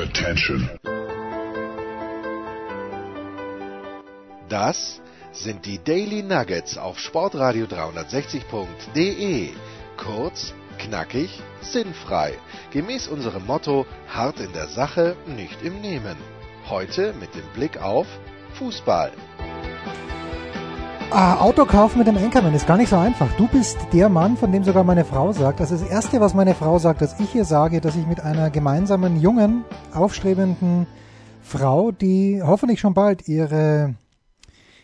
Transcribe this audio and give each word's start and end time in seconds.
Attention. 0.00 0.70
Das 4.48 5.02
sind 5.32 5.66
die 5.66 5.78
Daily 5.84 6.22
Nuggets 6.22 6.78
auf 6.78 6.98
Sportradio 6.98 7.66
360.de. 7.66 9.50
Kurz, 9.98 10.54
knackig, 10.78 11.42
sinnfrei. 11.60 12.32
Gemäß 12.70 13.08
unserem 13.08 13.44
Motto: 13.44 13.84
hart 14.08 14.40
in 14.40 14.54
der 14.54 14.68
Sache, 14.68 15.16
nicht 15.26 15.62
im 15.62 15.82
Nehmen. 15.82 16.16
Heute 16.70 17.12
mit 17.20 17.34
dem 17.34 17.46
Blick 17.52 17.76
auf 17.82 18.06
Fußball. 18.54 19.12
Ah, 21.12 21.40
Autokauf 21.40 21.96
mit 21.96 22.06
dem 22.06 22.16
Enkermann 22.16 22.54
ist 22.54 22.68
gar 22.68 22.76
nicht 22.76 22.88
so 22.88 22.96
einfach. 22.96 23.28
Du 23.36 23.48
bist 23.48 23.76
der 23.92 24.08
Mann, 24.08 24.36
von 24.36 24.52
dem 24.52 24.62
sogar 24.62 24.84
meine 24.84 25.04
Frau 25.04 25.32
sagt. 25.32 25.60
Also 25.60 25.76
das 25.76 25.84
Erste, 25.88 26.20
was 26.20 26.34
meine 26.34 26.54
Frau 26.54 26.78
sagt, 26.78 27.02
dass 27.02 27.18
ich 27.18 27.34
ihr 27.34 27.44
sage, 27.44 27.80
dass 27.80 27.96
ich 27.96 28.06
mit 28.06 28.20
einer 28.20 28.48
gemeinsamen, 28.48 29.20
jungen, 29.20 29.64
aufstrebenden 29.92 30.86
Frau, 31.42 31.90
die 31.90 32.40
hoffentlich 32.44 32.78
schon 32.78 32.94
bald 32.94 33.26
ihre, 33.26 33.96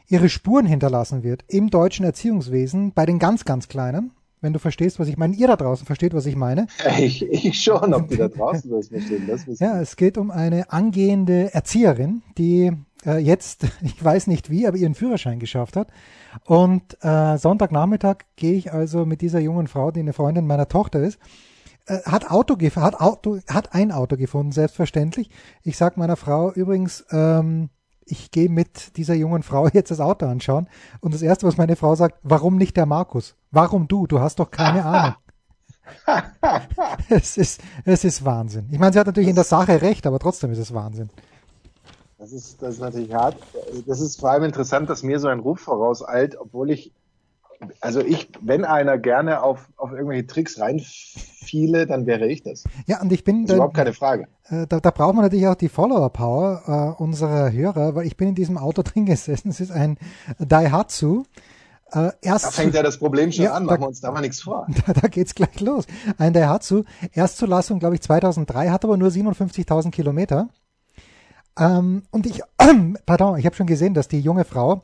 ihre 0.09 0.29
Spuren 0.29 0.67
hinterlassen 0.67 1.23
wird 1.23 1.45
im 1.47 1.71
deutschen 1.71 2.05
Erziehungswesen, 2.05 2.93
bei 2.93 3.07
den 3.07 3.21
ganz, 3.21 3.45
ganz 3.45 3.69
Kleinen, 3.69 4.11
wenn 4.41 4.53
du 4.53 4.59
verstehst, 4.59 4.99
was 4.99 5.07
ich 5.07 5.17
meine. 5.17 5.37
Ihr 5.37 5.47
da 5.47 5.55
draußen 5.55 5.87
versteht, 5.87 6.13
was 6.13 6.27
ich 6.27 6.35
meine. 6.35 6.67
Ich, 6.99 7.23
ich 7.23 7.63
schon, 7.63 7.95
ob 7.95 8.09
die 8.09 8.17
da 8.17 8.27
draußen 8.27 8.69
das 8.69 8.89
verstehen. 8.89 9.29
Das 9.29 9.45
ja, 9.61 9.81
es 9.81 9.95
geht 9.95 10.19
um 10.19 10.33
eine 10.33 10.73
angehende 10.73 11.55
Erzieherin, 11.55 12.23
die 12.37 12.73
äh, 13.07 13.19
jetzt, 13.19 13.67
ich 13.83 14.03
weiß 14.05 14.27
nicht 14.27 14.51
wie, 14.51 14.67
aber 14.67 14.77
ihren 14.77 14.95
Führerschein 14.95 15.39
geschafft 15.39 15.77
hat. 15.77 15.89
Und 16.45 17.03
äh, 17.03 17.39
Sonntagnachmittag 17.39 18.25
gehe 18.37 18.55
ich 18.55 18.73
also 18.73 19.07
mit 19.07 19.21
dieser 19.21 19.41
jungen 19.41 19.69
Frau, 19.69 19.91
die 19.91 20.01
eine 20.01 20.13
Freundin 20.13 20.47
meiner 20.47 20.69
Tochter 20.69 21.01
ist, 21.01 21.19
äh, 21.87 22.01
hat 22.03 22.31
Auto 22.31 22.57
hat 22.59 23.01
Auto 23.01 23.39
hat 23.49 23.75
ein 23.75 23.93
Auto 23.93 24.17
gefunden 24.17 24.53
selbstverständlich. 24.53 25.31
Ich 25.63 25.77
sag 25.77 25.97
meiner 25.97 26.17
Frau 26.17 26.53
übrigens, 26.53 27.05
ähm, 27.11 27.71
ich 28.05 28.31
gehe 28.31 28.49
mit 28.49 28.97
dieser 28.97 29.15
jungen 29.15 29.43
Frau 29.43 29.69
jetzt 29.73 29.91
das 29.91 30.01
Auto 30.01 30.27
anschauen. 30.27 30.69
Und 31.01 31.15
das 31.15 31.23
erste, 31.23 31.47
was 31.47 31.57
meine 31.57 31.77
Frau 31.77 31.95
sagt, 31.95 32.19
warum 32.23 32.57
nicht 32.57 32.77
der 32.77 32.87
Markus? 32.87 33.37
Warum 33.51 33.89
du? 33.89 34.07
Du 34.07 34.21
hast 34.21 34.39
doch 34.39 34.51
keine 34.51 34.85
Ahnung. 34.85 35.15
es 37.09 37.37
ist 37.37 37.61
es 37.85 38.03
ist 38.03 38.25
Wahnsinn. 38.25 38.69
Ich 38.73 38.79
meine, 38.81 38.93
sie 38.93 38.99
hat 38.99 39.07
natürlich 39.07 39.29
in 39.29 39.37
der 39.37 39.45
Sache 39.45 39.81
recht, 39.83 40.05
aber 40.07 40.19
trotzdem 40.19 40.51
ist 40.51 40.59
es 40.59 40.75
Wahnsinn. 40.75 41.11
Das 42.19 42.33
ist, 42.33 42.63
das 42.63 42.75
ist 42.75 42.81
natürlich 42.81 43.13
hart. 43.13 43.37
Das 43.87 44.01
ist 44.01 44.19
vor 44.19 44.31
allem 44.31 44.45
interessant, 44.45 44.89
dass 44.89 45.03
mir 45.03 45.19
so 45.19 45.29
ein 45.29 45.41
Ruf 45.41 45.61
vorauseilt, 45.61 46.39
obwohl 46.41 46.71
ich, 46.71 46.93
also 47.81 48.01
ich, 48.01 48.31
wenn 48.41 48.65
einer 48.65 48.97
gerne 48.97 49.43
auf, 49.43 49.69
auf 49.77 49.93
irgendwelche 49.93 50.27
Tricks 50.27 50.59
reinfiele, 50.59 51.87
dann 51.87 52.07
wäre 52.07 52.27
ich 52.27 52.43
das. 52.43 52.65
Ja, 52.87 53.03
und 53.03 53.13
ich 53.13 53.23
bin. 53.23 53.43
Das 53.43 53.51
ist 53.51 53.57
überhaupt 53.57 53.77
keine 53.77 53.93
Frage. 53.93 54.29
Äh, 54.49 54.67
da, 54.67 54.81
da 54.81 54.91
braucht 54.91 55.15
man 55.15 55.25
natürlich 55.25 55.47
auch 55.47 55.57
die 55.57 55.69
Follower-Power 55.69 56.97
äh, 56.99 57.03
unserer 57.03 57.53
Hörer, 57.53 57.95
weil 57.95 58.07
ich 58.07 58.17
bin 58.17 58.29
in 58.29 58.35
diesem 58.35 58.57
Auto 58.57 58.83
drin 58.85 59.05
gesessen. 59.05 59.51
Es 59.51 59.61
ist 59.61 59.71
ein 59.71 59.99
Daihatsu. 60.39 61.25
Äh, 61.93 62.13
erst 62.23 62.47
da 62.47 62.51
fängt 62.51 62.75
ja 62.75 62.83
das 62.83 62.99
Problem 62.99 63.31
schon 63.31 63.45
ja, 63.45 63.53
an, 63.53 63.67
machen 63.67 63.83
wir 63.83 63.89
uns 63.89 64.01
da 64.01 64.11
mal 64.11 64.23
nichts 64.23 64.41
vor. 64.41 64.67
Da, 64.87 64.93
da 65.01 65.09
geht's 65.09 65.35
gleich 65.35 65.61
los. 65.61 65.85
Ein 66.17 66.33
Daihatsu, 66.33 66.85
Erstzulassung, 67.13 67.79
glaube 67.79 67.95
ich, 67.95 68.01
2003, 68.01 68.71
hat 68.71 68.85
aber 68.85 68.97
nur 68.97 69.11
57.000 69.11 69.91
Kilometer. 69.91 70.49
Ähm, 71.59 72.03
und 72.11 72.27
ich, 72.27 72.41
äh, 72.59 72.75
pardon, 73.07 73.39
ich 73.39 73.47
habe 73.47 73.57
schon 73.57 73.67
gesehen, 73.67 73.95
dass 73.95 74.09
die 74.09 74.21
junge 74.21 74.45
Frau 74.45 74.83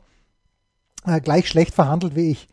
äh, 1.05 1.21
gleich 1.21 1.47
schlecht 1.47 1.73
verhandelt 1.73 2.15
wie 2.15 2.31
ich. 2.31 2.47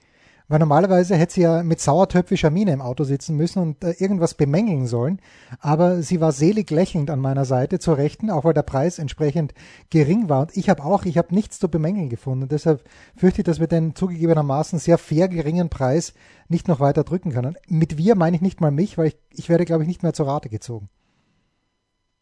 Weil 0.51 0.59
normalerweise 0.59 1.15
hätte 1.15 1.35
sie 1.35 1.43
ja 1.43 1.63
mit 1.63 1.81
sauertöpfischer 1.81 2.51
Miene 2.51 2.73
im 2.73 2.83
Auto 2.83 3.05
sitzen 3.05 3.37
müssen 3.37 3.63
und 3.63 3.85
äh, 3.85 3.93
irgendwas 3.93 4.35
bemängeln 4.35 4.89
sollen. 4.89 5.21
Aber 5.61 6.03
sie 6.03 6.21
war 6.21 6.33
selig 6.33 6.73
lächelnd 6.73 7.09
an 7.09 7.21
meiner 7.21 7.45
Seite 7.45 7.79
zur 7.79 7.99
Rechten, 7.99 8.31
auch 8.31 8.43
weil 8.43 8.53
der 8.53 8.65
Preis 8.65 8.99
entsprechend 8.99 9.55
gering 9.91 10.29
war. 10.29 10.41
Und 10.41 10.57
ich 10.57 10.69
habe 10.69 10.83
auch, 10.83 11.05
ich 11.05 11.19
habe 11.19 11.33
nichts 11.37 11.61
zu 11.61 11.69
bemängeln 11.69 12.09
gefunden. 12.09 12.49
Deshalb 12.49 12.83
fürchte 13.17 13.43
ich, 13.43 13.45
dass 13.45 13.61
wir 13.61 13.69
den 13.69 13.95
zugegebenermaßen 13.95 14.81
sehr 14.81 14.99
fair 14.99 15.29
geringen 15.29 15.69
Preis 15.69 16.15
nicht 16.49 16.67
noch 16.67 16.81
weiter 16.81 17.05
drücken 17.05 17.31
können. 17.31 17.57
Mit 17.69 17.97
wir 17.97 18.17
meine 18.17 18.35
ich 18.35 18.43
nicht 18.43 18.61
mal 18.61 18.73
mich, 18.73 18.99
weil 18.99 19.07
ich, 19.07 19.19
ich 19.31 19.49
werde, 19.49 19.65
glaube 19.65 19.85
ich, 19.85 19.89
nicht 19.89 20.03
mehr 20.03 20.15
zur 20.15 20.27
Rate 20.27 20.49
gezogen. 20.49 20.89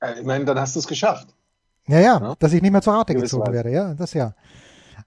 Äh, 0.01 0.21
ich 0.21 0.27
meine, 0.27 0.45
dann 0.45 0.61
hast 0.61 0.77
du 0.77 0.81
es 0.81 0.87
geschafft. 0.87 1.35
Ja, 1.89 1.99
ja, 1.99 2.21
ja, 2.21 2.35
dass 2.39 2.53
ich 2.53 2.63
nicht 2.63 2.71
mehr 2.71 2.83
zur 2.83 2.95
Rate 2.95 3.15
gezogen 3.15 3.43
Weise. 3.43 3.53
werde, 3.53 3.71
ja, 3.71 3.95
das 3.95 4.13
ja. 4.15 4.35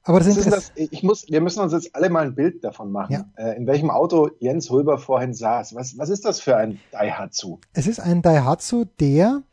Aber 0.03 0.19
das, 0.19 0.35
ist 0.35 0.51
das, 0.51 0.71
ich 0.75 1.03
muss, 1.03 1.29
wir 1.29 1.41
müssen 1.41 1.59
uns 1.61 1.73
jetzt 1.73 1.95
alle 1.95 2.09
mal 2.09 2.25
ein 2.25 2.33
Bild 2.33 2.63
davon 2.63 2.91
machen, 2.91 3.13
ja. 3.13 3.25
äh, 3.35 3.55
in 3.55 3.67
welchem 3.67 3.91
Auto 3.91 4.31
Jens 4.39 4.69
Hulber 4.69 4.97
vorhin 4.97 5.33
saß. 5.33 5.75
Was, 5.75 5.97
was 5.97 6.09
ist 6.09 6.25
das 6.25 6.39
für 6.39 6.57
ein 6.57 6.79
Daihatsu? 6.91 7.59
Es 7.73 7.85
ist 7.85 7.99
ein 7.99 8.23
Daihatsu, 8.23 8.85
der. 8.99 9.43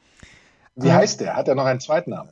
Wie 0.74 0.88
äh, 0.88 0.92
heißt 0.92 1.20
der? 1.20 1.36
Hat 1.36 1.48
er 1.48 1.54
noch 1.54 1.66
einen 1.66 1.80
zweiten 1.80 2.10
Namen? 2.10 2.30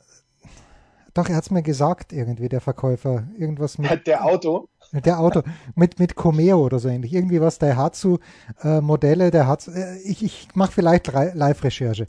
Doch, 1.12 1.28
er 1.28 1.36
hat 1.36 1.44
es 1.44 1.50
mir 1.50 1.62
gesagt, 1.62 2.12
irgendwie, 2.12 2.48
der 2.48 2.60
Verkäufer. 2.60 3.24
Irgendwas 3.38 3.78
mit. 3.78 3.90
Der 4.06 4.24
Auto? 4.24 4.68
Der 4.92 5.18
Auto 5.18 5.42
mit, 5.74 5.98
mit 5.98 6.14
Comeo 6.14 6.58
oder 6.58 6.78
so 6.78 6.88
ähnlich. 6.88 7.12
Irgendwie 7.12 7.40
was 7.40 7.58
Daihatsu-Modelle, 7.58 9.26
äh, 9.26 9.30
der 9.30 9.46
hat. 9.46 9.66
Äh, 9.66 9.96
ich 10.04 10.22
ich 10.22 10.48
mache 10.54 10.72
vielleicht 10.72 11.10
Live-Recherche. 11.12 12.06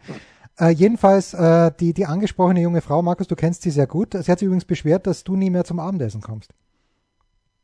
Äh, 0.59 0.69
jedenfalls, 0.69 1.33
äh, 1.33 1.71
die, 1.79 1.93
die 1.93 2.05
angesprochene 2.05 2.61
junge 2.61 2.81
Frau, 2.81 3.01
Markus, 3.01 3.27
du 3.27 3.35
kennst 3.35 3.61
sie 3.61 3.71
sehr 3.71 3.87
gut. 3.87 4.13
Sie 4.13 4.31
hat 4.31 4.39
sich 4.39 4.45
übrigens 4.45 4.65
beschwert, 4.65 5.05
dass 5.05 5.23
du 5.23 5.35
nie 5.35 5.49
mehr 5.49 5.65
zum 5.65 5.79
Abendessen 5.79 6.21
kommst. 6.21 6.53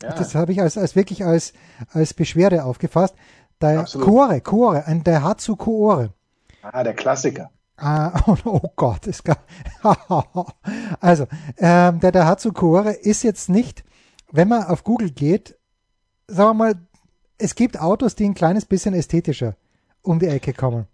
Ja. 0.02 0.14
Das 0.14 0.36
habe 0.36 0.52
ich 0.52 0.62
als, 0.62 0.78
als 0.78 0.96
wirklich 0.96 1.24
als, 1.24 1.54
als 1.92 2.14
Beschwerde 2.14 2.66
aufgefasst. 2.66 3.16
Der 3.62 3.86
Kuore, 3.86 4.42
Kuore, 4.42 4.86
ein 4.86 5.04
Daihatsu 5.04 5.56
Kuore. 5.56 6.14
Ah, 6.62 6.84
der 6.84 6.94
Klassiker. 6.94 7.50
Ah, 7.78 8.22
oh, 8.28 8.38
oh 8.46 8.72
Gott, 8.76 9.08
ist 9.08 9.24
gar, 9.24 9.38
also, 11.00 11.26
ähm, 11.58 12.00
der 12.00 12.12
Daihatsu 12.12 12.52
Kuore 12.52 12.92
ist 12.92 13.24
jetzt 13.24 13.50
nicht, 13.50 13.84
wenn 14.32 14.48
man 14.48 14.66
auf 14.66 14.84
Google 14.84 15.12
geht, 15.12 15.58
sagen 16.28 16.50
wir 16.50 16.54
mal, 16.54 16.76
es 17.38 17.56
gibt 17.56 17.80
Autos, 17.80 18.16
die 18.16 18.26
ein 18.26 18.36
kleines 18.36 18.66
bisschen 18.66 18.94
ästhetischer 18.94 19.56
um 20.02 20.20
die 20.20 20.28
Ecke 20.28 20.54
kommen. 20.54 20.86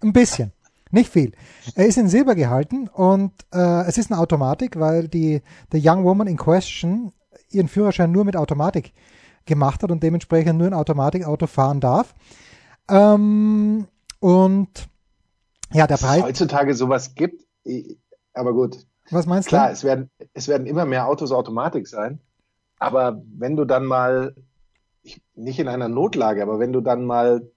Ein 0.00 0.12
bisschen. 0.12 0.52
Nicht 0.90 1.12
viel. 1.12 1.32
Er 1.74 1.86
ist 1.86 1.98
in 1.98 2.08
Silber 2.08 2.34
gehalten 2.34 2.88
und 2.88 3.32
äh, 3.52 3.82
es 3.86 3.98
ist 3.98 4.10
eine 4.10 4.20
Automatik, 4.20 4.78
weil 4.78 5.08
die 5.08 5.42
the 5.72 5.80
Young 5.82 6.04
Woman 6.04 6.26
in 6.26 6.36
Question 6.36 7.12
ihren 7.50 7.68
Führerschein 7.68 8.10
nur 8.12 8.24
mit 8.24 8.36
Automatik 8.36 8.92
gemacht 9.44 9.82
hat 9.82 9.90
und 9.90 10.02
dementsprechend 10.02 10.58
nur 10.58 10.66
ein 10.66 10.74
Automatikauto 10.74 11.46
fahren 11.46 11.80
darf. 11.80 12.14
Ähm, 12.88 13.86
und 14.20 14.88
ja, 15.72 15.86
der 15.86 15.96
Preis. 15.96 16.22
heutzutage 16.22 16.74
sowas 16.74 17.14
gibt, 17.14 17.46
aber 18.32 18.54
gut. 18.54 18.86
Was 19.10 19.26
meinst 19.26 19.48
Klar, 19.48 19.68
du? 19.68 19.72
es 19.72 19.84
werden, 19.84 20.10
es 20.34 20.48
werden 20.48 20.66
immer 20.66 20.84
mehr 20.84 21.08
Autos 21.08 21.32
Automatik 21.32 21.86
sein. 21.86 22.20
Aber 22.78 23.22
wenn 23.36 23.56
du 23.56 23.64
dann 23.64 23.86
mal, 23.86 24.34
ich, 25.02 25.20
nicht 25.34 25.58
in 25.58 25.68
einer 25.68 25.88
Notlage, 25.88 26.42
aber 26.42 26.58
wenn 26.58 26.72
du 26.72 26.80
dann 26.80 27.04
mal 27.04 27.50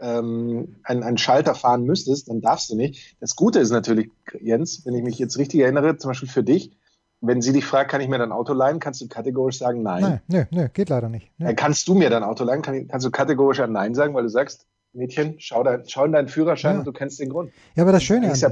ähm, 0.00 0.76
einen, 0.82 1.02
einen 1.02 1.18
Schalter 1.18 1.54
fahren 1.54 1.84
müsstest, 1.84 2.28
dann 2.28 2.40
darfst 2.40 2.70
du 2.70 2.76
nicht. 2.76 3.16
Das 3.20 3.36
Gute 3.36 3.60
ist 3.60 3.70
natürlich, 3.70 4.10
Jens, 4.40 4.84
wenn 4.84 4.94
ich 4.94 5.02
mich 5.02 5.18
jetzt 5.18 5.38
richtig 5.38 5.60
erinnere, 5.60 5.96
zum 5.96 6.10
Beispiel 6.10 6.28
für 6.28 6.42
dich, 6.42 6.72
wenn 7.20 7.42
sie 7.42 7.52
dich 7.52 7.64
fragt, 7.64 7.90
kann 7.90 8.00
ich 8.00 8.08
mir 8.08 8.18
dein 8.18 8.32
Auto 8.32 8.52
leihen, 8.52 8.80
kannst 8.80 9.00
du 9.00 9.08
kategorisch 9.08 9.58
sagen 9.58 9.82
Nein. 9.82 10.02
Nein, 10.02 10.20
nö, 10.28 10.44
nö, 10.50 10.68
geht 10.72 10.88
leider 10.88 11.08
nicht. 11.08 11.30
Nö. 11.38 11.52
kannst 11.54 11.86
du 11.88 11.94
mir 11.94 12.08
dein 12.10 12.22
Auto 12.22 12.44
leihen, 12.44 12.62
kann, 12.62 12.88
kannst 12.88 13.06
du 13.06 13.10
kategorisch 13.10 13.60
ein 13.60 13.72
Nein 13.72 13.94
sagen, 13.94 14.14
weil 14.14 14.22
du 14.22 14.30
sagst, 14.30 14.66
Mädchen, 14.92 15.36
schau, 15.38 15.62
dein, 15.62 15.82
schau 15.86 16.04
in 16.04 16.12
deinen 16.12 16.28
Führerschein 16.28 16.74
ja. 16.74 16.78
und 16.80 16.86
du 16.86 16.92
kennst 16.92 17.20
den 17.20 17.28
Grund. 17.28 17.52
Ja, 17.74 17.84
aber 17.84 17.92
das 17.92 18.02
Schöne 18.02 18.30
ist 18.30 18.40
ja 18.40 18.50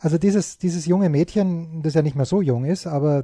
also 0.00 0.16
dieses, 0.16 0.56
dieses 0.56 0.86
junge 0.86 1.10
Mädchen, 1.10 1.82
das 1.82 1.92
ja 1.92 2.00
nicht 2.00 2.16
mehr 2.16 2.24
so 2.24 2.40
jung 2.40 2.64
ist, 2.64 2.86
aber 2.86 3.22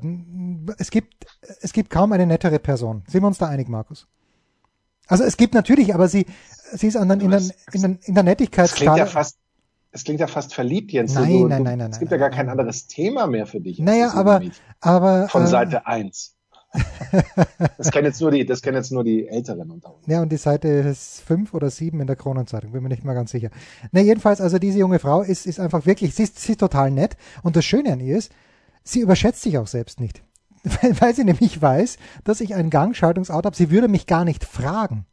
es 0.76 0.90
gibt, 0.90 1.26
es 1.62 1.72
gibt 1.72 1.88
kaum 1.88 2.12
eine 2.12 2.26
nettere 2.26 2.58
Person. 2.58 3.02
Sind 3.08 3.22
wir 3.22 3.26
uns 3.26 3.38
da 3.38 3.48
einig, 3.48 3.68
Markus? 3.68 4.06
Also 5.06 5.24
es 5.24 5.36
gibt 5.36 5.54
natürlich, 5.54 5.94
aber 5.94 6.08
sie, 6.08 6.26
sie 6.72 6.88
ist 6.88 6.96
an, 6.96 7.10
in, 7.20 7.30
der, 7.30 7.40
in, 7.72 7.82
der, 7.82 7.96
in 8.04 8.14
der 8.14 8.22
Nettigkeitsskala. 8.22 8.66
Das 8.66 8.74
klingt 8.74 8.98
ja 8.98 9.06
fast, 9.06 9.38
es 9.92 10.04
klingt 10.04 10.20
ja 10.20 10.26
fast 10.26 10.54
verliebt, 10.54 10.92
Jens. 10.92 11.14
Nein, 11.14 11.30
du, 11.30 11.48
nein, 11.48 11.62
nein, 11.62 11.78
nein. 11.78 11.90
Es 11.90 11.98
gibt 11.98 12.10
nein, 12.10 12.20
ja 12.20 12.28
gar 12.28 12.36
kein 12.36 12.48
anderes 12.48 12.86
Thema 12.86 13.26
mehr 13.26 13.46
für 13.46 13.60
dich. 13.60 13.78
Naja, 13.78 14.12
aber, 14.14 14.42
aber. 14.80 15.28
Von 15.28 15.44
äh, 15.44 15.46
Seite 15.46 15.86
1. 15.86 16.36
das 17.78 17.90
kennen 17.90 18.06
jetzt 18.06 18.20
nur 18.20 18.30
die, 18.30 18.44
das 18.44 18.60
kennen 18.60 18.76
jetzt 18.76 18.92
nur 18.92 19.04
die 19.04 19.28
Älteren 19.28 19.70
unter 19.70 19.94
uns. 19.94 20.06
Ja, 20.06 20.20
und 20.20 20.30
die 20.30 20.36
Seite 20.36 20.68
ist 20.68 21.20
fünf 21.20 21.54
oder 21.54 21.70
sieben 21.70 22.00
in 22.00 22.06
der 22.06 22.16
Kronenzeitung, 22.16 22.72
bin 22.72 22.82
mir 22.82 22.88
nicht 22.88 23.04
mal 23.04 23.14
ganz 23.14 23.30
sicher. 23.30 23.50
Ne, 23.92 24.02
jedenfalls, 24.02 24.40
also 24.40 24.58
diese 24.58 24.78
junge 24.78 24.98
Frau 24.98 25.22
ist, 25.22 25.46
ist 25.46 25.60
einfach 25.60 25.86
wirklich, 25.86 26.14
sie 26.14 26.24
ist, 26.24 26.38
sie 26.38 26.52
ist 26.52 26.60
total 26.60 26.90
nett. 26.90 27.16
Und 27.42 27.56
das 27.56 27.64
Schöne 27.64 27.92
an 27.92 28.00
ihr 28.00 28.18
ist, 28.18 28.32
sie 28.82 29.00
überschätzt 29.00 29.42
sich 29.42 29.56
auch 29.58 29.66
selbst 29.66 30.00
nicht. 30.00 30.22
Weil, 30.82 31.00
weil 31.00 31.14
sie 31.14 31.24
nämlich 31.24 31.62
weiß, 31.62 31.96
dass 32.24 32.40
ich 32.40 32.54
ein 32.54 32.70
Gangschaltungsauto 32.70 33.46
habe. 33.46 33.56
Sie 33.56 33.70
würde 33.70 33.88
mich 33.88 34.06
gar 34.06 34.24
nicht 34.24 34.44
fragen. 34.44 35.06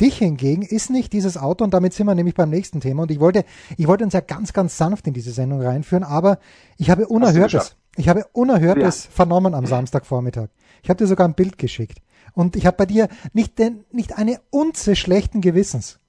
Dich 0.00 0.18
hingegen 0.18 0.62
ist 0.62 0.90
nicht 0.90 1.12
dieses 1.12 1.36
Auto 1.36 1.62
und 1.62 1.74
damit 1.74 1.92
sind 1.92 2.06
wir 2.06 2.14
nämlich 2.14 2.34
beim 2.34 2.50
nächsten 2.50 2.80
Thema 2.80 3.02
und 3.02 3.10
ich 3.10 3.20
wollte, 3.20 3.44
ich 3.76 3.86
wollte 3.86 4.02
uns 4.02 4.14
ja 4.14 4.20
ganz, 4.20 4.52
ganz 4.52 4.76
sanft 4.76 5.06
in 5.06 5.12
diese 5.12 5.30
Sendung 5.30 5.60
reinführen, 5.60 6.02
aber 6.02 6.38
ich 6.78 6.90
habe 6.90 7.06
Unerhörtes, 7.06 7.76
ich 7.96 8.08
habe 8.08 8.26
Unerhörtes 8.32 9.04
ja. 9.04 9.10
vernommen 9.12 9.54
am 9.54 9.66
Samstagvormittag. 9.66 10.48
Ich 10.82 10.90
habe 10.90 10.96
dir 10.96 11.06
sogar 11.06 11.28
ein 11.28 11.34
Bild 11.34 11.58
geschickt 11.58 11.98
und 12.32 12.56
ich 12.56 12.66
habe 12.66 12.78
bei 12.78 12.86
dir 12.86 13.08
nicht, 13.32 13.58
den, 13.58 13.84
nicht 13.92 14.16
eine 14.16 14.40
Unze 14.50 14.96
schlechten 14.96 15.40
Gewissens. 15.40 16.00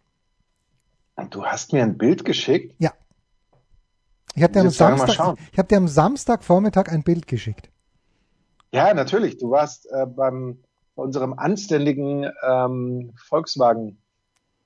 Und 1.15 1.35
du 1.35 1.45
hast 1.45 1.73
mir 1.73 1.83
ein 1.83 1.97
Bild 1.97 2.25
geschickt? 2.25 2.73
Ja. 2.79 2.93
Ich 4.33 4.41
habe 4.41 4.53
dir, 4.53 4.61
am 4.61 4.69
Samstag, 4.69 5.37
ich 5.51 5.59
hab 5.59 5.67
dir 5.67 5.77
am 5.77 5.87
Samstagvormittag 5.87 6.87
ein 6.87 7.03
Bild 7.03 7.27
geschickt. 7.27 7.69
Ja, 8.73 8.93
natürlich. 8.93 9.37
Du 9.37 9.51
warst 9.51 9.87
äh, 9.91 10.05
beim, 10.07 10.63
bei 10.95 11.03
unserem 11.03 11.33
anständigen 11.33 12.29
ähm, 12.45 13.13
Volkswagen 13.15 13.99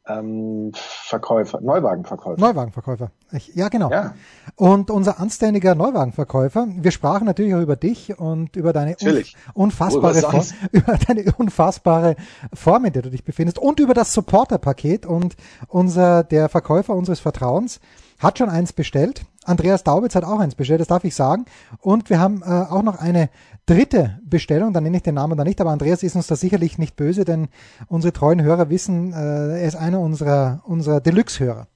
ähm, 0.08 0.72
Verkäufer, 0.74 1.60
Neuwagenverkäufer. 1.60 2.40
Neuwagenverkäufer. 2.40 3.12
Ich, 3.34 3.54
ja, 3.56 3.68
genau. 3.68 3.92
Ja. 3.92 4.14
Und 4.56 4.90
unser 4.90 5.20
anständiger 5.20 5.76
Neuwagenverkäufer, 5.76 6.68
wir 6.70 6.92
sprachen 6.92 7.26
natürlich 7.26 7.54
auch 7.54 7.62
über 7.62 7.76
dich 7.76 8.18
und 8.18 8.56
über 8.56 8.72
deine 8.72 8.92
natürlich. 8.92 9.36
unfassbare 9.54 10.22
Form, 10.22 10.46
über 10.72 10.98
deine 10.98 11.26
unfassbare 11.38 12.16
Form, 12.54 12.86
in 12.86 12.94
der 12.94 13.02
du 13.02 13.10
dich 13.10 13.26
befindest 13.26 13.60
und 13.60 13.82
über 13.82 13.94
das 13.94 14.14
Supporter-Paket 14.14 15.06
und 15.06 15.36
unser, 15.68 16.24
der 16.24 16.48
Verkäufer 16.48 16.96
unseres 16.96 17.20
Vertrauens 17.20 17.82
hat 18.20 18.38
schon 18.38 18.50
eins 18.50 18.74
bestellt. 18.74 19.24
Andreas 19.44 19.84
Daubitz 19.84 20.16
hat 20.16 20.26
auch 20.26 20.40
eins 20.40 20.56
bestellt, 20.56 20.82
das 20.82 20.88
darf 20.88 21.04
ich 21.04 21.16
sagen. 21.16 21.46
Und 21.80 22.10
wir 22.10 22.20
haben 22.20 22.42
äh, 22.42 22.46
auch 22.46 22.84
noch 22.84 23.00
eine 23.00 23.30
dritte 23.66 24.20
Bestellung, 24.26 24.74
dann 24.74 24.84
nenne 24.84 24.98
ich 24.98 25.04
den 25.04 25.16
Namen 25.16 25.38
da 25.38 25.44
nicht, 25.44 25.62
aber 25.62 25.72
Andreas 25.72 26.04
ist 26.04 26.16
uns 26.16 26.28
da 26.28 26.36
sicherlich 26.36 26.78
nicht 26.78 26.96
böse, 26.96 27.26
denn 27.26 27.48
unsere 27.88 28.14
treuen 28.14 28.42
Hörer 28.42 28.70
wissen, 28.70 29.14
äh, 29.14 29.60
er 29.60 29.68
ist 29.68 29.76
einer 29.76 30.00
unserer, 30.00 30.62
unserer 30.66 31.00
Deluxe-Hörer. 31.00 31.68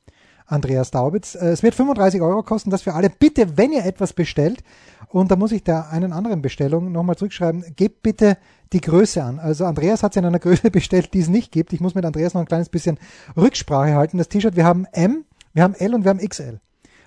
Andreas 0.52 0.92
Daubitz. 0.92 1.36
Äh, 1.36 1.50
es 1.50 1.64
wird 1.64 1.76
35 1.76 2.22
Euro 2.22 2.44
kosten, 2.44 2.70
das 2.70 2.82
für 2.82 2.94
alle. 2.94 3.10
Bitte, 3.10 3.58
wenn 3.58 3.72
ihr 3.72 3.86
etwas 3.86 4.14
bestellt, 4.14 4.64
und 5.08 5.32
da 5.32 5.36
muss 5.36 5.52
ich 5.52 5.64
da 5.64 5.88
einen 5.90 6.14
anderen 6.14 6.42
Bestellung 6.42 6.92
nochmal 6.92 7.16
zurückschreiben, 7.16 7.64
gebt 7.76 8.02
bitte 8.02 8.38
die 8.74 8.82
Größe 8.82 9.24
an. 9.24 9.40
Also 9.40 9.66
Andreas 9.66 10.04
hat 10.04 10.14
es 10.14 10.18
in 10.18 10.26
einer 10.26 10.40
Größe 10.40 10.72
bestellt, 10.72 11.14
die 11.14 11.20
es 11.20 11.30
nicht 11.30 11.52
gibt. 11.52 11.74
Ich 11.74 11.80
muss 11.80 11.96
mit 11.96 12.06
Andreas 12.06 12.34
noch 12.34 12.42
ein 12.42 12.48
kleines 12.48 12.70
bisschen 12.70 12.98
Rücksprache 13.36 13.96
halten. 13.96 14.18
Das 14.18 14.30
T-Shirt, 14.30 14.56
wir 14.56 14.66
haben 14.66 14.86
M, 14.92 15.26
wir 15.54 15.64
haben 15.64 15.74
L 15.76 15.96
und 15.96 16.04
wir 16.04 16.10
haben 16.10 16.20
XL. 16.20 16.60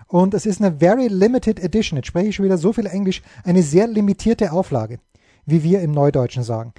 Und 0.06 0.35
es 0.35 0.46
ist 0.46 0.61
eine 0.61 0.76
very 0.79 1.08
limited 1.08 1.58
edition. 1.61 1.96
Jetzt 1.96 2.06
spreche 2.06 2.29
ich 2.29 2.37
schon 2.37 2.44
wieder 2.44 2.58
so 2.58 2.73
viel 2.73 2.87
Englisch. 2.87 3.23
Eine 3.44 3.62
sehr 3.62 3.87
limitierte 3.87 4.52
Auflage, 4.52 4.99
wie 5.46 5.62
wir 5.62 5.81
im 5.81 5.93
Neudeutschen 5.93 6.43
sagen. 6.43 6.73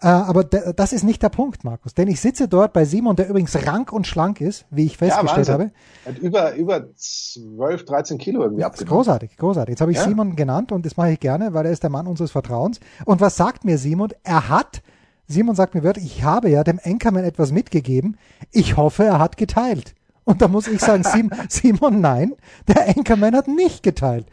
Äh, 0.00 0.06
aber 0.06 0.44
das 0.44 0.92
ist 0.92 1.02
nicht 1.02 1.22
der 1.22 1.28
Punkt, 1.28 1.64
Markus. 1.64 1.94
Denn 1.94 2.08
ich 2.08 2.20
sitze 2.20 2.48
dort 2.48 2.72
bei 2.72 2.84
Simon, 2.84 3.16
der 3.16 3.28
übrigens 3.28 3.54
rank 3.66 3.92
und 3.92 4.06
schlank 4.06 4.40
ist, 4.40 4.66
wie 4.70 4.86
ich 4.86 4.96
festgestellt 4.96 5.48
ja, 5.48 5.54
habe. 5.54 5.72
Hat 6.06 6.18
über, 6.18 6.54
über 6.54 6.86
12, 6.94 7.84
13 7.84 8.18
Kilo 8.18 8.42
irgendwie 8.42 8.64
abgenommen. 8.64 8.96
Großartig, 8.96 9.36
großartig. 9.36 9.72
Jetzt 9.72 9.80
habe 9.80 9.92
ich 9.92 9.98
ja. 9.98 10.04
Simon 10.04 10.36
genannt 10.36 10.72
und 10.72 10.86
das 10.86 10.96
mache 10.96 11.12
ich 11.12 11.20
gerne, 11.20 11.54
weil 11.54 11.66
er 11.66 11.72
ist 11.72 11.82
der 11.82 11.90
Mann 11.90 12.06
unseres 12.06 12.30
Vertrauens. 12.30 12.80
Und 13.04 13.20
was 13.20 13.36
sagt 13.36 13.64
mir 13.64 13.78
Simon? 13.78 14.10
Er 14.22 14.48
hat, 14.48 14.82
Simon 15.26 15.54
sagt 15.54 15.74
mir 15.74 15.82
wörtlich, 15.82 16.06
ich 16.06 16.22
habe 16.22 16.50
ja 16.50 16.64
dem 16.64 16.78
Enkermann 16.78 17.24
etwas 17.24 17.52
mitgegeben. 17.52 18.16
Ich 18.52 18.76
hoffe, 18.76 19.04
er 19.04 19.18
hat 19.18 19.36
geteilt. 19.36 19.94
Und 20.30 20.40
da 20.40 20.48
muss 20.48 20.68
ich 20.68 20.80
sagen, 20.80 21.02
Simon, 21.48 22.00
nein, 22.00 22.34
der 22.68 22.88
Anchorman 22.88 23.34
hat 23.34 23.48
nicht 23.48 23.82
geteilt. 23.82 24.26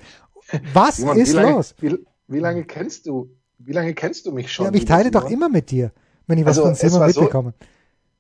Was 0.73 0.97
Simon, 0.97 1.17
ist 1.17 1.31
wie 1.31 1.35
lange, 1.35 1.51
los? 1.51 1.75
Wie, 1.79 1.97
wie, 2.27 2.39
lange 2.39 2.63
kennst 2.65 3.07
du, 3.07 3.35
wie 3.57 3.73
lange 3.73 3.94
kennst 3.95 4.25
du 4.25 4.31
mich 4.31 4.51
schon? 4.51 4.65
Ja, 4.65 4.69
aber 4.69 4.77
ich 4.77 4.85
teile 4.85 5.09
doch 5.11 5.29
immer 5.29 5.49
mit 5.49 5.71
dir, 5.71 5.91
wenn 6.27 6.38
ich 6.38 6.45
was 6.45 6.59
also, 6.59 6.69
von 6.69 6.75
Simon 6.75 7.07
mitbekomme. 7.07 7.53
So, 7.59 7.65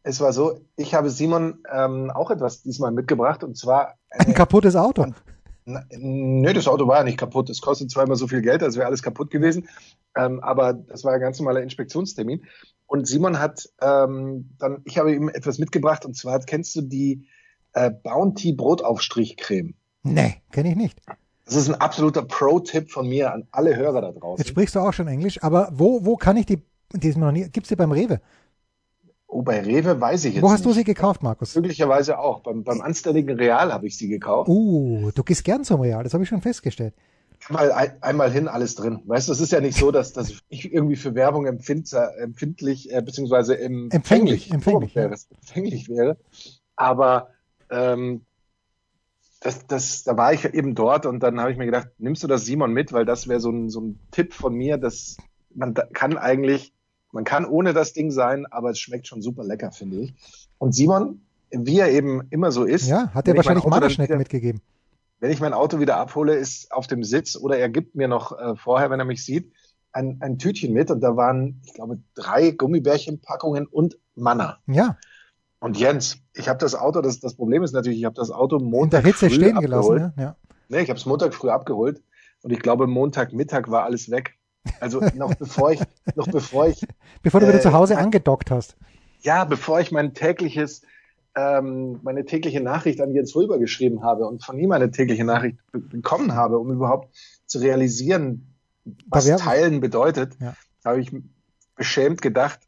es 0.03 0.19
war 0.21 0.33
so, 0.33 0.59
ich 0.75 0.93
habe 0.95 1.09
Simon 1.09 1.59
ähm, 1.71 2.09
auch 2.09 2.31
etwas 2.31 2.63
diesmal 2.63 2.91
mitgebracht 2.91 3.43
und 3.43 3.55
zwar 3.57 3.95
eine, 4.09 4.29
ein 4.29 4.33
kaputtes 4.33 4.75
Auto. 4.75 5.05
Na, 5.65 5.83
nö, 5.91 6.51
das 6.53 6.67
Auto 6.67 6.87
war 6.87 6.97
ja 6.97 7.03
nicht 7.03 7.17
kaputt. 7.17 7.49
Es 7.49 7.61
kostet 7.61 7.91
zweimal 7.91 8.15
so 8.15 8.27
viel 8.27 8.41
Geld, 8.41 8.63
als 8.63 8.75
wäre 8.75 8.87
alles 8.87 9.03
kaputt 9.03 9.29
gewesen. 9.29 9.67
Ähm, 10.15 10.39
aber 10.39 10.73
das 10.73 11.03
war 11.03 11.13
ein 11.13 11.19
ganz 11.19 11.39
normaler 11.39 11.61
Inspektionstermin. 11.61 12.45
Und 12.87 13.05
Simon 13.05 13.39
hat 13.39 13.69
ähm, 13.81 14.49
dann, 14.57 14.81
ich 14.85 14.97
habe 14.97 15.13
ihm 15.13 15.29
etwas 15.29 15.59
mitgebracht 15.59 16.05
und 16.05 16.15
zwar 16.15 16.39
kennst 16.39 16.73
du 16.75 16.81
die 16.81 17.27
äh, 17.77 17.91
Bounty 17.91 18.53
Brotaufstrichcreme. 18.53 19.75
Nee, 20.03 20.35
kenne 20.51 20.69
ich 20.69 20.75
nicht. 20.75 20.99
Das 21.45 21.55
ist 21.55 21.69
ein 21.69 21.75
absoluter 21.75 22.23
Pro-Tipp 22.23 22.91
von 22.91 23.07
mir 23.07 23.33
an 23.33 23.47
alle 23.51 23.75
Hörer 23.75 24.01
da 24.01 24.11
draußen. 24.11 24.43
Jetzt 24.43 24.49
sprichst 24.49 24.75
du 24.75 24.79
auch 24.79 24.93
schon 24.93 25.07
Englisch, 25.07 25.43
aber 25.43 25.69
wo, 25.71 26.03
wo 26.03 26.17
kann 26.17 26.37
ich 26.37 26.45
die, 26.45 26.61
die 26.93 27.07
ist 27.07 27.17
mir 27.17 27.25
noch 27.25 27.31
nie, 27.31 27.49
gibt's 27.49 27.69
die 27.69 27.75
beim 27.75 27.91
Rewe? 27.91 28.19
Oh, 29.27 29.41
bei 29.41 29.61
Rewe 29.61 29.99
weiß 29.99 30.25
ich 30.25 30.35
jetzt 30.35 30.43
Wo 30.43 30.49
hast 30.49 30.61
nicht. 30.61 30.69
du 30.69 30.73
sie 30.73 30.83
gekauft, 30.83 31.21
Markus? 31.21 31.55
Möglicherweise 31.55 32.17
auch. 32.17 32.41
Beim, 32.41 32.63
beim 32.63 32.81
anständigen 32.81 33.37
Real 33.37 33.73
habe 33.73 33.85
ich 33.85 33.97
sie 33.97 34.07
gekauft. 34.07 34.49
Uh, 34.49 35.11
du 35.13 35.23
gehst 35.23 35.43
gern 35.43 35.63
zum 35.63 35.81
Real, 35.81 36.03
das 36.03 36.13
habe 36.13 36.23
ich 36.23 36.29
schon 36.29 36.41
festgestellt. 36.41 36.93
Mal 37.49 37.71
ein, 37.71 38.01
einmal 38.01 38.31
hin, 38.31 38.47
alles 38.47 38.75
drin. 38.75 39.01
Weißt 39.05 39.27
du, 39.27 39.33
es 39.33 39.39
ist 39.39 39.51
ja 39.51 39.61
nicht 39.61 39.77
so, 39.77 39.91
dass, 39.91 40.11
dass 40.13 40.33
ich 40.49 40.73
irgendwie 40.73 40.95
für 40.95 41.13
Werbung 41.13 41.45
empfind, 41.45 41.93
empfindlich, 42.17 42.91
äh, 42.91 43.01
beziehungsweise 43.01 43.53
im 43.53 43.91
empfänglich, 43.91 44.51
empfänglich, 44.51 44.95
wäre, 44.95 45.11
ja. 45.11 45.37
empfänglich 45.37 45.87
wäre. 45.87 46.17
Aber 46.75 47.29
ähm, 47.69 48.21
das, 49.41 49.67
das, 49.67 50.03
da 50.03 50.17
war 50.17 50.33
ich 50.33 50.45
eben 50.45 50.75
dort 50.75 51.05
und 51.05 51.21
dann 51.21 51.39
habe 51.39 51.51
ich 51.51 51.57
mir 51.57 51.65
gedacht, 51.65 51.89
nimmst 51.99 52.23
du 52.23 52.27
das 52.27 52.45
Simon 52.45 52.73
mit, 52.73 52.91
weil 52.91 53.05
das 53.05 53.27
wäre 53.27 53.39
so 53.39 53.51
ein, 53.51 53.69
so 53.69 53.81
ein 53.81 53.99
Tipp 54.11 54.33
von 54.33 54.53
mir, 54.53 54.77
dass 54.77 55.17
man 55.53 55.73
kann 55.73 56.17
eigentlich, 56.17 56.73
man 57.11 57.23
kann 57.23 57.45
ohne 57.45 57.73
das 57.73 57.93
Ding 57.93 58.11
sein, 58.11 58.45
aber 58.47 58.71
es 58.71 58.79
schmeckt 58.79 59.07
schon 59.07 59.21
super 59.21 59.43
lecker, 59.43 59.71
finde 59.71 59.97
ich. 59.97 60.13
Und 60.57 60.73
Simon, 60.73 61.21
wie 61.51 61.79
er 61.79 61.91
eben 61.91 62.23
immer 62.29 62.51
so 62.51 62.63
ist. 62.63 62.87
Ja, 62.87 63.11
hat 63.13 63.27
er 63.27 63.35
wahrscheinlich 63.35 63.65
Marderschnecken 63.65 64.17
mitgegeben. 64.17 64.61
Wenn 65.19 65.31
ich 65.31 65.39
mein 65.39 65.53
Auto 65.53 65.79
wieder 65.79 65.97
abhole, 65.97 66.35
ist 66.35 66.71
auf 66.71 66.87
dem 66.87 67.03
Sitz 67.03 67.35
oder 67.35 67.57
er 67.57 67.69
gibt 67.69 67.95
mir 67.95 68.07
noch 68.07 68.37
äh, 68.37 68.55
vorher, 68.55 68.89
wenn 68.89 68.99
er 68.99 69.05
mich 69.05 69.23
sieht, 69.23 69.51
ein, 69.91 70.17
ein 70.21 70.37
Tütchen 70.37 70.73
mit 70.73 70.91
und 70.91 71.01
da 71.01 71.15
waren, 71.15 71.61
ich 71.65 71.73
glaube, 71.73 71.99
drei 72.13 72.51
Gummibärchenpackungen 72.51 73.65
und 73.65 73.97
Manna. 74.15 74.59
Ja. 74.67 74.97
Und 75.59 75.77
Jens, 75.77 76.19
ich 76.33 76.49
habe 76.49 76.59
das 76.59 76.75
Auto, 76.75 77.01
das, 77.01 77.19
das 77.19 77.35
Problem 77.35 77.63
ist 77.63 77.73
natürlich, 77.73 77.99
ich 77.99 78.05
habe 78.05 78.15
das 78.15 78.31
Auto 78.31 78.59
Montag 78.59 78.99
In 78.99 79.03
der 79.03 79.13
Hitze 79.13 79.29
früh 79.29 79.35
stehen 79.35 79.57
abgeholt. 79.57 79.99
gelassen, 79.99 80.13
ja. 80.17 80.35
Nee, 80.69 80.81
ich 80.81 80.89
habe 80.89 80.99
es 80.99 81.05
Montag 81.05 81.33
früh 81.33 81.49
abgeholt 81.49 82.01
und 82.43 82.51
ich 82.51 82.59
glaube, 82.59 82.87
Montagmittag 82.87 83.69
war 83.69 83.83
alles 83.83 84.11
weg. 84.11 84.35
Also 84.79 85.01
noch 85.15 85.33
bevor 85.39 85.71
ich, 85.71 85.81
noch 86.15 86.27
bevor 86.27 86.67
ich. 86.67 86.85
Bevor 87.23 87.39
du 87.39 87.47
wieder 87.47 87.57
äh, 87.57 87.61
zu 87.61 87.73
Hause 87.73 87.97
angedockt 87.97 88.51
hast. 88.51 88.77
Ja, 89.21 89.45
bevor 89.45 89.79
ich 89.79 89.91
mein 89.91 90.13
tägliches, 90.13 90.83
ähm, 91.35 91.99
meine 92.03 92.25
tägliche 92.25 92.61
Nachricht 92.61 93.01
an 93.01 93.13
Jens 93.13 93.35
Röber 93.35 93.57
geschrieben 93.57 94.03
habe 94.03 94.27
und 94.27 94.43
von 94.43 94.59
ihm 94.59 94.71
eine 94.71 94.91
tägliche 94.91 95.23
Nachricht 95.23 95.57
bekommen 95.71 96.35
habe, 96.35 96.59
um 96.59 96.71
überhaupt 96.71 97.15
zu 97.45 97.59
realisieren, 97.59 98.53
was 99.07 99.25
Teilen 99.25 99.79
bedeutet, 99.79 100.35
ja. 100.39 100.55
habe 100.85 101.01
ich 101.01 101.11
beschämt 101.75 102.21
gedacht, 102.21 102.59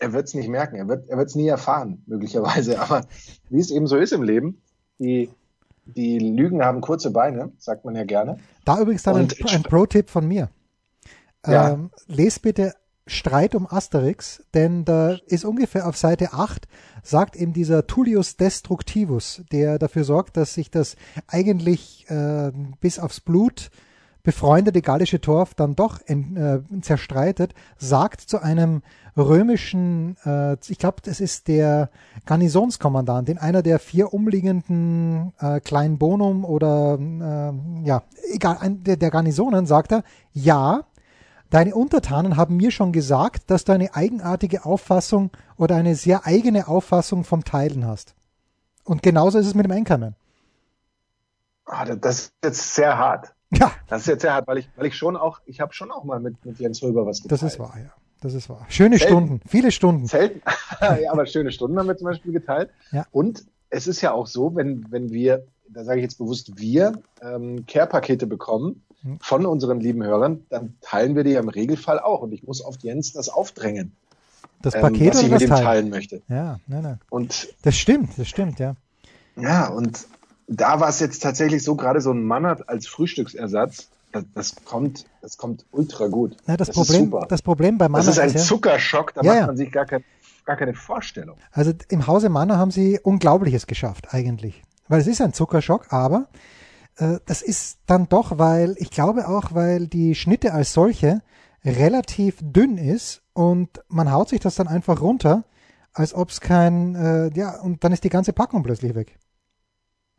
er 0.00 0.12
wird 0.12 0.26
es 0.26 0.34
nicht 0.34 0.48
merken, 0.48 0.76
er 0.76 0.88
wird 0.88 1.08
er 1.08 1.24
nie 1.36 1.48
erfahren, 1.48 2.02
möglicherweise. 2.06 2.80
Aber 2.80 3.02
wie 3.48 3.60
es 3.60 3.70
eben 3.70 3.86
so 3.86 3.96
ist 3.96 4.12
im 4.12 4.22
Leben, 4.22 4.60
die, 4.98 5.30
die 5.84 6.18
Lügen 6.18 6.64
haben 6.64 6.80
kurze 6.80 7.10
Beine, 7.10 7.52
sagt 7.58 7.84
man 7.84 7.94
ja 7.94 8.04
gerne. 8.04 8.38
Da 8.64 8.80
übrigens 8.80 9.02
dann 9.02 9.16
ein, 9.16 9.28
ein 9.48 9.62
Pro-Tipp 9.62 10.10
von 10.10 10.26
mir. 10.26 10.48
Ja. 11.46 11.72
Ähm, 11.72 11.90
les 12.06 12.38
bitte 12.38 12.74
Streit 13.06 13.54
um 13.54 13.66
Asterix, 13.66 14.42
denn 14.54 14.84
da 14.84 15.16
ist 15.26 15.44
ungefähr 15.44 15.88
auf 15.88 15.96
Seite 15.96 16.32
8 16.32 16.68
sagt 17.02 17.34
eben 17.34 17.52
dieser 17.52 17.86
Tullius 17.86 18.36
Destructivus, 18.36 19.42
der 19.50 19.78
dafür 19.78 20.04
sorgt, 20.04 20.36
dass 20.36 20.54
sich 20.54 20.70
das 20.70 20.96
eigentlich 21.26 22.08
äh, 22.08 22.52
bis 22.80 22.98
aufs 22.98 23.20
Blut 23.20 23.70
befreundete 24.22 24.82
gallische 24.82 25.20
Torf 25.20 25.54
dann 25.54 25.76
doch 25.76 26.00
in, 26.06 26.36
äh, 26.36 26.60
zerstreitet, 26.82 27.54
sagt 27.78 28.20
zu 28.20 28.42
einem 28.42 28.82
römischen, 29.16 30.16
äh, 30.24 30.56
ich 30.68 30.78
glaube, 30.78 30.98
das 31.02 31.20
ist 31.20 31.48
der 31.48 31.90
Garnisonskommandant 32.26 33.28
in 33.28 33.38
einer 33.38 33.62
der 33.62 33.78
vier 33.78 34.12
umliegenden 34.12 35.32
äh, 35.40 35.60
kleinen 35.60 35.98
Bonum 35.98 36.44
oder 36.44 36.98
äh, 36.98 37.86
ja, 37.86 38.02
egal, 38.32 38.58
ein, 38.60 38.84
der, 38.84 38.96
der 38.96 39.10
Garnisonen, 39.10 39.66
sagt 39.66 39.92
er, 39.92 40.04
ja, 40.32 40.84
Deine 41.50 41.74
Untertanen 41.74 42.36
haben 42.36 42.56
mir 42.56 42.70
schon 42.70 42.92
gesagt, 42.92 43.50
dass 43.50 43.64
du 43.64 43.72
eine 43.72 43.96
eigenartige 43.96 44.64
Auffassung 44.64 45.32
oder 45.56 45.74
eine 45.74 45.96
sehr 45.96 46.24
eigene 46.24 46.68
Auffassung 46.68 47.24
vom 47.24 47.42
Teilen 47.42 47.84
hast. 47.84 48.14
Und 48.84 49.02
genauso 49.02 49.38
ist 49.38 49.46
es 49.46 49.54
mit 49.54 49.66
dem 49.66 49.72
Anchorman. 49.72 50.14
Ah, 51.66 51.84
das 51.84 52.20
ist 52.20 52.32
jetzt 52.44 52.74
sehr 52.74 52.96
hart. 52.96 53.34
Ja. 53.50 53.72
Das 53.88 54.02
ist 54.02 54.06
jetzt 54.06 54.22
sehr 54.22 54.34
hart, 54.34 54.46
weil 54.46 54.58
ich, 54.58 54.68
weil 54.76 54.86
ich 54.86 54.96
schon 54.96 55.16
auch, 55.16 55.40
ich 55.44 55.60
habe 55.60 55.72
schon 55.72 55.90
auch 55.90 56.04
mal 56.04 56.20
mit, 56.20 56.44
mit 56.44 56.58
Jens 56.58 56.82
Röber 56.82 57.06
was 57.06 57.22
geteilt. 57.22 57.42
Das 57.42 57.52
ist 57.52 57.58
wahr, 57.58 57.74
ja. 57.76 57.90
Das 58.20 58.34
ist 58.34 58.48
wahr. 58.48 58.66
Schöne 58.68 58.98
Selten. 58.98 59.12
Stunden, 59.12 59.40
viele 59.48 59.72
Stunden. 59.72 60.06
Selten, 60.06 60.42
ja, 60.80 61.10
aber 61.10 61.26
schöne 61.26 61.52
Stunden 61.52 61.78
haben 61.78 61.88
wir 61.88 61.96
zum 61.96 62.06
Beispiel 62.06 62.32
geteilt. 62.32 62.70
Ja. 62.92 63.06
Und 63.10 63.44
es 63.70 63.86
ist 63.86 64.02
ja 64.02 64.12
auch 64.12 64.26
so, 64.26 64.54
wenn, 64.54 64.86
wenn 64.90 65.10
wir, 65.10 65.46
da 65.68 65.84
sage 65.84 66.00
ich 66.00 66.02
jetzt 66.02 66.18
bewusst 66.18 66.58
wir, 66.58 67.00
ähm, 67.22 67.64
Care-Pakete 67.66 68.26
bekommen 68.26 68.82
hm. 69.02 69.18
von 69.20 69.46
unseren 69.46 69.80
lieben 69.80 70.04
Hörern, 70.04 70.44
dann 70.50 70.74
teilen 70.82 71.16
wir 71.16 71.24
die 71.24 71.30
ja 71.30 71.40
im 71.40 71.48
Regelfall 71.48 71.98
auch. 71.98 72.20
Und 72.20 72.32
ich 72.32 72.42
muss 72.42 72.60
auf 72.62 72.76
Jens 72.80 73.12
das 73.12 73.28
aufdrängen. 73.30 73.96
Das 74.60 74.74
Paket 74.74 75.00
ähm, 75.00 75.08
was 75.08 75.22
ich 75.22 75.30
mit 75.30 75.40
ihm 75.40 75.48
teilen? 75.48 75.64
teilen 75.64 75.90
möchte. 75.90 76.22
Ja, 76.28 76.58
nein, 76.66 76.82
nein. 76.82 77.00
Und 77.08 77.48
das 77.62 77.76
stimmt, 77.76 78.18
das 78.18 78.28
stimmt, 78.28 78.58
ja. 78.58 78.76
Ja, 79.36 79.68
und 79.68 80.06
da 80.50 80.80
war 80.80 80.88
es 80.88 80.98
jetzt 80.98 81.22
tatsächlich 81.22 81.62
so, 81.62 81.76
gerade 81.76 82.00
so 82.00 82.10
ein 82.10 82.24
Mann 82.24 82.44
hat 82.44 82.68
als 82.68 82.88
Frühstücksersatz, 82.88 83.88
das, 84.12 84.24
das, 84.34 84.54
kommt, 84.64 85.06
das 85.22 85.36
kommt 85.36 85.64
ultra 85.70 86.08
gut. 86.08 86.36
Ja, 86.46 86.56
das, 86.56 86.68
das 86.68 86.76
Problem, 86.76 87.14
das 87.28 87.42
Problem 87.42 87.78
bei 87.78 87.88
Manna 87.88 88.04
Das 88.04 88.16
ist 88.16 88.18
ein 88.18 88.34
ist, 88.34 88.46
Zuckerschock, 88.46 89.14
da 89.14 89.22
ja, 89.22 89.34
macht 89.34 89.46
man 89.46 89.56
sich 89.56 89.70
gar, 89.70 89.86
kein, 89.86 90.02
gar 90.44 90.56
keine 90.56 90.74
Vorstellung. 90.74 91.36
Also 91.52 91.72
im 91.88 92.08
Hause 92.08 92.28
Manna 92.28 92.58
haben 92.58 92.72
sie 92.72 92.98
Unglaubliches 93.00 93.68
geschafft, 93.68 94.12
eigentlich. 94.12 94.62
Weil 94.88 95.00
es 95.00 95.06
ist 95.06 95.20
ein 95.20 95.32
Zuckerschock, 95.32 95.92
aber 95.92 96.26
äh, 96.96 97.20
das 97.26 97.42
ist 97.42 97.78
dann 97.86 98.08
doch, 98.08 98.38
weil 98.38 98.74
ich 98.78 98.90
glaube 98.90 99.28
auch, 99.28 99.54
weil 99.54 99.86
die 99.86 100.16
Schnitte 100.16 100.52
als 100.52 100.72
solche 100.72 101.22
relativ 101.64 102.38
dünn 102.40 102.76
ist 102.76 103.22
und 103.34 103.68
man 103.86 104.10
haut 104.10 104.30
sich 104.30 104.40
das 104.40 104.56
dann 104.56 104.66
einfach 104.66 105.00
runter, 105.00 105.44
als 105.92 106.12
ob 106.12 106.30
es 106.30 106.40
kein, 106.40 106.96
äh, 106.96 107.30
ja, 107.34 107.60
und 107.60 107.84
dann 107.84 107.92
ist 107.92 108.02
die 108.02 108.08
ganze 108.08 108.32
Packung 108.32 108.64
plötzlich 108.64 108.96
weg. 108.96 109.16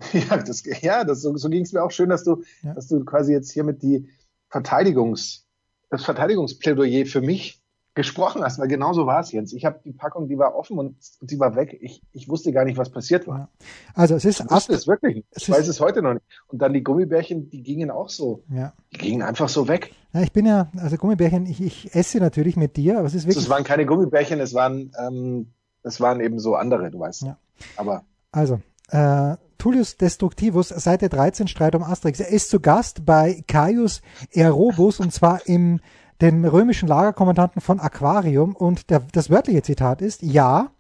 Ja, 0.14 0.38
das, 0.38 0.64
ja, 0.82 1.04
das, 1.04 1.22
so, 1.22 1.36
so 1.38 1.50
ging 1.50 1.64
es 1.64 1.74
mir 1.74 1.84
auch 1.84 1.92
schön, 1.92 2.10
dass 2.10 2.24
du, 2.24 2.44
ja. 2.64 2.74
dass 2.74 2.88
du 2.88 3.04
quasi 3.06 3.34
jetzt 3.34 3.52
hier 3.52 3.64
mit 3.64 3.82
die 3.82 4.10
Verteidigungs, 4.50 5.48
das 5.90 6.04
Verteidigungsplädoyer 6.04 7.06
für 7.06 7.22
mich 7.22 7.62
gesprochen 7.94 8.42
hast, 8.44 8.58
weil 8.58 8.70
genau 8.70 8.94
so 8.94 9.06
war 9.06 9.20
es, 9.20 9.32
Jens. 9.34 9.52
Ich 9.52 9.66
habe 9.66 9.82
die 9.84 9.92
Packung, 9.92 10.30
die 10.30 10.38
war 10.38 10.56
offen 10.56 10.78
und, 10.78 10.96
die 11.22 11.40
war 11.40 11.56
weg. 11.56 11.78
Ich, 11.82 12.02
ich 12.14 12.30
wusste 12.30 12.54
gar 12.54 12.64
nicht, 12.64 12.78
was 12.78 12.90
passiert 12.90 13.28
war. 13.28 13.50
Also 13.94 14.16
es 14.16 14.24
ist 14.24 14.40
ich 14.40 14.50
wusste 14.50 14.74
es 14.74 14.88
wirklich 14.88 15.16
nicht. 15.16 15.28
Ich 15.36 15.50
weiß 15.50 15.68
es 15.68 15.82
heute 15.82 16.02
noch 16.02 16.14
nicht. 16.14 16.26
Und 16.48 16.62
dann 16.62 16.72
die 16.74 16.84
Gummibärchen, 16.84 17.50
die 17.50 17.64
gingen 17.64 17.92
auch 17.92 18.08
so. 18.08 18.44
Ja. 18.50 18.74
Die 18.94 18.98
gingen 18.98 19.22
einfach 19.22 19.50
so 19.50 19.68
weg. 19.68 19.94
Ja, 20.14 20.22
ich 20.22 20.32
bin 20.32 20.46
ja, 20.46 20.72
also 20.78 20.96
Gummibärchen, 20.96 21.46
ich, 21.46 21.62
ich 21.62 21.94
esse 21.94 22.20
natürlich 22.20 22.56
mit 22.56 22.78
dir, 22.78 22.98
aber 22.98 23.08
es 23.08 23.14
ist 23.14 23.24
wirklich. 23.24 23.38
Also 23.38 23.48
es 23.48 23.50
waren 23.50 23.66
keine 23.66 23.86
Gummibärchen, 23.86 24.40
es 24.40 24.54
waren, 24.54 24.94
ähm, 24.98 25.52
es 25.84 26.00
waren 26.00 26.22
eben 26.22 26.40
so 26.40 26.56
andere, 26.56 26.92
du 26.92 27.00
weißt. 27.00 27.24
Ja. 27.24 27.38
Aber. 27.76 28.06
Also, 28.32 28.62
äh, 28.90 29.36
Tullius 29.62 29.96
Destructivus, 29.96 30.70
Seite 30.70 31.08
13, 31.08 31.48
Streit 31.48 31.76
um 31.76 31.84
Asterix. 31.84 32.20
Er 32.20 32.30
ist 32.30 32.50
zu 32.50 32.60
Gast 32.60 33.06
bei 33.06 33.44
Caius 33.48 34.02
Aerobus 34.34 35.00
und 35.00 35.14
zwar 35.14 35.46
im 35.48 35.82
dem 36.20 36.46
römischen 36.46 36.88
Lagerkommandanten 36.88 37.62
von 37.62 37.80
Aquarium 37.80 38.56
und 38.56 38.90
der, 38.90 39.02
das 39.12 39.30
wörtliche 39.30 39.62
Zitat 39.62 40.02
ist, 40.02 40.24
ja, 40.24 40.72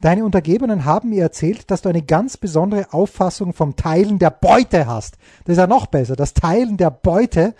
deine 0.00 0.24
Untergebenen 0.24 0.86
haben 0.86 1.10
mir 1.10 1.24
erzählt, 1.24 1.70
dass 1.70 1.82
du 1.82 1.90
eine 1.90 2.00
ganz 2.00 2.38
besondere 2.38 2.90
Auffassung 2.94 3.52
vom 3.52 3.76
Teilen 3.76 4.18
der 4.18 4.30
Beute 4.30 4.86
hast. 4.86 5.18
Das 5.44 5.52
ist 5.52 5.58
ja 5.58 5.66
noch 5.66 5.84
besser, 5.84 6.16
das 6.16 6.32
Teilen 6.32 6.78
der 6.78 6.90
Beute, 6.90 7.54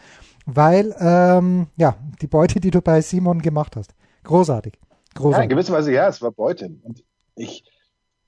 weil, 0.47 0.97
ähm, 0.99 1.67
ja, 1.77 1.97
die 2.23 2.29
Beute, 2.29 2.61
die 2.61 2.71
du 2.71 2.81
bei 2.81 3.03
Simon 3.03 3.43
gemacht 3.43 3.77
hast. 3.77 3.95
Großartig. 4.25 4.73
Großartig. 5.15 5.37
Ja, 5.37 5.43
in 5.43 5.51
gewisser 5.51 5.75
Weise, 5.75 5.93
ja, 5.93 6.09
es 6.09 6.23
war 6.23 6.31
Beute. 6.31 6.71
Und 6.83 7.05
ich, 7.35 7.63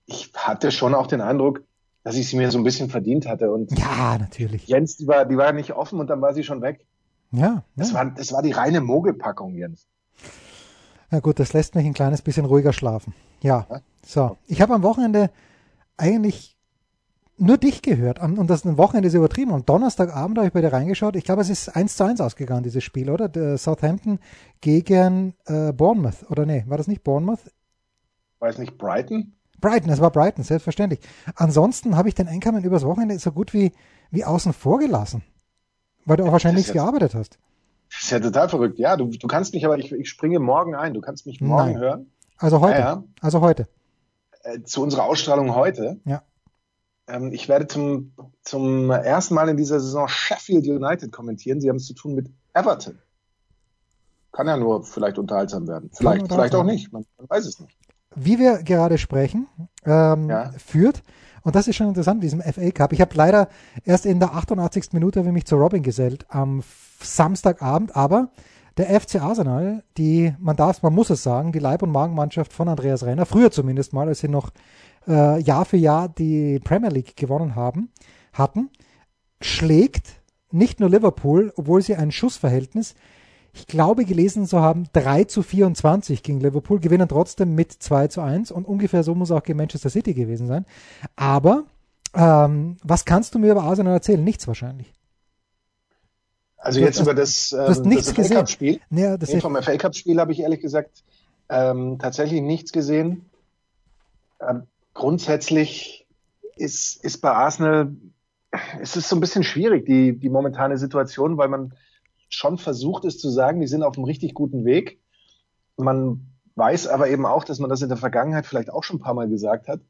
ich 0.04 0.30
hatte 0.34 0.70
schon 0.72 0.94
auch 0.94 1.06
den 1.06 1.22
Eindruck, 1.22 1.62
dass 2.02 2.16
ich 2.16 2.28
sie 2.28 2.36
mir 2.36 2.50
so 2.50 2.58
ein 2.58 2.64
bisschen 2.64 2.88
verdient 2.88 3.26
hatte. 3.26 3.52
Und 3.52 3.76
ja, 3.78 4.16
natürlich. 4.18 4.66
Jens, 4.66 4.96
die 4.96 5.06
war, 5.06 5.24
die 5.24 5.36
war 5.36 5.52
nicht 5.52 5.72
offen 5.72 6.00
und 6.00 6.08
dann 6.08 6.20
war 6.20 6.34
sie 6.34 6.44
schon 6.44 6.62
weg. 6.62 6.86
Ja. 7.30 7.64
Das, 7.76 7.92
war, 7.92 8.06
das 8.06 8.32
war 8.32 8.42
die 8.42 8.52
reine 8.52 8.80
Mogelpackung, 8.80 9.54
Jens. 9.54 9.86
Na 11.10 11.20
gut, 11.20 11.38
das 11.38 11.52
lässt 11.52 11.74
mich 11.74 11.86
ein 11.86 11.94
kleines 11.94 12.22
bisschen 12.22 12.44
ruhiger 12.44 12.72
schlafen. 12.72 13.14
Ja. 13.42 13.66
So. 14.04 14.36
Ich 14.46 14.60
habe 14.60 14.74
am 14.74 14.82
Wochenende 14.82 15.30
eigentlich 15.96 16.58
nur 17.38 17.56
dich 17.56 17.82
gehört. 17.82 18.20
Und 18.20 18.48
das 18.48 18.64
Wochenende 18.76 19.08
ist 19.08 19.14
übertrieben. 19.14 19.52
Am 19.52 19.64
Donnerstagabend 19.64 20.38
habe 20.38 20.48
ich 20.48 20.52
bei 20.52 20.60
dir 20.60 20.72
reingeschaut. 20.72 21.16
Ich 21.16 21.24
glaube, 21.24 21.42
es 21.42 21.50
ist 21.50 21.68
1 21.74 21.96
zu 21.96 22.04
1 22.04 22.20
ausgegangen, 22.20 22.62
dieses 22.62 22.84
Spiel, 22.84 23.10
oder? 23.10 23.28
Der 23.28 23.58
Southampton 23.58 24.18
gegen 24.60 25.34
äh, 25.46 25.72
Bournemouth. 25.72 26.30
Oder 26.30 26.46
nee, 26.46 26.64
war 26.66 26.76
das 26.76 26.88
nicht 26.88 27.04
Bournemouth? 27.04 27.40
War 28.40 28.48
es 28.48 28.58
nicht 28.58 28.76
Brighton? 28.76 29.34
Brighton, 29.60 29.90
es 29.90 30.00
war 30.00 30.10
Brighton, 30.10 30.44
selbstverständlich. 30.44 31.00
Ansonsten 31.34 31.96
habe 31.96 32.08
ich 32.08 32.14
den 32.14 32.28
Einkommen 32.28 32.64
übers 32.64 32.84
Wochenende 32.84 33.18
so 33.18 33.32
gut 33.32 33.52
wie, 33.52 33.72
wie 34.10 34.24
außen 34.24 34.52
vor 34.52 34.78
gelassen. 34.78 35.22
Weil 36.04 36.16
du 36.16 36.24
auch 36.24 36.32
wahrscheinlich 36.32 36.66
nichts 36.66 36.72
gearbeitet 36.72 37.14
hast. 37.14 37.38
Das 37.90 38.02
ist 38.02 38.10
ja 38.10 38.20
total 38.20 38.48
verrückt. 38.48 38.78
Ja, 38.78 38.96
du, 38.96 39.06
du 39.08 39.26
kannst 39.26 39.54
mich 39.54 39.64
aber, 39.64 39.78
ich, 39.78 39.92
ich 39.92 40.08
springe 40.08 40.38
morgen 40.38 40.74
ein. 40.74 40.94
Du 40.94 41.00
kannst 41.00 41.26
mich 41.26 41.40
morgen 41.40 41.72
Nein. 41.72 41.78
hören. 41.78 42.12
Also 42.36 42.60
heute. 42.60 42.78
Ja, 42.78 42.86
ja. 42.94 43.04
Also 43.20 43.40
heute. 43.40 43.68
Äh, 44.42 44.62
zu 44.62 44.82
unserer 44.82 45.04
Ausstrahlung 45.04 45.54
heute. 45.54 46.00
Ja. 46.04 46.22
Ähm, 47.08 47.32
ich 47.32 47.48
werde 47.48 47.66
zum, 47.66 48.12
zum 48.42 48.90
ersten 48.90 49.34
Mal 49.34 49.48
in 49.48 49.56
dieser 49.56 49.80
Saison 49.80 50.06
Sheffield 50.08 50.66
United 50.66 51.10
kommentieren. 51.12 51.60
Sie 51.60 51.68
haben 51.68 51.76
es 51.76 51.86
zu 51.86 51.94
tun 51.94 52.14
mit 52.14 52.30
Everton. 52.54 52.98
Kann 54.32 54.46
ja 54.46 54.56
nur 54.56 54.84
vielleicht 54.84 55.18
unterhaltsam 55.18 55.66
werden. 55.66 55.90
Vielleicht, 55.92 56.28
vielleicht 56.28 56.54
auch 56.54 56.64
nicht. 56.64 56.92
Man, 56.92 57.04
man 57.16 57.28
weiß 57.28 57.46
es 57.46 57.58
nicht. 57.60 57.76
Wie 58.14 58.38
wir 58.38 58.62
gerade 58.62 58.98
sprechen, 58.98 59.46
ähm, 59.84 60.28
ja. 60.28 60.50
führt 60.58 61.02
und 61.48 61.54
das 61.54 61.66
ist 61.66 61.76
schon 61.76 61.88
interessant, 61.88 62.22
diesem 62.22 62.42
FA 62.42 62.70
Cup. 62.72 62.92
Ich 62.92 63.00
habe 63.00 63.14
leider 63.14 63.48
erst 63.84 64.04
in 64.04 64.20
der 64.20 64.34
88. 64.34 64.92
Minute 64.92 65.22
mich 65.22 65.46
zu 65.46 65.56
Robin 65.56 65.82
gesellt 65.82 66.26
am 66.28 66.62
Samstagabend, 67.00 67.96
aber 67.96 68.28
der 68.76 69.00
FC 69.00 69.16
Arsenal, 69.16 69.82
die, 69.96 70.34
man 70.38 70.56
darf, 70.56 70.82
man 70.82 70.94
muss 70.94 71.08
es 71.08 71.22
sagen, 71.22 71.52
die 71.52 71.58
Leib- 71.58 71.82
und 71.82 71.90
Magenmannschaft 71.90 72.52
von 72.52 72.68
Andreas 72.68 73.02
Renner, 73.02 73.24
früher 73.24 73.50
zumindest 73.50 73.94
mal, 73.94 74.08
als 74.08 74.20
sie 74.20 74.28
noch 74.28 74.50
äh, 75.06 75.40
Jahr 75.40 75.64
für 75.64 75.78
Jahr 75.78 76.10
die 76.10 76.60
Premier 76.60 76.90
League 76.90 77.16
gewonnen 77.16 77.56
haben, 77.56 77.90
hatten, 78.34 78.70
schlägt 79.40 80.20
nicht 80.50 80.80
nur 80.80 80.90
Liverpool, 80.90 81.52
obwohl 81.56 81.82
sie 81.82 81.96
ein 81.96 82.12
Schussverhältnis 82.12 82.94
ich 83.52 83.66
glaube 83.66 84.04
gelesen 84.04 84.46
zu 84.46 84.60
haben, 84.60 84.86
3 84.92 85.24
zu 85.24 85.42
24 85.42 86.22
gegen 86.22 86.40
Liverpool, 86.40 86.80
gewinnen 86.80 87.08
trotzdem 87.08 87.54
mit 87.54 87.72
2 87.72 88.08
zu 88.08 88.20
1 88.20 88.50
und 88.50 88.66
ungefähr 88.66 89.02
so 89.02 89.14
muss 89.14 89.30
auch 89.30 89.42
gegen 89.42 89.58
Manchester 89.58 89.90
City 89.90 90.14
gewesen 90.14 90.46
sein. 90.46 90.64
Aber 91.16 91.64
ähm, 92.14 92.76
was 92.82 93.04
kannst 93.04 93.34
du 93.34 93.38
mir 93.38 93.52
über 93.52 93.62
Arsenal 93.62 93.94
erzählen? 93.94 94.22
Nichts 94.22 94.46
wahrscheinlich. 94.46 94.92
Also 96.56 96.80
jetzt 96.80 97.00
über 97.00 97.14
das, 97.14 97.52
ähm, 97.52 97.90
das, 97.90 98.10
FA 98.10 98.34
Cup 98.34 98.50
Spiel. 98.50 98.80
Ja, 98.90 99.16
das 99.16 99.32
nee, 99.32 99.40
vom 99.40 99.56
FA 99.62 99.76
Cup 99.76 99.94
Spiel 99.94 100.18
habe 100.18 100.32
ich 100.32 100.40
ehrlich 100.40 100.60
gesagt 100.60 101.04
ähm, 101.48 101.98
tatsächlich 101.98 102.42
nichts 102.42 102.72
gesehen. 102.72 103.26
Ähm, 104.40 104.64
grundsätzlich 104.92 106.06
ist, 106.56 107.02
ist 107.04 107.18
bei 107.18 107.30
Arsenal, 107.30 107.92
es 108.80 108.96
ist 108.96 109.08
so 109.08 109.16
ein 109.16 109.20
bisschen 109.20 109.44
schwierig, 109.44 109.86
die, 109.86 110.18
die 110.18 110.28
momentane 110.28 110.78
Situation, 110.78 111.36
weil 111.36 111.48
man 111.48 111.74
schon 112.28 112.58
versucht 112.58 113.04
es 113.04 113.18
zu 113.18 113.30
sagen, 113.30 113.60
die 113.60 113.66
sind 113.66 113.82
auf 113.82 113.96
einem 113.96 114.04
richtig 114.04 114.34
guten 114.34 114.64
Weg. 114.64 115.00
Man 115.76 116.32
weiß 116.56 116.88
aber 116.88 117.08
eben 117.08 117.26
auch, 117.26 117.44
dass 117.44 117.58
man 117.58 117.70
das 117.70 117.82
in 117.82 117.88
der 117.88 117.98
Vergangenheit 117.98 118.46
vielleicht 118.46 118.70
auch 118.70 118.82
schon 118.82 118.96
ein 118.96 119.02
paar 119.02 119.14
Mal 119.14 119.28
gesagt 119.28 119.68
hat 119.68 119.80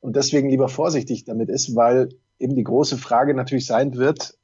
und 0.00 0.16
deswegen 0.16 0.50
lieber 0.50 0.68
vorsichtig 0.68 1.24
damit 1.24 1.48
ist, 1.48 1.74
weil 1.76 2.08
eben 2.38 2.54
die 2.54 2.64
große 2.64 2.98
Frage 2.98 3.34
natürlich 3.34 3.66
sein 3.66 3.94
wird, 3.96 4.36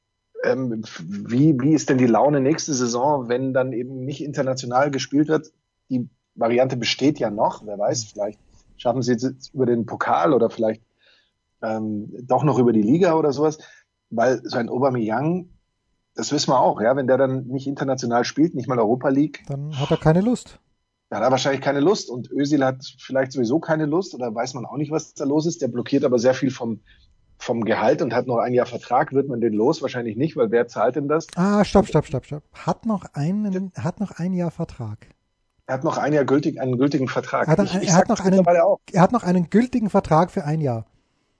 ähm, 0.43 0.83
wie, 0.99 1.57
wie 1.59 1.73
ist 1.73 1.89
denn 1.89 1.97
die 1.97 2.07
Laune 2.07 2.41
nächste 2.41 2.73
Saison, 2.73 3.29
wenn 3.29 3.53
dann 3.53 3.71
eben 3.71 4.03
nicht 4.03 4.23
international 4.23 4.91
gespielt 4.91 5.29
wird? 5.29 5.51
Die 5.89 6.09
Variante 6.35 6.75
besteht 6.75 7.19
ja 7.19 7.29
noch, 7.29 7.65
wer 7.65 7.77
weiß, 7.77 8.05
vielleicht 8.05 8.39
schaffen 8.77 9.01
sie 9.01 9.13
es 9.13 9.49
über 9.53 9.65
den 9.65 9.85
Pokal 9.85 10.33
oder 10.33 10.49
vielleicht 10.49 10.83
ähm, 11.61 12.13
doch 12.23 12.43
noch 12.43 12.59
über 12.59 12.73
die 12.73 12.81
Liga 12.81 13.13
oder 13.15 13.31
sowas, 13.31 13.59
weil 14.09 14.41
so 14.43 14.57
ein 14.57 14.69
Aubameyang 14.69 15.49
das 16.15 16.31
wissen 16.31 16.51
wir 16.51 16.59
auch, 16.59 16.81
ja. 16.81 16.95
Wenn 16.95 17.07
der 17.07 17.17
dann 17.17 17.47
nicht 17.47 17.67
international 17.67 18.25
spielt, 18.25 18.55
nicht 18.55 18.67
mal 18.67 18.79
Europa 18.79 19.09
League. 19.09 19.43
Dann 19.47 19.77
hat 19.79 19.91
er 19.91 19.97
keine 19.97 20.21
Lust. 20.21 20.59
Dann 21.09 21.19
hat 21.19 21.27
er 21.27 21.31
wahrscheinlich 21.31 21.61
keine 21.61 21.79
Lust. 21.79 22.09
Und 22.09 22.31
Özil 22.31 22.63
hat 22.63 22.83
vielleicht 22.99 23.31
sowieso 23.31 23.59
keine 23.59 23.85
Lust 23.85 24.13
oder 24.13 24.33
weiß 24.33 24.53
man 24.53 24.65
auch 24.65 24.77
nicht, 24.77 24.91
was 24.91 25.13
da 25.13 25.25
los 25.25 25.45
ist. 25.45 25.61
Der 25.61 25.67
blockiert 25.67 26.03
aber 26.03 26.19
sehr 26.19 26.33
viel 26.33 26.51
vom, 26.51 26.81
vom 27.37 27.65
Gehalt 27.65 28.01
und 28.01 28.13
hat 28.13 28.27
noch 28.27 28.37
ein 28.37 28.53
Jahr 28.53 28.65
Vertrag. 28.65 29.13
Wird 29.13 29.27
man 29.27 29.41
den 29.41 29.53
los? 29.53 29.81
Wahrscheinlich 29.81 30.15
nicht, 30.15 30.35
weil 30.35 30.51
wer 30.51 30.67
zahlt 30.67 30.95
denn 30.95 31.07
das? 31.07 31.27
Ah, 31.35 31.63
stopp, 31.65 31.87
stopp, 31.87 32.05
stopp, 32.05 32.25
stopp. 32.25 32.43
Hat 32.53 32.85
noch 32.85 33.05
einen, 33.13 33.71
hat 33.75 33.99
noch 33.99 34.11
ein 34.11 34.33
Jahr 34.33 34.51
Vertrag. 34.51 35.07
Er 35.65 35.75
hat 35.75 35.83
noch 35.83 35.97
ein 35.97 36.13
Jahr 36.13 36.25
gültig, 36.25 36.59
einen 36.59 36.77
gültigen 36.77 37.07
Vertrag. 37.07 37.47
Hat 37.47 37.57
er, 37.57 37.65
ich, 37.65 37.75
ich 37.75 37.89
er, 37.89 37.95
hat 37.95 38.09
noch 38.09 38.19
einen, 38.19 38.45
er 38.45 39.01
hat 39.01 39.13
noch 39.13 39.23
einen 39.23 39.49
gültigen 39.49 39.89
Vertrag 39.89 40.29
für 40.29 40.43
ein 40.43 40.61
Jahr. 40.61 40.85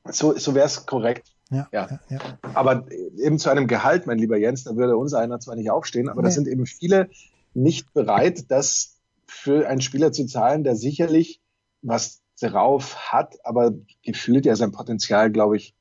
So, 0.09 0.37
so 0.37 0.55
wäre 0.55 0.65
es 0.65 0.85
korrekt. 0.85 1.32
Ja, 1.53 1.67
ja. 1.71 1.99
ja, 2.09 2.19
Aber 2.53 2.85
eben 3.17 3.39
zu 3.39 3.49
einem 3.49 3.67
Gehalt, 3.67 4.07
mein 4.07 4.17
lieber 4.17 4.37
Jens, 4.37 4.63
da 4.63 4.75
würde 4.75 4.97
unser 4.97 5.19
einer 5.19 5.39
zwar 5.39 5.55
nicht 5.55 5.71
aufstehen, 5.71 6.09
aber 6.09 6.21
nee. 6.21 6.27
da 6.27 6.31
sind 6.31 6.47
eben 6.47 6.65
viele 6.65 7.09
nicht 7.53 7.93
bereit, 7.93 8.51
das 8.51 8.99
für 9.25 9.67
einen 9.67 9.81
Spieler 9.81 10.11
zu 10.11 10.25
zahlen, 10.25 10.63
der 10.63 10.75
sicherlich 10.75 11.41
was 11.81 12.21
drauf 12.41 13.11
hat, 13.11 13.37
aber 13.43 13.73
gefühlt 14.03 14.45
ja 14.45 14.55
sein 14.55 14.71
Potenzial, 14.71 15.31
glaube 15.31 15.57
ich, 15.57 15.75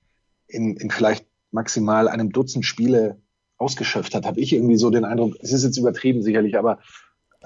in, 0.47 0.77
in 0.77 0.91
vielleicht 0.91 1.27
maximal 1.51 2.09
einem 2.09 2.31
Dutzend 2.31 2.65
Spiele 2.65 3.19
ausgeschöpft 3.57 4.15
hat, 4.15 4.27
habe 4.27 4.41
ich 4.41 4.53
irgendwie 4.53 4.77
so 4.77 4.91
den 4.91 5.05
Eindruck, 5.05 5.37
es 5.41 5.53
ist 5.53 5.65
jetzt 5.65 5.77
übertrieben 5.77 6.23
sicherlich, 6.23 6.59
aber 6.59 6.79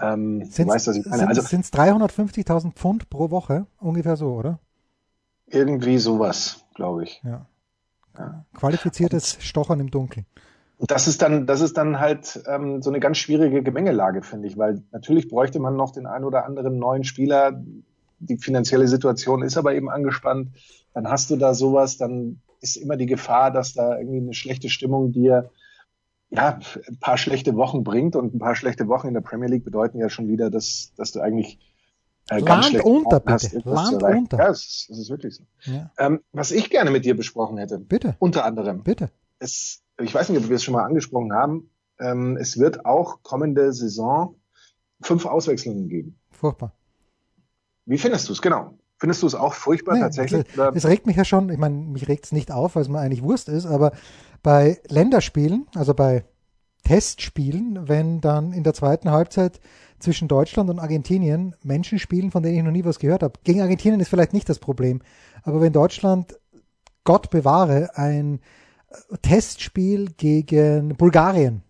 ähm, 0.00 0.40
sind's, 0.40 0.56
du 0.56 0.66
weißt, 0.68 0.86
was 0.88 0.96
ich 0.96 1.06
meine. 1.06 1.28
Also, 1.28 1.42
sind 1.42 1.64
es 1.64 1.72
350.000 1.72 2.72
Pfund 2.72 3.08
pro 3.10 3.30
Woche? 3.30 3.66
Ungefähr 3.78 4.16
so, 4.16 4.32
oder? 4.32 4.58
Irgendwie 5.46 5.98
sowas, 5.98 6.64
glaube 6.74 7.04
ich. 7.04 7.22
Ja. 7.24 7.46
Ja. 8.18 8.44
Qualifiziertes 8.54 9.38
Stochern 9.40 9.80
im 9.80 9.90
Dunkeln. 9.90 10.26
Das 10.78 11.08
ist 11.08 11.22
dann, 11.22 11.46
das 11.46 11.62
ist 11.62 11.76
dann 11.78 12.00
halt 12.00 12.42
ähm, 12.46 12.82
so 12.82 12.90
eine 12.90 13.00
ganz 13.00 13.16
schwierige 13.16 13.62
Gemengelage, 13.62 14.22
finde 14.22 14.46
ich, 14.46 14.58
weil 14.58 14.82
natürlich 14.92 15.28
bräuchte 15.28 15.58
man 15.58 15.74
noch 15.74 15.90
den 15.92 16.06
einen 16.06 16.24
oder 16.24 16.44
anderen 16.44 16.78
neuen 16.78 17.04
Spieler. 17.04 17.62
Die 18.18 18.36
finanzielle 18.36 18.86
Situation 18.86 19.42
ist 19.42 19.56
aber 19.56 19.74
eben 19.74 19.88
angespannt. 19.88 20.50
Dann 20.92 21.08
hast 21.08 21.30
du 21.30 21.36
da 21.36 21.54
sowas, 21.54 21.96
dann 21.96 22.40
ist 22.60 22.76
immer 22.76 22.96
die 22.96 23.06
Gefahr, 23.06 23.50
dass 23.50 23.72
da 23.72 23.98
irgendwie 23.98 24.18
eine 24.18 24.34
schlechte 24.34 24.68
Stimmung 24.68 25.12
dir 25.12 25.50
ja, 26.30 26.58
ein 26.88 26.98
paar 26.98 27.18
schlechte 27.18 27.54
Wochen 27.56 27.84
bringt 27.84 28.16
und 28.16 28.34
ein 28.34 28.38
paar 28.38 28.56
schlechte 28.56 28.88
Wochen 28.88 29.08
in 29.08 29.14
der 29.14 29.20
Premier 29.20 29.48
League 29.48 29.64
bedeuten 29.64 29.98
ja 29.98 30.10
schon 30.10 30.28
wieder, 30.28 30.50
dass, 30.50 30.92
dass 30.96 31.12
du 31.12 31.20
eigentlich 31.20 31.58
äh, 32.28 32.40
Land 32.40 32.84
unter, 32.84 33.20
bitte. 33.20 33.60
Land 33.64 34.02
unter. 34.02 34.38
Ja, 34.38 34.48
es 34.50 34.64
ist, 34.64 34.90
es 34.90 34.98
ist 34.98 35.10
wirklich 35.10 35.36
so. 35.36 35.44
Ja. 35.70 35.90
Ähm, 35.98 36.20
was 36.32 36.50
ich 36.50 36.70
gerne 36.70 36.90
mit 36.90 37.04
dir 37.04 37.16
besprochen 37.16 37.58
hätte, 37.58 37.78
bitte. 37.78 38.16
unter 38.18 38.44
anderem, 38.44 38.82
bitte. 38.82 39.10
Es, 39.38 39.82
ich 40.00 40.14
weiß 40.14 40.28
nicht, 40.28 40.42
ob 40.42 40.48
wir 40.48 40.56
es 40.56 40.64
schon 40.64 40.74
mal 40.74 40.84
angesprochen 40.84 41.32
haben, 41.32 41.70
ähm, 42.00 42.36
es 42.36 42.58
wird 42.58 42.84
auch 42.84 43.22
kommende 43.22 43.72
Saison 43.72 44.36
fünf 45.02 45.26
Auswechslungen 45.26 45.88
geben. 45.88 46.18
Furchtbar. 46.30 46.72
Wie 47.84 47.98
findest 47.98 48.28
du 48.28 48.32
es? 48.32 48.42
Genau. 48.42 48.78
Findest 48.98 49.22
du 49.22 49.26
es 49.26 49.34
auch 49.34 49.52
furchtbar 49.52 49.94
nee, 49.94 50.00
tatsächlich? 50.00 50.46
Also, 50.58 50.72
es 50.74 50.86
regt 50.86 51.06
mich 51.06 51.16
ja 51.16 51.24
schon, 51.24 51.50
ich 51.50 51.58
meine, 51.58 51.76
mich 51.76 52.08
regt 52.08 52.24
es 52.24 52.32
nicht 52.32 52.50
auf, 52.50 52.76
weil 52.76 52.82
es 52.82 52.88
mir 52.88 52.98
eigentlich 52.98 53.22
Wurst 53.22 53.48
ist, 53.48 53.66
aber 53.66 53.92
bei 54.42 54.80
Länderspielen, 54.88 55.66
also 55.74 55.92
bei 55.92 56.24
Testspielen, 56.86 57.88
wenn 57.88 58.20
dann 58.20 58.52
in 58.52 58.62
der 58.62 58.72
zweiten 58.72 59.10
Halbzeit 59.10 59.58
zwischen 59.98 60.28
Deutschland 60.28 60.70
und 60.70 60.78
Argentinien 60.78 61.56
Menschen 61.64 61.98
spielen, 61.98 62.30
von 62.30 62.44
denen 62.44 62.56
ich 62.56 62.62
noch 62.62 62.70
nie 62.70 62.84
was 62.84 63.00
gehört 63.00 63.24
habe. 63.24 63.40
Gegen 63.42 63.60
Argentinien 63.60 63.98
ist 63.98 64.08
vielleicht 64.08 64.32
nicht 64.32 64.48
das 64.48 64.60
Problem, 64.60 65.02
aber 65.42 65.60
wenn 65.60 65.72
Deutschland, 65.72 66.38
Gott 67.02 67.28
bewahre, 67.30 67.90
ein 67.96 68.38
Testspiel 69.22 70.12
gegen 70.16 70.96
Bulgarien 70.96 71.62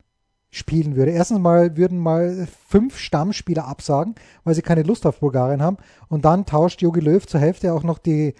spielen 0.50 0.96
würde. 0.96 1.12
Erstens 1.12 1.38
mal 1.38 1.78
würden 1.78 1.98
mal 1.98 2.46
fünf 2.68 2.98
Stammspieler 2.98 3.66
absagen, 3.66 4.16
weil 4.44 4.54
sie 4.54 4.62
keine 4.62 4.82
Lust 4.82 5.06
auf 5.06 5.20
Bulgarien 5.20 5.62
haben. 5.62 5.78
Und 6.08 6.26
dann 6.26 6.44
tauscht 6.44 6.82
Jogi 6.82 7.00
Löw 7.00 7.26
zur 7.26 7.40
Hälfte 7.40 7.72
auch 7.72 7.82
noch 7.82 7.98
die, 7.98 8.34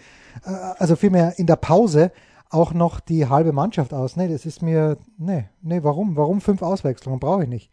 äh, 0.45 0.51
also 0.79 0.95
vielmehr 0.95 1.39
in 1.39 1.47
der 1.47 1.57
Pause 1.57 2.13
auch 2.51 2.73
noch 2.73 3.01
die 3.01 3.29
halbe 3.29 3.53
Mannschaft 3.53 3.93
aus. 3.93 4.17
Nee, 4.17 4.29
das 4.29 4.47
ist 4.47 4.63
mir, 4.63 4.99
nee, 5.19 5.49
nee, 5.63 5.83
warum? 5.83 6.17
Warum 6.17 6.41
fünf 6.41 6.63
Auswechslungen? 6.63 7.21
Brauche 7.21 7.45
ich 7.45 7.49
nicht. 7.49 7.71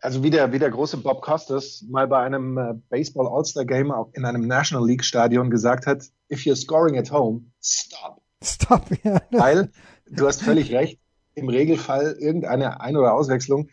Also 0.00 0.22
wie 0.24 0.30
der, 0.30 0.52
wie 0.52 0.58
der 0.58 0.70
große 0.70 0.96
Bob 0.96 1.22
Costas 1.22 1.84
mal 1.88 2.08
bei 2.08 2.18
einem 2.18 2.58
äh, 2.58 2.74
Baseball 2.88 3.28
All-Star 3.28 3.64
Game 3.64 3.92
in 4.14 4.24
einem 4.24 4.46
National 4.48 4.86
League 4.86 5.04
Stadion 5.04 5.48
gesagt 5.48 5.86
hat, 5.86 6.04
if 6.30 6.40
you're 6.40 6.56
scoring 6.56 6.98
at 6.98 7.12
home, 7.12 7.42
stop. 7.62 8.20
Stop, 8.42 8.84
ja. 9.04 9.20
Weil, 9.30 9.70
du 10.10 10.26
hast 10.26 10.42
völlig 10.42 10.72
recht, 10.72 10.98
im 11.34 11.48
Regelfall 11.48 12.16
irgendeine 12.18 12.80
Ein- 12.80 12.96
oder 12.96 13.14
Auswechslung, 13.14 13.68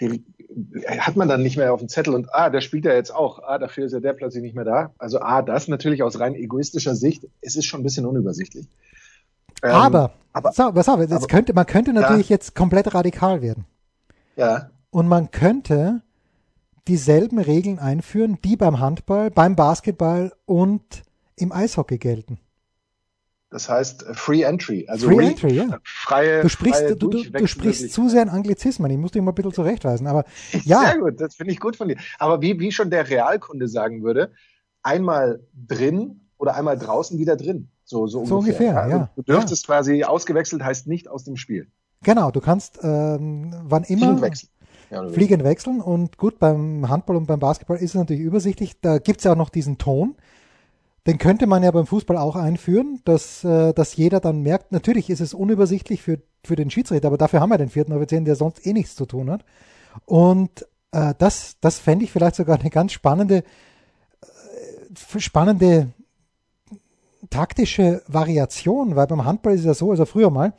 die 0.00 0.24
hat 0.88 1.16
man 1.16 1.28
dann 1.28 1.42
nicht 1.42 1.56
mehr 1.56 1.72
auf 1.72 1.80
dem 1.80 1.88
Zettel 1.88 2.14
und 2.14 2.32
ah, 2.32 2.50
der 2.50 2.60
spielt 2.60 2.84
ja 2.84 2.94
jetzt 2.94 3.14
auch, 3.14 3.40
ah, 3.42 3.58
dafür 3.58 3.86
ist 3.86 3.92
ja 3.92 4.00
der 4.00 4.12
plötzlich 4.12 4.42
nicht 4.42 4.54
mehr 4.54 4.64
da. 4.64 4.94
Also 4.98 5.20
ah, 5.20 5.42
das 5.42 5.68
natürlich 5.68 6.02
aus 6.02 6.18
rein 6.18 6.34
egoistischer 6.34 6.94
Sicht, 6.96 7.26
es 7.40 7.56
ist 7.56 7.66
schon 7.66 7.80
ein 7.80 7.84
bisschen 7.84 8.06
unübersichtlich. 8.06 8.66
Ähm, 9.64 9.70
aber, 9.70 10.12
aber, 10.32 10.52
so, 10.52 10.70
pass 10.72 10.88
auf, 10.88 11.00
jetzt 11.00 11.12
aber, 11.12 11.26
könnte, 11.26 11.54
man 11.54 11.66
könnte 11.66 11.92
natürlich 11.92 12.28
ja. 12.28 12.34
jetzt 12.34 12.54
komplett 12.54 12.94
radikal 12.94 13.42
werden. 13.42 13.64
Ja. 14.36 14.70
Und 14.90 15.08
man 15.08 15.30
könnte 15.30 16.02
dieselben 16.86 17.38
Regeln 17.38 17.78
einführen, 17.78 18.38
die 18.44 18.56
beim 18.56 18.78
Handball, 18.78 19.30
beim 19.30 19.56
Basketball 19.56 20.32
und 20.44 21.02
im 21.36 21.50
Eishockey 21.50 21.98
gelten. 21.98 22.38
Das 23.50 23.68
heißt 23.68 24.02
äh, 24.02 24.14
Free 24.14 24.42
Entry, 24.42 24.86
also 24.88 25.08
Free 25.08 25.26
Entry, 25.26 25.54
ja. 25.54 25.78
freie. 25.84 26.42
Du 26.42 26.48
sprichst, 26.48 26.80
freie 26.80 26.96
du, 26.96 27.08
du, 27.08 27.22
du 27.22 27.46
sprichst 27.46 27.92
zu 27.92 28.08
sehr 28.08 28.22
in 28.22 28.28
Anglizismen. 28.28 28.90
Ich 28.90 28.98
muss 28.98 29.12
dich 29.12 29.22
mal 29.22 29.30
ein 29.30 29.34
bisschen 29.34 29.52
zurechtweisen. 29.52 30.06
Aber 30.08 30.24
ja. 30.64 30.80
Sehr 30.80 30.98
gut, 30.98 31.20
das 31.20 31.36
finde 31.36 31.52
ich 31.52 31.60
gut 31.60 31.76
von 31.76 31.88
dir. 31.88 31.96
Aber 32.18 32.42
wie, 32.42 32.58
wie 32.58 32.72
schon 32.72 32.90
der 32.90 33.08
Realkunde 33.08 33.68
sagen 33.68 34.02
würde, 34.02 34.32
einmal 34.82 35.40
drin 35.54 36.20
oder 36.36 36.56
einmal 36.56 36.76
draußen 36.76 37.18
wieder 37.18 37.36
drin. 37.36 37.70
So, 37.84 38.06
so, 38.06 38.24
so 38.24 38.38
ungefähr. 38.38 38.70
ungefähr 38.70 38.88
ja. 38.88 38.96
Also 38.96 39.08
du 39.16 39.22
dürftest 39.22 39.64
ja. 39.64 39.74
quasi 39.74 40.04
ausgewechselt 40.04 40.62
heißt 40.62 40.86
nicht 40.86 41.08
aus 41.08 41.24
dem 41.24 41.36
Spiel. 41.36 41.68
Genau, 42.02 42.30
du 42.30 42.40
kannst 42.40 42.78
ähm, 42.82 43.54
wann 43.64 43.84
immer 43.84 44.06
Fliegen 44.06 44.20
wechseln. 44.22 44.50
Ja, 44.90 45.08
Fliegen 45.08 45.44
wechseln 45.44 45.80
und 45.80 46.18
gut, 46.18 46.38
beim 46.38 46.88
Handball 46.88 47.16
und 47.16 47.26
beim 47.26 47.40
Basketball 47.40 47.78
ist 47.78 47.90
es 47.90 47.94
natürlich 47.94 48.22
übersichtlich. 48.22 48.80
Da 48.80 48.98
gibt 48.98 49.20
es 49.20 49.24
ja 49.24 49.32
auch 49.32 49.36
noch 49.36 49.48
diesen 49.48 49.78
Ton. 49.78 50.14
Den 51.06 51.18
könnte 51.18 51.46
man 51.46 51.62
ja 51.62 51.70
beim 51.70 51.86
Fußball 51.86 52.16
auch 52.16 52.36
einführen, 52.36 53.00
dass, 53.04 53.44
äh, 53.44 53.74
dass 53.74 53.96
jeder 53.96 54.20
dann 54.20 54.40
merkt, 54.42 54.72
natürlich 54.72 55.10
ist 55.10 55.20
es 55.20 55.34
unübersichtlich 55.34 56.02
für, 56.02 56.18
für 56.42 56.56
den 56.56 56.70
Schiedsrichter, 56.70 57.08
aber 57.08 57.18
dafür 57.18 57.40
haben 57.40 57.50
wir 57.50 57.58
den 57.58 57.68
vierten 57.68 57.92
Offizieren, 57.92 58.24
der 58.24 58.36
sonst 58.36 58.66
eh 58.66 58.72
nichts 58.72 58.94
zu 58.94 59.04
tun 59.04 59.30
hat. 59.30 59.44
Und 60.06 60.66
äh, 60.92 61.14
das, 61.18 61.56
das 61.60 61.78
fände 61.78 62.04
ich 62.04 62.12
vielleicht 62.12 62.36
sogar 62.36 62.58
eine 62.58 62.70
ganz 62.70 62.92
spannende, 62.92 63.44
äh, 64.22 65.20
spannende 65.20 65.88
taktische 67.34 68.02
Variation, 68.06 68.94
weil 68.94 69.06
beim 69.06 69.24
Handball 69.24 69.54
ist 69.54 69.60
es 69.60 69.66
ja 69.66 69.74
so, 69.74 69.90
also 69.90 70.04
früher 70.04 70.30
mal, 70.30 70.52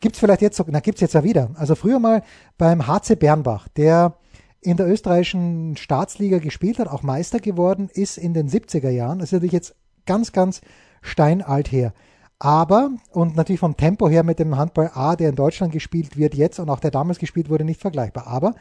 gibt 0.00 0.14
es 0.14 0.20
vielleicht 0.20 0.42
jetzt, 0.42 0.62
na 0.66 0.80
gibt 0.80 0.98
es 0.98 1.00
jetzt 1.00 1.14
ja 1.14 1.24
wieder, 1.24 1.50
also 1.54 1.74
früher 1.74 1.98
mal 1.98 2.22
beim 2.58 2.86
HC 2.86 3.16
Bernbach, 3.16 3.68
der 3.68 4.14
in 4.60 4.76
der 4.76 4.88
österreichischen 4.88 5.76
Staatsliga 5.76 6.38
gespielt 6.38 6.78
hat, 6.78 6.88
auch 6.88 7.02
Meister 7.02 7.40
geworden 7.40 7.88
ist 7.92 8.18
in 8.18 8.34
den 8.34 8.48
70er 8.48 8.90
Jahren, 8.90 9.20
das 9.20 9.28
ist 9.28 9.32
natürlich 9.32 9.52
jetzt 9.52 9.74
ganz, 10.04 10.32
ganz 10.32 10.60
steinalt 11.00 11.72
her. 11.72 11.94
Aber, 12.40 12.90
und 13.12 13.34
natürlich 13.34 13.60
vom 13.60 13.76
Tempo 13.76 14.08
her 14.08 14.22
mit 14.22 14.38
dem 14.38 14.56
Handball 14.56 14.90
A, 14.94 15.16
der 15.16 15.30
in 15.30 15.34
Deutschland 15.34 15.72
gespielt 15.72 16.16
wird 16.16 16.34
jetzt 16.34 16.60
und 16.60 16.70
auch 16.70 16.78
der 16.78 16.90
damals 16.90 17.18
gespielt 17.18 17.48
wurde, 17.48 17.64
nicht 17.64 17.80
vergleichbar. 17.80 18.26
Aber 18.26 18.54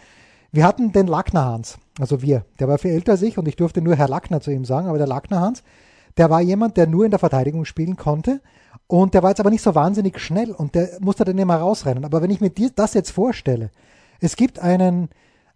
wir 0.51 0.65
hatten 0.65 0.93
den 0.93 1.07
Lackner 1.07 1.45
Hans, 1.45 1.77
also 1.99 2.21
wir, 2.21 2.45
der 2.59 2.67
war 2.67 2.77
viel 2.77 2.91
älter 2.91 3.11
als 3.11 3.21
ich 3.21 3.37
und 3.37 3.47
ich 3.47 3.55
durfte 3.57 3.81
nur 3.81 3.95
Herr 3.95 4.07
Lackner 4.07 4.39
zu 4.39 4.51
ihm 4.51 4.65
sagen, 4.65 4.87
aber 4.87 4.97
der 4.97 5.07
Lackner 5.07 5.41
Hans, 5.41 5.63
der 6.17 6.29
war 6.29 6.41
jemand, 6.41 6.77
der 6.77 6.87
nur 6.87 7.05
in 7.05 7.11
der 7.11 7.19
Verteidigung 7.19 7.65
spielen 7.65 7.95
konnte 7.95 8.41
und 8.87 9.13
der 9.13 9.23
war 9.23 9.31
jetzt 9.31 9.39
aber 9.39 9.49
nicht 9.49 9.61
so 9.61 9.75
wahnsinnig 9.75 10.19
schnell 10.19 10.51
und 10.51 10.75
der 10.75 10.97
musste 10.99 11.25
dann 11.25 11.37
immer 11.37 11.57
rausrennen. 11.57 12.05
Aber 12.05 12.21
wenn 12.21 12.31
ich 12.31 12.41
mir 12.41 12.51
das 12.51 12.93
jetzt 12.93 13.11
vorstelle, 13.11 13.71
es 14.19 14.35
gibt 14.35 14.59
einen, 14.59 15.09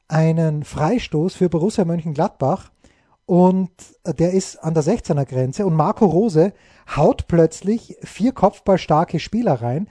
einen 0.08 0.64
Freistoß 0.64 1.36
für 1.36 1.50
Borussia 1.50 1.86
Mönchengladbach 1.86 2.72
und 3.26 3.72
der 4.06 4.34
ist 4.34 4.58
an 4.64 4.74
der 4.74 4.84
16er 4.84 5.26
Grenze 5.26 5.66
und 5.66 5.76
Marco 5.76 6.06
Rose 6.06 6.54
haut 6.96 7.28
plötzlich 7.28 7.98
vier 8.04 8.34
kopfballstarke 8.34 9.20
Spieler 9.20 9.62
rein 9.62 9.88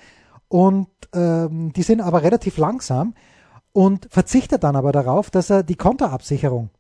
und 0.49 0.89
ähm, 1.15 1.73
die 1.73 1.83
sind 1.83 2.01
aber 2.01 2.23
relativ 2.23 2.59
langsam 2.59 3.15
und 3.73 4.09
verzichtet 4.11 4.65
dann 4.65 4.77
aber 4.77 4.93
darauf, 4.93 5.31
dass 5.31 5.51
er 5.51 5.63
die 5.63 5.77
Konterabsicherung 5.77 6.71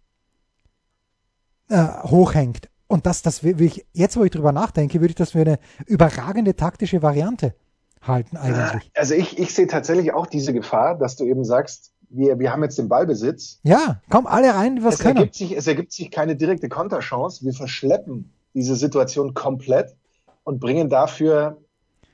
äh, 1.68 1.86
hochhängt. 2.04 2.69
Und 2.90 3.06
das, 3.06 3.22
das 3.22 3.44
will 3.44 3.60
ich, 3.62 3.86
jetzt 3.92 4.16
wo 4.16 4.24
ich 4.24 4.32
drüber 4.32 4.50
nachdenke, 4.50 5.00
würde 5.00 5.10
ich 5.10 5.14
das 5.14 5.30
für 5.30 5.42
eine 5.42 5.60
überragende 5.86 6.56
taktische 6.56 7.02
Variante 7.02 7.54
halten 8.02 8.36
eigentlich. 8.36 8.90
Also 8.96 9.14
ich, 9.14 9.38
ich 9.38 9.54
sehe 9.54 9.68
tatsächlich 9.68 10.12
auch 10.12 10.26
diese 10.26 10.52
Gefahr, 10.52 10.98
dass 10.98 11.14
du 11.14 11.24
eben 11.24 11.44
sagst, 11.44 11.92
wir, 12.08 12.40
wir 12.40 12.52
haben 12.52 12.64
jetzt 12.64 12.78
den 12.78 12.88
Ballbesitz. 12.88 13.60
Ja, 13.62 14.00
komm 14.10 14.26
alle 14.26 14.52
rein, 14.52 14.74
die 14.74 14.82
was 14.82 14.94
es 14.94 15.00
können. 15.00 15.18
Ergibt 15.18 15.36
sich, 15.36 15.56
es 15.56 15.68
ergibt 15.68 15.92
sich 15.92 16.10
keine 16.10 16.34
direkte 16.34 16.68
Konterchance. 16.68 17.44
Wir 17.44 17.52
verschleppen 17.52 18.32
diese 18.54 18.74
Situation 18.74 19.34
komplett 19.34 19.94
und 20.42 20.58
bringen 20.58 20.88
dafür 20.88 21.58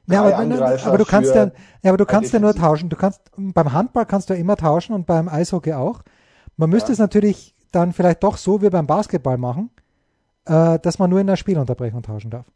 ja, 0.08 0.22
aber, 0.22 0.36
aber, 0.36 0.98
du 0.98 1.04
kannst 1.04 1.34
ja, 1.34 1.50
ja, 1.82 1.90
aber 1.90 1.96
du 1.96 2.06
kannst 2.06 2.32
ja 2.32 2.38
nur 2.38 2.54
tauschen. 2.54 2.88
Du 2.90 2.96
kannst 2.96 3.22
beim 3.36 3.72
Handball 3.72 4.06
kannst 4.06 4.30
du 4.30 4.34
ja 4.34 4.40
immer 4.40 4.56
tauschen 4.56 4.94
und 4.94 5.04
beim 5.06 5.28
Eishockey 5.28 5.72
auch. 5.72 6.02
Man 6.56 6.70
müsste 6.70 6.90
ja. 6.90 6.92
es 6.92 6.98
natürlich 6.98 7.56
dann 7.72 7.92
vielleicht 7.92 8.22
doch 8.22 8.36
so 8.36 8.62
wie 8.62 8.70
beim 8.70 8.86
Basketball 8.86 9.36
machen, 9.36 9.70
äh, 10.46 10.78
dass 10.78 10.98
man 10.98 11.10
nur 11.10 11.20
in 11.20 11.26
der 11.26 11.36
Spielunterbrechung 11.36 12.02
tauschen 12.02 12.30
darf. 12.30 12.46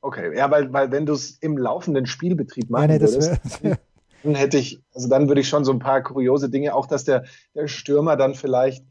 Okay, 0.00 0.28
okay. 0.28 0.38
ja, 0.38 0.50
weil, 0.50 0.72
weil 0.72 0.90
wenn 0.90 1.06
du 1.06 1.12
es 1.12 1.38
im 1.40 1.56
laufenden 1.56 2.06
Spielbetrieb 2.06 2.70
machen 2.70 2.90
ja, 2.90 2.96
nee, 2.96 3.00
würdest, 3.00 3.62
wär, 3.62 3.78
dann 4.22 4.34
hätte 4.34 4.58
ich, 4.58 4.80
also 4.94 5.08
dann 5.08 5.28
würde 5.28 5.40
ich 5.40 5.48
schon 5.48 5.64
so 5.64 5.72
ein 5.72 5.78
paar 5.78 6.02
kuriose 6.02 6.50
Dinge, 6.50 6.74
auch 6.74 6.86
dass 6.86 7.04
der, 7.04 7.24
der 7.54 7.68
Stürmer 7.68 8.16
dann 8.16 8.34
vielleicht 8.34 8.84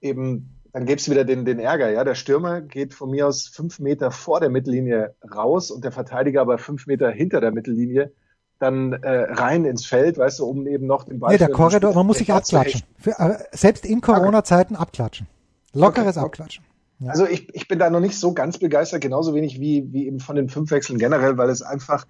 eben, 0.00 0.60
dann 0.72 0.86
gäbe 0.86 1.00
es 1.00 1.10
wieder 1.10 1.24
den, 1.24 1.44
den 1.44 1.58
Ärger, 1.58 1.90
ja. 1.90 2.04
Der 2.04 2.14
Stürmer 2.14 2.60
geht 2.60 2.94
von 2.94 3.10
mir 3.10 3.26
aus 3.26 3.48
fünf 3.48 3.78
Meter 3.78 4.10
vor 4.10 4.40
der 4.40 4.50
Mittellinie 4.50 5.14
raus 5.34 5.70
und 5.70 5.84
der 5.84 5.92
Verteidiger 5.92 6.42
aber 6.42 6.58
fünf 6.58 6.86
Meter 6.86 7.10
hinter 7.10 7.40
der 7.40 7.52
Mittellinie 7.52 8.12
dann 8.58 8.92
äh, 8.92 9.32
rein 9.32 9.64
ins 9.64 9.86
Feld, 9.86 10.18
weißt 10.18 10.40
du, 10.40 10.46
um 10.46 10.66
eben 10.66 10.86
noch 10.86 11.04
den 11.04 11.20
Ball. 11.20 11.32
Nee, 11.32 11.38
der 11.38 11.50
Korridor, 11.50 11.94
man 11.94 12.06
muss 12.06 12.18
sich 12.18 12.32
abklatschen. 12.32 12.82
Für, 12.98 13.10
äh, 13.18 13.38
selbst 13.52 13.86
in 13.86 14.00
Corona-Zeiten 14.00 14.74
abklatschen. 14.74 15.28
Lockeres 15.74 16.16
okay, 16.16 16.18
okay. 16.18 16.26
Abklatschen. 16.26 16.64
Also 17.06 17.26
ich, 17.26 17.54
ich 17.54 17.68
bin 17.68 17.78
da 17.78 17.90
noch 17.90 18.00
nicht 18.00 18.18
so 18.18 18.32
ganz 18.32 18.58
begeistert, 18.58 19.02
genauso 19.02 19.34
wenig 19.34 19.60
wie, 19.60 19.92
wie 19.92 20.06
eben 20.06 20.18
von 20.18 20.36
den 20.36 20.48
fünf 20.48 20.70
Wechseln 20.70 20.98
generell, 20.98 21.38
weil 21.38 21.48
es 21.50 21.62
einfach, 21.62 22.06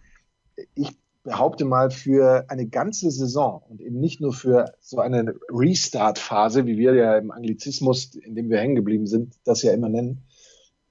ich 0.74 0.96
behaupte 1.24 1.66
mal, 1.66 1.90
für 1.90 2.46
eine 2.48 2.66
ganze 2.66 3.10
Saison 3.10 3.62
und 3.68 3.82
eben 3.82 4.00
nicht 4.00 4.20
nur 4.20 4.32
für 4.32 4.72
so 4.80 4.98
eine 5.00 5.34
Restart-Phase, 5.50 6.64
wie 6.64 6.78
wir 6.78 6.94
ja 6.94 7.18
im 7.18 7.30
Anglizismus, 7.30 8.14
in 8.14 8.34
dem 8.34 8.48
wir 8.48 8.58
hängen 8.58 8.76
geblieben 8.76 9.06
sind, 9.06 9.34
das 9.44 9.62
ja 9.62 9.72
immer 9.72 9.90
nennen, 9.90 10.22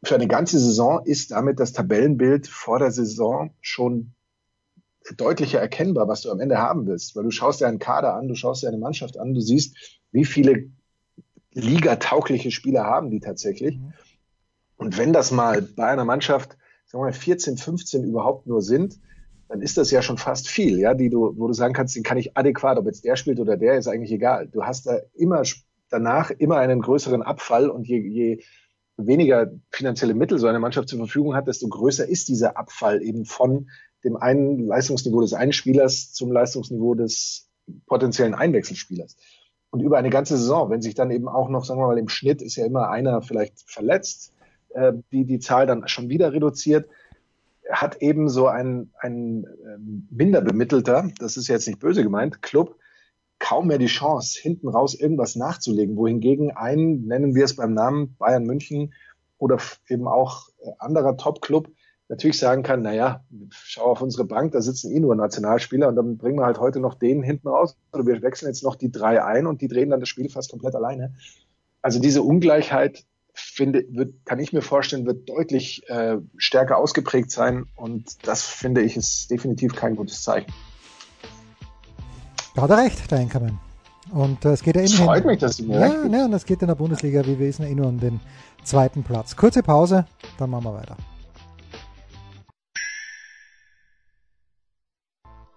für 0.03 0.15
eine 0.15 0.27
ganze 0.27 0.59
Saison 0.59 1.01
ist 1.05 1.31
damit 1.31 1.59
das 1.59 1.73
Tabellenbild 1.73 2.47
vor 2.47 2.77
der 2.77 2.91
Saison 2.91 3.51
schon 3.61 4.13
deutlicher 5.15 5.59
erkennbar, 5.59 6.07
was 6.07 6.21
du 6.21 6.31
am 6.31 6.39
Ende 6.39 6.57
haben 6.57 6.85
willst. 6.85 7.15
Weil 7.15 7.23
du 7.23 7.31
schaust 7.31 7.61
dir 7.61 7.67
einen 7.67 7.79
Kader 7.79 8.13
an, 8.15 8.27
du 8.27 8.35
schaust 8.35 8.63
dir 8.63 8.67
eine 8.67 8.77
Mannschaft 8.77 9.17
an, 9.17 9.33
du 9.33 9.41
siehst, 9.41 9.75
wie 10.11 10.25
viele 10.25 10.69
ligataugliche 11.59 12.51
Spieler 12.51 12.83
haben 12.83 13.09
die 13.09 13.19
tatsächlich. 13.19 13.77
Mhm. 13.77 13.93
Und 14.77 14.97
wenn 14.97 15.11
das 15.11 15.31
mal 15.31 15.61
bei 15.61 15.87
einer 15.87 16.05
Mannschaft, 16.05 16.57
sagen 16.85 17.03
wir 17.03 17.07
mal, 17.07 17.13
14, 17.13 17.57
15 17.57 18.03
überhaupt 18.03 18.47
nur 18.47 18.61
sind, 18.61 18.99
dann 19.49 19.61
ist 19.61 19.77
das 19.77 19.91
ja 19.91 20.01
schon 20.01 20.17
fast 20.17 20.49
viel, 20.49 20.77
ja, 20.77 20.93
die 20.93 21.09
du, 21.09 21.33
wo 21.37 21.47
du 21.47 21.53
sagen 21.53 21.73
kannst, 21.73 21.95
den 21.95 22.03
kann 22.03 22.17
ich 22.17 22.37
adäquat, 22.37 22.77
ob 22.77 22.85
jetzt 22.85 23.05
der 23.05 23.15
spielt 23.15 23.39
oder 23.39 23.57
der, 23.57 23.77
ist 23.77 23.87
eigentlich 23.87 24.11
egal. 24.11 24.47
Du 24.47 24.63
hast 24.63 24.85
da 24.87 24.99
immer 25.13 25.43
danach 25.89 26.31
immer 26.31 26.57
einen 26.57 26.81
größeren 26.81 27.21
Abfall 27.21 27.69
und 27.69 27.87
je, 27.87 27.99
je 27.99 28.43
weniger 28.97 29.51
finanzielle 29.71 30.13
Mittel 30.13 30.37
so 30.37 30.47
eine 30.47 30.59
Mannschaft 30.59 30.89
zur 30.89 30.99
Verfügung 30.99 31.33
hat, 31.33 31.47
desto 31.47 31.67
größer 31.69 32.07
ist 32.07 32.27
dieser 32.27 32.57
Abfall 32.57 33.01
eben 33.01 33.25
von 33.25 33.69
dem 34.03 34.17
einen 34.17 34.59
Leistungsniveau 34.59 35.21
des 35.21 35.33
einen 35.33 35.53
Spielers 35.53 36.11
zum 36.11 36.31
Leistungsniveau 36.31 36.95
des 36.95 37.49
potenziellen 37.85 38.33
Einwechselspielers. 38.33 39.15
Und 39.69 39.81
über 39.81 39.97
eine 39.97 40.09
ganze 40.09 40.37
Saison, 40.37 40.69
wenn 40.69 40.81
sich 40.81 40.95
dann 40.95 41.11
eben 41.11 41.27
auch 41.27 41.49
noch, 41.49 41.65
sagen 41.65 41.79
wir 41.79 41.87
mal, 41.87 41.97
im 41.97 42.09
Schnitt 42.09 42.41
ist 42.41 42.55
ja 42.55 42.65
immer 42.65 42.89
einer 42.89 43.21
vielleicht 43.21 43.69
verletzt, 43.69 44.33
äh, 44.69 44.93
die 45.11 45.25
die 45.25 45.39
Zahl 45.39 45.67
dann 45.67 45.87
schon 45.87 46.09
wieder 46.09 46.33
reduziert, 46.33 46.89
hat 47.69 48.01
eben 48.01 48.29
so 48.29 48.47
ein, 48.47 48.91
ein 48.99 49.45
ähm, 49.65 50.07
minder 50.09 50.41
bemittelter, 50.41 51.09
das 51.19 51.35
ist 51.35 51.49
jetzt 51.49 51.67
nicht 51.67 51.79
böse 51.79 52.03
gemeint, 52.03 52.41
Club 52.41 52.77
kaum 53.39 53.67
mehr 53.67 53.77
die 53.77 53.87
Chance, 53.87 54.39
hinten 54.41 54.67
raus 54.67 54.95
irgendwas 54.95 55.35
nachzulegen, 55.35 55.95
wohingegen 55.95 56.51
ein, 56.51 57.01
nennen 57.05 57.35
wir 57.35 57.45
es 57.45 57.55
beim 57.55 57.73
Namen 57.73 58.15
Bayern 58.17 58.45
München 58.45 58.93
oder 59.37 59.57
eben 59.87 60.07
auch 60.07 60.49
äh, 60.59 60.71
anderer 60.79 61.17
Top-Club, 61.17 61.69
natürlich 62.09 62.39
sagen 62.39 62.63
kann, 62.63 62.81
naja, 62.81 63.23
schau 63.49 63.83
auf 63.83 64.01
unsere 64.01 64.25
Bank, 64.25 64.53
da 64.53 64.61
sitzen 64.61 64.91
eh 64.91 64.99
nur 64.99 65.15
Nationalspieler 65.15 65.87
und 65.87 65.95
dann 65.95 66.17
bringen 66.17 66.37
wir 66.37 66.45
halt 66.45 66.59
heute 66.59 66.79
noch 66.79 66.95
den 66.95 67.21
hinten 67.23 67.49
raus 67.49 67.75
oder 67.91 68.05
wir 68.05 68.21
wechseln 68.21 68.47
jetzt 68.47 68.63
noch 68.63 68.75
die 68.75 68.91
drei 68.91 69.23
ein 69.23 69.45
und 69.45 69.61
die 69.61 69.67
drehen 69.67 69.89
dann 69.89 69.99
das 69.99 70.09
Spiel 70.09 70.29
fast 70.29 70.49
komplett 70.49 70.75
alleine. 70.75 71.13
Also 71.81 71.99
diese 71.99 72.21
Ungleichheit 72.23 73.05
finde, 73.33 73.85
wird, 73.89 74.25
kann 74.25 74.39
ich 74.39 74.53
mir 74.53 74.61
vorstellen, 74.61 75.05
wird 75.05 75.29
deutlich 75.29 75.87
äh, 75.89 76.17
stärker 76.37 76.77
ausgeprägt 76.77 77.29
sein 77.29 77.65
und 77.75 78.25
das 78.25 78.43
finde 78.43 78.81
ich 78.81 78.97
ist 78.97 79.29
definitiv 79.29 79.75
kein 79.75 79.95
gutes 79.95 80.23
Zeichen. 80.23 80.51
Da 82.55 82.63
hat 82.63 82.69
er 82.71 82.77
recht, 82.77 83.11
der 83.11 83.19
Enkermann. 83.19 83.59
Und 84.11 84.45
äh, 84.45 84.53
es 84.53 84.63
geht 84.63 84.75
ja 84.75 84.81
immerhin. 84.81 85.05
freut 85.05 85.25
mich, 85.25 85.39
dass 85.39 85.57
du 85.57 85.65
mir 85.65 85.79
ja, 85.79 85.81
recht 85.81 86.13
Ja, 86.13 86.25
und 86.25 86.33
es 86.33 86.45
geht 86.45 86.61
in 86.61 86.67
der 86.69 86.75
Bundesliga, 86.75 87.21
wie 87.25 87.37
wir 87.37 87.47
wissen, 87.47 87.65
eh 87.65 87.75
nur 87.75 87.87
um 87.87 87.99
den 87.99 88.19
zweiten 88.63 89.03
Platz. 89.03 89.35
Kurze 89.35 89.61
Pause, 89.61 90.05
dann 90.39 90.49
machen 90.49 90.63
wir 90.63 90.73
weiter. 90.73 90.97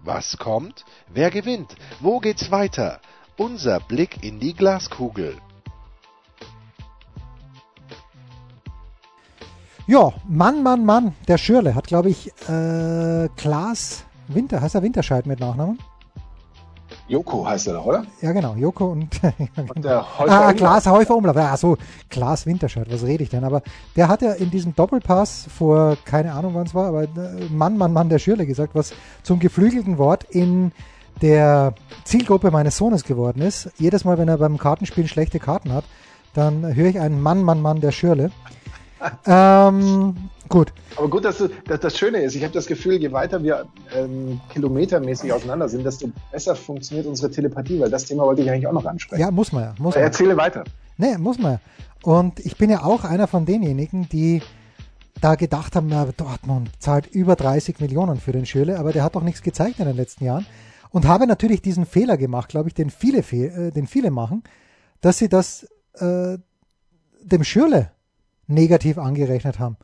Was 0.02 0.38
kommt? 0.38 0.84
Wer 1.08 1.30
gewinnt? 1.30 1.76
Wo 2.00 2.20
geht's 2.20 2.50
weiter? 2.50 3.00
Unser 3.36 3.80
Blick 3.80 4.22
in 4.22 4.40
die 4.40 4.54
Glaskugel. 4.54 5.36
Ja, 9.86 10.12
Mann, 10.28 10.62
Mann, 10.62 10.84
Mann, 10.84 11.14
der 11.26 11.36
Schürle 11.36 11.74
hat, 11.74 11.86
glaube 11.86 12.10
ich, 12.10 12.28
äh, 12.48 13.28
Klaas 13.36 14.04
Winter, 14.28 14.60
heißt 14.60 14.76
er 14.76 14.82
Winterscheid 14.82 15.26
mit 15.26 15.40
Nachnamen? 15.40 15.78
Joko 17.10 17.44
heißt 17.44 17.66
er 17.66 17.74
doch, 17.74 17.86
oder? 17.86 18.04
Ja, 18.22 18.30
genau, 18.30 18.54
Joko 18.54 18.86
und, 18.86 19.20
ja, 19.22 19.32
genau. 19.36 19.72
und 19.74 19.84
der 19.84 20.18
Häufer 20.18 20.46
ah, 20.46 20.52
Klaas 20.52 20.86
Häufer 20.86 21.16
Umlauf. 21.16 21.34
Ja, 21.34 21.56
so, 21.56 21.76
Klaas 22.08 22.46
Winterscheid, 22.46 22.86
was 22.88 23.02
rede 23.02 23.24
ich 23.24 23.30
denn? 23.30 23.42
Aber 23.42 23.62
der 23.96 24.06
hat 24.06 24.22
ja 24.22 24.32
in 24.32 24.50
diesem 24.50 24.76
Doppelpass 24.76 25.48
vor, 25.52 25.96
keine 26.04 26.32
Ahnung 26.32 26.54
wann 26.54 26.66
es 26.66 26.74
war, 26.74 26.86
aber 26.86 27.02
äh, 27.02 27.08
Mann, 27.50 27.76
Mann, 27.76 27.92
Mann 27.92 28.08
der 28.10 28.20
Schürle 28.20 28.46
gesagt, 28.46 28.76
was 28.76 28.94
zum 29.24 29.40
geflügelten 29.40 29.98
Wort 29.98 30.22
in 30.30 30.70
der 31.20 31.74
Zielgruppe 32.04 32.52
meines 32.52 32.76
Sohnes 32.76 33.02
geworden 33.02 33.42
ist. 33.42 33.70
Jedes 33.76 34.04
Mal, 34.04 34.16
wenn 34.16 34.28
er 34.28 34.38
beim 34.38 34.56
Kartenspielen 34.56 35.08
schlechte 35.08 35.40
Karten 35.40 35.72
hat, 35.72 35.84
dann 36.32 36.76
höre 36.76 36.86
ich 36.86 37.00
einen 37.00 37.20
Mann, 37.20 37.42
Mann, 37.42 37.60
Mann 37.60 37.80
der 37.80 37.90
Schürle. 37.90 38.30
Ähm, 39.26 40.30
Gut. 40.50 40.72
Aber 40.96 41.08
gut, 41.08 41.24
dass, 41.24 41.38
du, 41.38 41.48
dass 41.66 41.78
das 41.78 41.96
Schöne 41.96 42.18
ist, 42.22 42.34
ich 42.34 42.42
habe 42.42 42.52
das 42.52 42.66
Gefühl, 42.66 42.94
je 42.94 43.12
weiter 43.12 43.40
wir 43.40 43.66
ähm, 43.94 44.40
kilometermäßig 44.52 45.32
auseinander 45.32 45.68
sind, 45.68 45.84
desto 45.84 46.10
besser 46.32 46.56
funktioniert 46.56 47.06
unsere 47.06 47.30
Telepathie, 47.30 47.78
weil 47.78 47.88
das 47.88 48.04
Thema 48.06 48.24
wollte 48.24 48.42
ich 48.42 48.50
eigentlich 48.50 48.66
auch 48.66 48.72
noch 48.72 48.84
ansprechen. 48.84 49.20
Ja, 49.20 49.30
muss 49.30 49.52
man 49.52 49.62
ja. 49.62 49.74
Muss 49.78 49.94
man. 49.94 50.02
Erzähle 50.02 50.36
weiter. 50.36 50.64
Nee, 50.96 51.16
muss 51.18 51.38
man 51.38 51.52
ja. 51.52 51.60
Und 52.02 52.40
ich 52.40 52.56
bin 52.56 52.68
ja 52.68 52.82
auch 52.82 53.04
einer 53.04 53.28
von 53.28 53.46
denjenigen, 53.46 54.08
die 54.08 54.42
da 55.20 55.36
gedacht 55.36 55.76
haben, 55.76 55.86
na, 55.86 56.06
Dortmund 56.16 56.70
zahlt 56.80 57.06
über 57.06 57.36
30 57.36 57.78
Millionen 57.78 58.18
für 58.18 58.32
den 58.32 58.44
Schürle, 58.44 58.80
aber 58.80 58.92
der 58.92 59.04
hat 59.04 59.14
doch 59.14 59.22
nichts 59.22 59.42
gezeigt 59.42 59.78
in 59.78 59.86
den 59.86 59.96
letzten 59.96 60.24
Jahren. 60.24 60.46
Und 60.90 61.06
habe 61.06 61.28
natürlich 61.28 61.62
diesen 61.62 61.86
Fehler 61.86 62.16
gemacht, 62.16 62.48
glaube 62.48 62.68
ich, 62.68 62.74
den 62.74 62.90
viele, 62.90 63.18
äh, 63.20 63.70
den 63.70 63.86
viele 63.86 64.10
machen, 64.10 64.42
dass 65.00 65.18
sie 65.18 65.28
das 65.28 65.68
äh, 65.94 66.38
dem 67.22 67.44
Schürle 67.44 67.92
negativ 68.50 68.98
angerechnet 68.98 69.58
haben. 69.58 69.76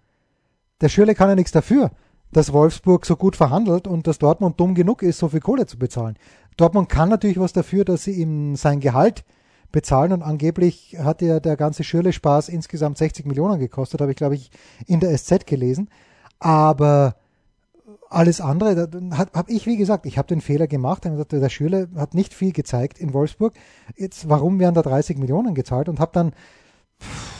Der 0.81 0.88
Schürle 0.88 1.14
kann 1.14 1.29
ja 1.29 1.35
nichts 1.35 1.52
dafür, 1.52 1.90
dass 2.33 2.52
Wolfsburg 2.52 3.07
so 3.07 3.16
gut 3.16 3.37
verhandelt 3.37 3.87
und 3.87 4.07
dass 4.07 4.18
Dortmund 4.18 4.61
dumm 4.61 4.74
genug 4.74 5.02
ist, 5.02 5.18
so 5.18 5.29
viel 5.29 5.40
Kohle 5.40 5.66
zu 5.66 5.79
bezahlen. 5.79 6.16
Dortmund 6.57 6.88
kann 6.88 7.09
natürlich 7.09 7.38
was 7.38 7.52
dafür, 7.52 7.85
dass 7.85 8.05
sie 8.05 8.12
ihm 8.12 8.57
sein 8.57 8.81
Gehalt 8.81 9.24
bezahlen 9.72 10.12
und 10.12 10.22
angeblich 10.22 10.96
hat 10.98 11.22
ja 11.22 11.40
der 11.40 11.57
ganze 11.57 11.85
Schürle-Spaß 11.85 12.48
insgesamt 12.48 12.98
60 12.98 13.26
Millionen 13.26 13.59
gekostet, 13.59 14.00
habe 14.00 14.12
ich 14.12 14.16
glaube 14.16 14.35
ich 14.35 14.50
in 14.87 15.00
der 15.00 15.16
SZ 15.16 15.46
gelesen. 15.46 15.90
Aber 16.38 17.16
alles 18.09 18.40
andere, 18.40 18.88
habe 19.18 19.52
ich, 19.52 19.66
wie 19.66 19.76
gesagt, 19.76 20.07
ich 20.07 20.18
habe 20.18 20.29
den 20.29 20.40
Fehler 20.40 20.66
gemacht. 20.66 21.05
Der 21.05 21.48
Schürle 21.48 21.88
hat 21.96 22.14
nicht 22.14 22.35
viel 22.35 22.52
gezeigt 22.52 22.98
in 22.98 23.12
Wolfsburg. 23.12 23.55
Jetzt, 23.96 24.29
warum 24.29 24.59
werden 24.59 24.74
da 24.74 24.83
30 24.83 25.18
Millionen 25.18 25.55
gezahlt? 25.55 25.88
Und 25.88 26.00
habe 26.00 26.12
dann 26.12 26.33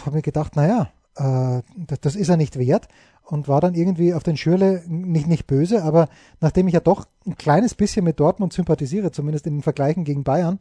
hab 0.05 0.15
mir 0.15 0.23
gedacht, 0.23 0.57
naja, 0.57 0.91
äh, 1.17 1.63
das, 1.77 2.01
das 2.01 2.17
ist 2.17 2.29
er 2.29 2.37
nicht 2.37 2.59
wert 2.59 2.89
und 3.23 3.49
war 3.49 3.61
dann 3.61 3.75
irgendwie 3.75 4.15
auf 4.15 4.23
den 4.23 4.37
Schürle 4.37 4.83
nicht, 4.87 5.27
nicht 5.27 5.47
böse, 5.47 5.83
aber 5.83 6.09
nachdem 6.41 6.69
ich 6.69 6.75
ja 6.75 6.81
doch 6.81 7.07
ein 7.27 7.37
kleines 7.37 7.75
bisschen 7.75 8.05
mit 8.05 8.21
Dortmund 8.21 8.53
sympathisiere, 8.53 9.11
zumindest 9.11 9.47
in 9.47 9.57
den 9.57 9.63
Vergleichen 9.63 10.05
gegen 10.05 10.25
Bayern, 10.25 10.59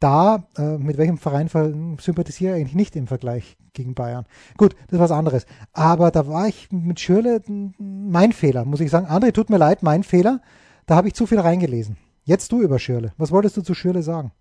da, 0.00 0.46
äh, 0.56 0.78
mit 0.78 0.96
welchem 0.96 1.18
Verein 1.18 1.48
sympathisiere 2.00 2.54
ich 2.54 2.60
eigentlich 2.60 2.74
nicht 2.74 2.96
im 2.96 3.06
Vergleich 3.06 3.58
gegen 3.74 3.94
Bayern. 3.94 4.24
Gut, 4.56 4.74
das 4.86 4.94
ist 4.94 4.98
was 4.98 5.10
anderes. 5.10 5.44
Aber 5.74 6.10
da 6.10 6.26
war 6.26 6.48
ich 6.48 6.72
mit 6.72 6.98
Schürle 6.98 7.42
mein 7.78 8.32
Fehler, 8.32 8.64
muss 8.64 8.80
ich 8.80 8.90
sagen. 8.90 9.06
André, 9.06 9.32
tut 9.32 9.50
mir 9.50 9.58
leid, 9.58 9.82
mein 9.82 10.02
Fehler. 10.02 10.40
Da 10.86 10.96
habe 10.96 11.08
ich 11.08 11.14
zu 11.14 11.26
viel 11.26 11.38
reingelesen. 11.38 11.98
Jetzt 12.24 12.50
du 12.50 12.62
über 12.62 12.78
Schürle. 12.78 13.12
Was 13.18 13.30
wolltest 13.30 13.58
du 13.58 13.62
zu 13.62 13.74
Schürle 13.74 14.02
sagen? 14.02 14.32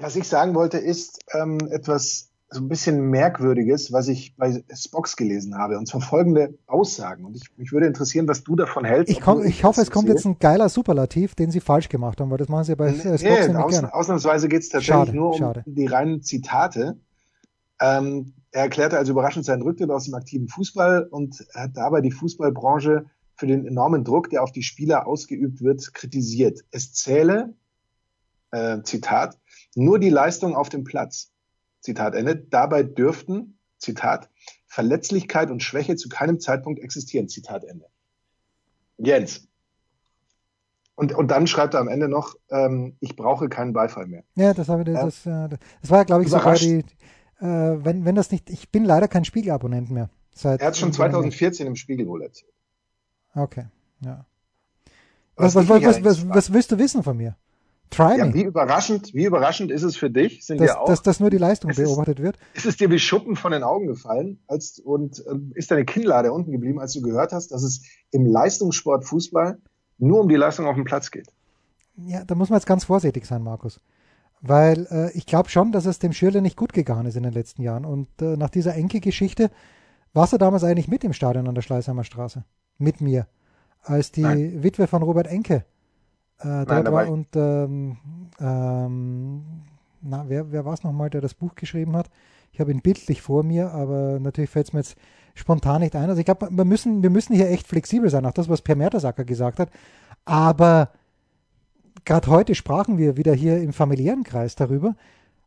Was 0.00 0.16
ich 0.16 0.26
sagen 0.26 0.54
wollte, 0.54 0.78
ist 0.78 1.20
ähm, 1.34 1.58
etwas 1.70 2.29
so 2.52 2.60
ein 2.60 2.68
bisschen 2.68 3.10
Merkwürdiges, 3.10 3.92
was 3.92 4.08
ich 4.08 4.34
bei 4.36 4.64
Spox 4.74 5.16
gelesen 5.16 5.56
habe, 5.56 5.78
und 5.78 5.86
zwar 5.86 6.00
folgende 6.00 6.58
Aussagen. 6.66 7.24
Und 7.24 7.36
ich, 7.36 7.44
mich 7.56 7.70
würde 7.70 7.86
interessieren, 7.86 8.26
was 8.26 8.42
du 8.42 8.56
davon 8.56 8.84
hältst. 8.84 9.12
Ich, 9.12 9.20
komm, 9.20 9.44
ich 9.44 9.62
hoffe, 9.62 9.80
es 9.80 9.90
kommt 9.90 10.08
jetzt 10.08 10.24
ein 10.26 10.38
geiler 10.40 10.68
Superlativ, 10.68 11.36
den 11.36 11.52
sie 11.52 11.60
falsch 11.60 11.88
gemacht 11.88 12.20
haben, 12.20 12.28
weil 12.30 12.38
das 12.38 12.48
machen 12.48 12.64
sie 12.64 12.74
bei 12.74 12.90
nee, 12.90 12.98
Spox 12.98 13.22
nee, 13.22 13.54
aus, 13.54 13.70
gerne. 13.70 13.94
Ausnahmsweise 13.94 14.48
geht 14.48 14.62
es 14.62 14.68
tatsächlich 14.68 15.06
schade, 15.06 15.14
nur 15.14 15.30
um 15.30 15.38
schade. 15.38 15.62
die 15.64 15.86
reinen 15.86 16.22
Zitate. 16.22 16.98
Ähm, 17.80 18.34
er 18.50 18.62
erklärte 18.62 18.98
also 18.98 19.12
überraschend 19.12 19.44
seinen 19.44 19.62
Rücktritt 19.62 19.90
aus 19.90 20.06
dem 20.06 20.14
aktiven 20.14 20.48
Fußball 20.48 21.04
und 21.04 21.46
hat 21.54 21.76
dabei 21.76 22.00
die 22.00 22.10
Fußballbranche 22.10 23.06
für 23.36 23.46
den 23.46 23.64
enormen 23.64 24.02
Druck, 24.02 24.28
der 24.28 24.42
auf 24.42 24.50
die 24.50 24.64
Spieler 24.64 25.06
ausgeübt 25.06 25.62
wird, 25.62 25.94
kritisiert. 25.94 26.60
Es 26.72 26.92
zähle, 26.92 27.54
äh, 28.50 28.82
Zitat, 28.82 29.38
nur 29.76 30.00
die 30.00 30.10
Leistung 30.10 30.56
auf 30.56 30.68
dem 30.68 30.82
Platz. 30.82 31.30
Zitat 31.80 32.14
Ende. 32.14 32.36
Dabei 32.36 32.82
dürften, 32.82 33.58
Zitat, 33.78 34.28
Verletzlichkeit 34.66 35.50
und 35.50 35.62
Schwäche 35.62 35.96
zu 35.96 36.08
keinem 36.08 36.40
Zeitpunkt 36.40 36.80
existieren. 36.80 37.28
Zitat 37.28 37.64
Ende. 37.64 37.86
Jens. 38.98 39.48
Und, 40.94 41.14
und 41.14 41.30
dann 41.30 41.46
schreibt 41.46 41.74
er 41.74 41.80
am 41.80 41.88
Ende 41.88 42.08
noch, 42.08 42.34
ähm, 42.50 42.96
ich 43.00 43.16
brauche 43.16 43.48
keinen 43.48 43.72
Beifall 43.72 44.06
mehr. 44.06 44.22
Ja, 44.34 44.52
das 44.52 44.68
habe 44.68 44.82
ich, 44.82 44.94
das, 44.94 45.24
äh, 45.24 45.48
das 45.48 45.90
war, 45.90 46.04
glaube 46.04 46.24
ich, 46.24 46.28
sogar 46.28 46.56
die, 46.56 46.84
äh, 47.40 47.44
wenn, 47.46 48.04
wenn 48.04 48.14
das 48.14 48.30
nicht, 48.30 48.50
ich 48.50 48.70
bin 48.70 48.84
leider 48.84 49.08
kein 49.08 49.24
Spiegelabonnent 49.24 49.90
mehr. 49.90 50.10
er 50.42 50.58
hat 50.58 50.76
schon 50.76 50.92
2014 50.92 51.66
im 51.66 51.76
Spiegel 51.76 52.06
wohl 52.06 52.22
erzählt. 52.22 52.52
Okay, 53.34 53.64
ja. 54.04 54.26
Was, 55.36 55.54
was, 55.54 55.68
was, 55.68 56.04
was, 56.04 56.28
was 56.28 56.52
willst 56.52 56.70
du 56.70 56.78
wissen 56.78 57.02
von 57.02 57.16
mir? 57.16 57.34
Try 57.90 58.18
ja. 58.18 58.32
Wie 58.32 58.42
überraschend, 58.44 59.14
wie 59.14 59.24
überraschend 59.24 59.72
ist 59.72 59.82
es 59.82 59.96
für 59.96 60.10
dich, 60.10 60.46
sind 60.46 60.60
dass, 60.60 60.76
auch, 60.76 60.86
dass, 60.86 61.02
dass 61.02 61.18
nur 61.18 61.28
die 61.28 61.38
Leistung 61.38 61.74
beobachtet 61.74 62.20
ist, 62.20 62.24
wird? 62.24 62.38
Ist 62.54 62.66
es 62.66 62.76
dir 62.76 62.88
wie 62.90 63.00
Schuppen 63.00 63.34
von 63.34 63.50
den 63.50 63.64
Augen 63.64 63.88
gefallen 63.88 64.38
als, 64.46 64.78
und 64.78 65.18
äh, 65.26 65.34
ist 65.54 65.72
deine 65.72 65.84
Kinnlade 65.84 66.32
unten 66.32 66.52
geblieben, 66.52 66.78
als 66.78 66.92
du 66.92 67.02
gehört 67.02 67.32
hast, 67.32 67.48
dass 67.48 67.64
es 67.64 67.82
im 68.12 68.26
Leistungssport 68.26 69.04
Fußball 69.04 69.58
nur 69.98 70.20
um 70.20 70.28
die 70.28 70.36
Leistung 70.36 70.66
auf 70.66 70.76
dem 70.76 70.84
Platz 70.84 71.10
geht? 71.10 71.28
Ja, 71.96 72.24
da 72.24 72.36
muss 72.36 72.48
man 72.48 72.58
jetzt 72.58 72.66
ganz 72.66 72.84
vorsichtig 72.84 73.26
sein, 73.26 73.42
Markus. 73.42 73.80
Weil 74.40 74.86
äh, 74.90 75.10
ich 75.18 75.26
glaube 75.26 75.50
schon, 75.50 75.72
dass 75.72 75.84
es 75.84 75.98
dem 75.98 76.12
Schürle 76.12 76.40
nicht 76.42 76.56
gut 76.56 76.72
gegangen 76.72 77.06
ist 77.06 77.16
in 77.16 77.24
den 77.24 77.32
letzten 77.32 77.60
Jahren. 77.60 77.84
Und 77.84 78.08
äh, 78.22 78.36
nach 78.36 78.50
dieser 78.50 78.74
Enke-Geschichte 78.74 79.50
warst 80.12 80.32
du 80.32 80.38
damals 80.38 80.62
eigentlich 80.62 80.88
mit 80.88 81.02
im 81.02 81.12
Stadion 81.12 81.48
an 81.48 81.56
der 81.56 81.62
Schleißheimer 81.62 82.04
Straße. 82.04 82.44
Mit 82.78 83.00
mir. 83.00 83.26
Als 83.82 84.12
die 84.12 84.22
Nein. 84.22 84.62
Witwe 84.62 84.86
von 84.86 85.02
Robert 85.02 85.26
Enke 85.26 85.64
äh, 86.42 86.64
Nein, 86.64 86.92
war 86.92 87.08
und 87.08 87.28
ähm, 87.34 87.96
ähm, 88.40 89.42
na, 90.02 90.24
wer, 90.28 90.50
wer 90.52 90.64
war 90.64 90.74
es 90.74 90.82
nochmal, 90.82 91.10
der 91.10 91.20
das 91.20 91.34
Buch 91.34 91.54
geschrieben 91.54 91.96
hat? 91.96 92.10
Ich 92.52 92.60
habe 92.60 92.72
ihn 92.72 92.80
bildlich 92.80 93.22
vor 93.22 93.42
mir, 93.42 93.72
aber 93.72 94.18
natürlich 94.18 94.50
fällt 94.50 94.68
es 94.68 94.72
mir 94.72 94.80
jetzt 94.80 94.96
spontan 95.34 95.82
nicht 95.82 95.94
ein. 95.94 96.08
Also 96.08 96.18
ich 96.18 96.24
glaube, 96.24 96.48
wir 96.50 96.64
müssen, 96.64 97.02
wir 97.02 97.10
müssen 97.10 97.34
hier 97.34 97.48
echt 97.50 97.66
flexibel 97.66 98.10
sein, 98.10 98.26
auch 98.26 98.32
das, 98.32 98.48
was 98.48 98.62
Per 98.62 98.76
Mertesacker 98.76 99.24
gesagt 99.24 99.58
hat. 99.58 99.70
Aber 100.24 100.90
gerade 102.04 102.28
heute 102.28 102.54
sprachen 102.54 102.98
wir 102.98 103.16
wieder 103.16 103.34
hier 103.34 103.60
im 103.60 103.72
familiären 103.72 104.24
Kreis 104.24 104.56
darüber. 104.56 104.96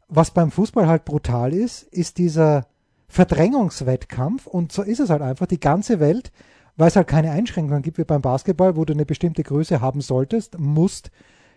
Was 0.08 0.32
beim 0.32 0.51
Fußball 0.51 0.88
halt 0.88 1.06
brutal 1.06 1.53
ist, 1.53 1.84
ist 1.84 2.17
dieser 2.17 2.67
Verdrängungswettkampf 3.08 4.47
und 4.47 4.71
so 4.71 4.82
ist 4.82 4.99
es 4.99 5.10
halt 5.10 5.21
einfach. 5.21 5.47
Die 5.47 5.60
ganze 5.60 5.99
Welt 5.99 6.32
weil 6.75 6.88
es 6.88 6.95
halt 6.95 7.07
keine 7.07 7.31
Einschränkungen 7.31 7.81
gibt 7.81 7.97
wie 7.97 8.03
beim 8.03 8.21
Basketball, 8.21 8.75
wo 8.75 8.86
du 8.86 8.93
eine 8.93 9.05
bestimmte 9.05 9.43
Größe 9.43 9.81
haben 9.81 10.01
solltest, 10.01 10.57
musst, 10.59 11.12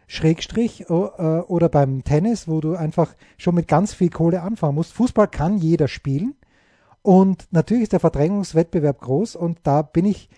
Schrägstrich, 0.08 0.88
oder 0.88 1.68
beim 1.68 2.04
Tennis, 2.04 2.46
wo 2.46 2.60
du 2.60 2.76
einfach 2.76 3.14
schon 3.38 3.54
mit 3.54 3.66
ganz 3.66 3.92
viel 3.92 4.10
Kohle 4.10 4.42
anfangen 4.42 4.74
musst. 4.76 4.92
Fußball 4.92 5.28
kann 5.28 5.58
jeder 5.58 5.88
spielen 5.88 6.34
und 7.02 7.48
natürlich 7.50 7.84
ist 7.84 7.92
der 7.92 8.00
Verdrängungswettbewerb 8.00 9.00
groß 9.00 9.36
und 9.36 9.58
da 9.62 9.82
bin 9.82 10.04
ich 10.04 10.28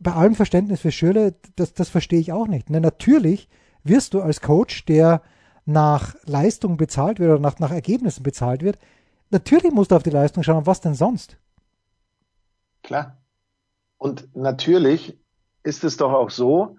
bei 0.00 0.12
allem 0.12 0.34
Verständnis 0.34 0.80
für 0.80 0.92
Schürle, 0.92 1.34
das, 1.56 1.74
das 1.74 1.88
verstehe 1.88 2.20
ich 2.20 2.32
auch 2.32 2.48
nicht. 2.48 2.70
Ne, 2.70 2.80
natürlich 2.80 3.48
wirst 3.84 4.14
du 4.14 4.20
als 4.20 4.40
Coach, 4.40 4.84
der 4.84 5.22
nach 5.64 6.14
Leistung 6.24 6.76
bezahlt 6.76 7.18
wird 7.18 7.30
oder 7.30 7.40
nach, 7.40 7.58
nach 7.58 7.72
Ergebnissen 7.72 8.22
bezahlt 8.22 8.62
wird, 8.62 8.78
natürlich 9.30 9.72
musst 9.72 9.90
du 9.90 9.96
auf 9.96 10.02
die 10.02 10.10
Leistung 10.10 10.42
schauen. 10.42 10.66
Was 10.66 10.80
denn 10.80 10.94
sonst? 10.94 11.36
Klar. 12.82 13.17
Und 13.98 14.34
natürlich 14.36 15.18
ist 15.64 15.84
es 15.84 15.96
doch 15.96 16.12
auch 16.12 16.30
so, 16.30 16.78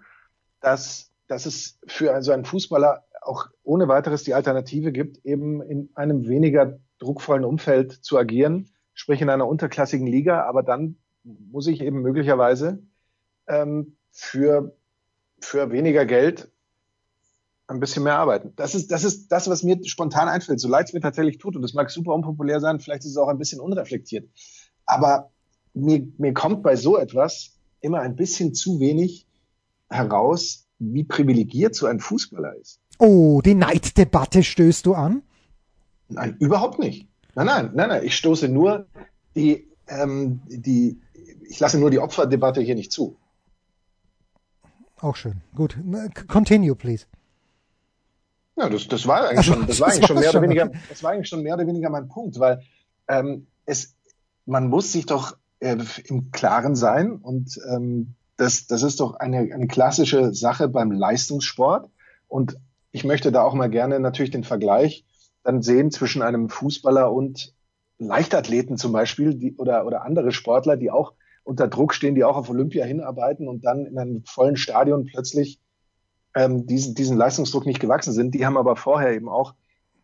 dass, 0.62 1.12
dass 1.28 1.46
es 1.46 1.80
für 1.86 2.22
so 2.24 2.32
einen 2.32 2.46
Fußballer 2.46 3.04
auch 3.22 3.48
ohne 3.64 3.88
weiteres 3.88 4.24
die 4.24 4.34
Alternative 4.34 4.92
gibt, 4.92 5.24
eben 5.26 5.62
in 5.62 5.90
einem 5.94 6.28
weniger 6.28 6.80
druckvollen 7.00 7.46
Umfeld 7.46 7.92
zu 7.92 8.18
agieren, 8.18 8.70
sprich 8.94 9.22
in 9.22 9.30
einer 9.30 9.48
unterklassigen 9.48 10.08
Liga, 10.08 10.44
aber 10.44 10.64
dann 10.64 10.98
muss 11.24 11.68
ich 11.68 11.82
eben 11.82 12.02
möglicherweise 12.02 12.82
ähm, 13.48 13.98
für, 14.12 14.76
für 15.40 15.72
weniger 15.72 16.06
Geld 16.06 16.52
ein 17.68 17.80
bisschen 17.80 18.04
mehr 18.04 18.18
arbeiten. 18.18 18.54
Das 18.56 18.74
ist, 18.74 18.92
das 18.92 19.04
ist 19.04 19.28
das, 19.32 19.50
was 19.50 19.64
mir 19.64 19.78
spontan 19.86 20.28
einfällt. 20.28 20.60
So 20.60 20.68
leid 20.68 20.88
es 20.88 20.94
mir 20.94 21.02
tatsächlich 21.02 21.38
tut, 21.38 21.56
und 21.56 21.62
das 21.62 21.74
mag 21.74 21.92
super 21.92 22.14
unpopulär 22.14 22.60
sein, 22.60 22.80
vielleicht 22.80 23.04
ist 23.04 23.12
es 23.12 23.18
auch 23.18 23.28
ein 23.28 23.38
bisschen 23.38 23.60
unreflektiert. 23.60 24.30
Aber 24.86 25.32
mir, 25.74 26.08
mir 26.18 26.34
kommt 26.34 26.64
bei 26.64 26.76
so 26.76 26.98
etwas 26.98 27.58
immer 27.82 28.00
ein 28.00 28.16
bisschen 28.16 28.54
zu 28.54 28.80
wenig 28.80 29.28
heraus, 29.90 30.68
wie 30.80 31.04
privilegiert 31.04 31.76
so 31.76 31.88
ein 31.88 32.00
Fußballer 32.00 32.56
ist. 32.56 32.80
Oh, 33.00 33.42
die 33.44 33.56
Neiddebatte 33.56 34.44
stößt 34.44 34.86
du 34.86 34.94
an? 34.94 35.24
Nein, 36.10 36.36
überhaupt 36.40 36.80
nicht. 36.80 37.08
Nein, 37.36 37.46
nein, 37.46 37.72
nein, 37.74 37.90
nein. 37.90 38.04
Ich 38.04 38.16
stoße 38.16 38.50
nur 38.50 38.88
die, 39.36 39.68
ähm, 39.88 40.42
die, 40.48 41.00
ich 41.48 41.60
lasse 41.60 41.80
nur 41.80 41.92
die 41.92 42.00
Opferdebatte 42.00 42.62
hier 42.62 42.76
nicht 42.76 42.92
zu. 42.92 43.16
Auch 44.98 45.16
schön. 45.16 45.42
Gut. 45.56 45.78
Continue, 46.28 46.76
please. 46.76 47.06
Ja, 48.58 48.68
das, 48.68 48.88
das 48.90 49.08
war 49.08 49.30
eigentlich 49.30 49.38
also, 49.38 49.54
schon, 49.54 49.62
das, 49.62 49.78
das 49.78 49.80
war 49.80 49.88
eigentlich 49.88 50.08
schon 50.08 50.16
mehr 50.18 50.32
schon, 50.32 50.40
oder 50.40 50.50
weniger, 50.50 50.72
das 50.90 51.04
war 51.04 51.12
eigentlich 51.12 51.30
schon 51.30 51.44
mehr 51.44 51.54
oder 51.54 51.66
weniger 51.66 51.90
mein 51.90 52.10
Punkt, 52.10 52.40
weil 52.40 52.62
ähm, 53.08 53.48
es, 53.66 53.96
man 54.46 54.68
muss 54.68 54.92
sich 54.92 55.06
doch 55.06 55.38
äh, 55.60 55.78
im 56.06 56.32
Klaren 56.32 56.76
sein 56.76 57.14
und 57.14 57.60
ähm, 57.70 58.16
das, 58.38 58.68
das 58.68 58.84
ist 58.84 59.00
doch 59.00 59.16
eine, 59.16 59.40
eine 59.54 59.68
klassische 59.68 60.34
Sache 60.34 60.70
beim 60.70 60.92
Leistungssport 60.92 61.90
und 62.28 62.58
ich 62.92 63.04
möchte 63.04 63.32
da 63.32 63.44
auch 63.44 63.54
mal 63.54 63.70
gerne 63.70 64.00
natürlich 64.00 64.32
den 64.32 64.44
Vergleich 64.44 65.06
dann 65.44 65.62
sehen 65.62 65.92
zwischen 65.92 66.22
einem 66.22 66.50
Fußballer 66.50 67.12
und 67.12 67.54
Leichtathleten 67.98 68.78
zum 68.78 68.92
Beispiel 68.92 69.36
die, 69.36 69.56
oder, 69.58 69.86
oder 69.86 70.04
andere 70.04 70.32
Sportler, 70.32 70.78
die 70.78 70.92
auch 70.92 71.14
unter 71.44 71.68
Druck 71.68 71.94
stehen, 71.94 72.16
die 72.16 72.24
auch 72.24 72.38
auf 72.38 72.50
Olympia 72.50 72.86
hinarbeiten 72.86 73.48
und 73.48 73.66
dann 73.66 73.86
in 73.86 73.98
einem 73.98 74.24
vollen 74.26 74.56
Stadion 74.56 75.06
plötzlich 75.06 75.60
ähm, 76.36 76.66
diesen, 76.66 76.96
diesen 76.96 77.18
Leistungsdruck 77.18 77.66
nicht 77.66 77.80
gewachsen 77.80 78.14
sind. 78.14 78.36
Die 78.36 78.46
haben 78.46 78.58
aber 78.58 78.76
vorher 78.76 79.14
eben 79.14 79.28
auch 79.28 79.56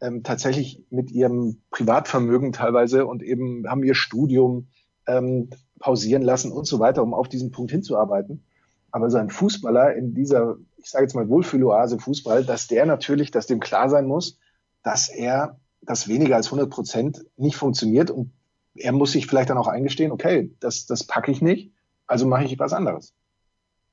ähm, 0.01 0.23
tatsächlich 0.23 0.83
mit 0.89 1.11
ihrem 1.11 1.61
Privatvermögen 1.71 2.51
teilweise 2.51 3.05
und 3.05 3.23
eben 3.23 3.67
haben 3.67 3.83
ihr 3.83 3.95
Studium 3.95 4.67
ähm, 5.07 5.49
pausieren 5.79 6.21
lassen 6.21 6.51
und 6.51 6.65
so 6.65 6.79
weiter, 6.79 7.03
um 7.03 7.13
auf 7.13 7.27
diesen 7.27 7.51
Punkt 7.51 7.71
hinzuarbeiten. 7.71 8.43
Aber 8.91 9.09
so 9.09 9.17
ein 9.17 9.29
Fußballer 9.29 9.95
in 9.95 10.13
dieser, 10.13 10.57
ich 10.77 10.89
sage 10.89 11.03
jetzt 11.03 11.15
mal 11.15 11.27
Wohlfühloase 11.27 11.99
Fußball, 11.99 12.45
dass 12.45 12.67
der 12.67 12.85
natürlich, 12.85 13.31
dass 13.31 13.47
dem 13.47 13.59
klar 13.59 13.89
sein 13.89 14.05
muss, 14.05 14.39
dass 14.83 15.09
er, 15.09 15.59
dass 15.81 16.07
weniger 16.07 16.35
als 16.37 16.47
100 16.47 16.69
Prozent 16.69 17.25
nicht 17.37 17.57
funktioniert 17.57 18.09
und 18.09 18.31
er 18.75 18.91
muss 18.91 19.11
sich 19.11 19.27
vielleicht 19.27 19.49
dann 19.49 19.57
auch 19.57 19.67
eingestehen, 19.67 20.11
okay, 20.11 20.53
das, 20.59 20.85
das 20.85 21.03
packe 21.03 21.31
ich 21.31 21.41
nicht, 21.41 21.71
also 22.07 22.25
mache 22.25 22.45
ich 22.45 22.59
was 22.59 22.73
anderes. 22.73 23.13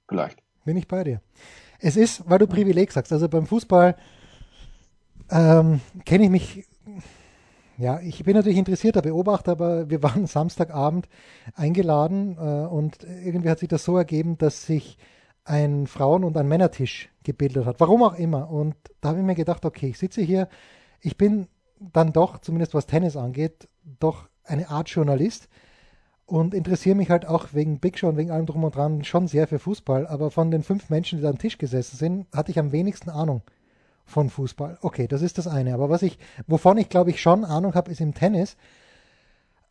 Vielleicht. 0.08 0.38
Bin 0.64 0.76
ich 0.76 0.86
bei 0.86 1.04
dir. 1.04 1.20
Es 1.78 1.96
ist, 1.96 2.28
weil 2.28 2.38
du 2.38 2.46
Privileg 2.46 2.92
sagst, 2.92 3.12
also 3.12 3.28
beim 3.28 3.46
Fußball 3.46 3.96
ähm, 5.30 5.80
kenne 6.04 6.24
ich 6.24 6.30
mich, 6.30 6.66
ja, 7.78 8.00
ich 8.00 8.22
bin 8.24 8.34
natürlich 8.34 8.58
interessierter 8.58 9.02
Beobachter, 9.02 9.52
aber 9.52 9.90
wir 9.90 10.02
waren 10.02 10.26
Samstagabend 10.26 11.08
eingeladen 11.54 12.36
äh, 12.38 12.66
und 12.66 13.04
irgendwie 13.04 13.50
hat 13.50 13.58
sich 13.58 13.68
das 13.68 13.84
so 13.84 13.96
ergeben, 13.96 14.38
dass 14.38 14.66
sich 14.66 14.98
ein 15.44 15.86
Frauen- 15.86 16.24
und 16.24 16.36
ein 16.36 16.48
Männertisch 16.48 17.10
gebildet 17.24 17.66
hat. 17.66 17.80
Warum 17.80 18.02
auch 18.02 18.14
immer. 18.14 18.50
Und 18.50 18.76
da 19.00 19.10
habe 19.10 19.18
ich 19.18 19.24
mir 19.24 19.34
gedacht, 19.34 19.64
okay, 19.64 19.88
ich 19.88 19.98
sitze 19.98 20.22
hier, 20.22 20.48
ich 21.00 21.16
bin 21.16 21.48
dann 21.80 22.12
doch, 22.12 22.38
zumindest 22.38 22.74
was 22.74 22.86
Tennis 22.86 23.16
angeht, 23.16 23.68
doch 23.98 24.28
eine 24.44 24.68
Art 24.70 24.88
Journalist 24.88 25.48
und 26.26 26.54
interessiere 26.54 26.94
mich 26.94 27.10
halt 27.10 27.26
auch 27.26 27.48
wegen 27.52 27.80
Big 27.80 27.98
Show 27.98 28.08
und 28.08 28.16
wegen 28.16 28.30
allem 28.30 28.46
drum 28.46 28.64
und 28.64 28.76
dran 28.76 29.04
schon 29.04 29.26
sehr 29.26 29.48
für 29.48 29.58
Fußball. 29.58 30.06
Aber 30.06 30.30
von 30.30 30.50
den 30.50 30.62
fünf 30.62 30.90
Menschen, 30.90 31.18
die 31.18 31.22
da 31.22 31.30
am 31.30 31.38
Tisch 31.38 31.58
gesessen 31.58 31.96
sind, 31.96 32.26
hatte 32.34 32.52
ich 32.52 32.58
am 32.58 32.72
wenigsten 32.72 33.10
Ahnung 33.10 33.42
von 34.12 34.30
Fußball. 34.30 34.78
Okay, 34.82 35.08
das 35.08 35.22
ist 35.22 35.38
das 35.38 35.48
eine. 35.48 35.74
Aber 35.74 35.90
was 35.90 36.02
ich, 36.02 36.18
wovon 36.46 36.78
ich 36.78 36.88
glaube 36.88 37.10
ich 37.10 37.20
schon 37.20 37.44
Ahnung 37.44 37.74
habe, 37.74 37.90
ist 37.90 38.00
im 38.00 38.14
Tennis, 38.14 38.56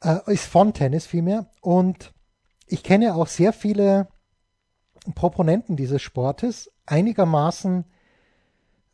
äh, 0.04 0.18
ist 0.28 0.46
von 0.46 0.74
Tennis 0.74 1.06
vielmehr. 1.06 1.46
Und 1.62 2.12
ich 2.68 2.84
kenne 2.84 3.16
auch 3.16 3.28
sehr 3.28 3.54
viele 3.54 4.08
Proponenten 5.16 5.76
dieses 5.76 6.02
Sportes 6.02 6.72
einigermaßen 6.86 7.86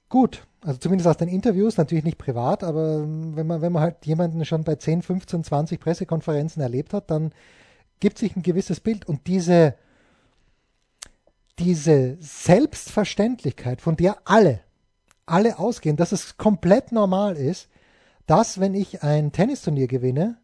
gut. 0.09 0.45
Also 0.61 0.79
zumindest 0.79 1.07
aus 1.07 1.17
den 1.17 1.27
Interviews, 1.27 1.77
natürlich 1.77 2.03
nicht 2.03 2.17
privat, 2.17 2.63
aber 2.63 3.01
wenn 3.01 3.47
man, 3.47 3.61
wenn 3.61 3.71
man 3.71 3.81
halt 3.81 4.05
jemanden 4.05 4.43
schon 4.45 4.63
bei 4.63 4.75
10, 4.75 5.01
15, 5.01 5.43
20 5.43 5.79
Pressekonferenzen 5.79 6.61
erlebt 6.61 6.93
hat, 6.93 7.11
dann 7.11 7.31
gibt 7.99 8.17
sich 8.17 8.35
ein 8.35 8.43
gewisses 8.43 8.79
Bild. 8.79 9.07
Und 9.07 9.27
diese, 9.27 9.75
diese 11.59 12.17
Selbstverständlichkeit, 12.19 13.81
von 13.81 13.95
der 13.95 14.17
alle, 14.25 14.61
alle 15.27 15.59
ausgehen, 15.59 15.97
dass 15.97 16.11
es 16.11 16.37
komplett 16.37 16.91
normal 16.91 17.37
ist, 17.37 17.69
dass, 18.25 18.59
wenn 18.59 18.73
ich 18.73 19.03
ein 19.03 19.31
Tennisturnier 19.31 19.87
gewinne, 19.87 20.37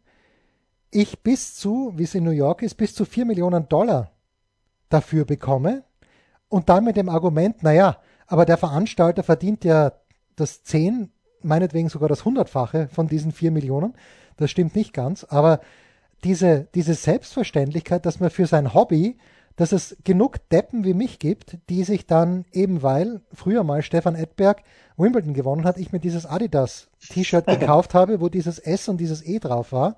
ich 0.90 1.22
bis 1.22 1.56
zu, 1.56 1.92
wie 1.96 2.04
es 2.04 2.14
in 2.14 2.24
New 2.24 2.30
York 2.30 2.62
ist, 2.62 2.76
bis 2.76 2.94
zu 2.94 3.04
4 3.04 3.24
Millionen 3.24 3.68
Dollar 3.68 4.12
dafür 4.88 5.24
bekomme 5.24 5.82
und 6.48 6.68
dann 6.68 6.84
mit 6.84 6.96
dem 6.96 7.08
Argument, 7.08 7.62
naja, 7.62 7.98
aber 8.26 8.44
der 8.44 8.56
Veranstalter 8.56 9.22
verdient 9.22 9.64
ja 9.64 9.92
das 10.36 10.62
10, 10.62 11.10
meinetwegen 11.42 11.88
sogar 11.88 12.08
das 12.08 12.24
Hundertfache 12.24 12.88
von 12.88 13.08
diesen 13.08 13.32
4 13.32 13.50
Millionen. 13.50 13.94
Das 14.36 14.50
stimmt 14.50 14.76
nicht 14.76 14.92
ganz, 14.92 15.24
aber 15.24 15.60
diese, 16.22 16.68
diese 16.74 16.94
Selbstverständlichkeit, 16.94 18.06
dass 18.06 18.20
man 18.20 18.30
für 18.30 18.46
sein 18.46 18.72
Hobby, 18.72 19.18
dass 19.56 19.72
es 19.72 19.96
genug 20.02 20.48
Deppen 20.50 20.84
wie 20.84 20.94
mich 20.94 21.18
gibt, 21.18 21.58
die 21.68 21.84
sich 21.84 22.06
dann 22.06 22.44
eben 22.52 22.82
weil 22.82 23.20
früher 23.32 23.62
mal 23.62 23.82
Stefan 23.82 24.16
Edberg 24.16 24.62
Wimbledon 24.96 25.34
gewonnen 25.34 25.64
hat, 25.64 25.78
ich 25.78 25.92
mir 25.92 26.00
dieses 26.00 26.26
Adidas 26.26 26.88
T-Shirt 27.08 27.46
gekauft 27.58 27.94
habe, 27.94 28.20
wo 28.20 28.28
dieses 28.28 28.58
S 28.58 28.88
und 28.88 28.98
dieses 28.98 29.24
E 29.24 29.38
drauf 29.38 29.72
war, 29.72 29.96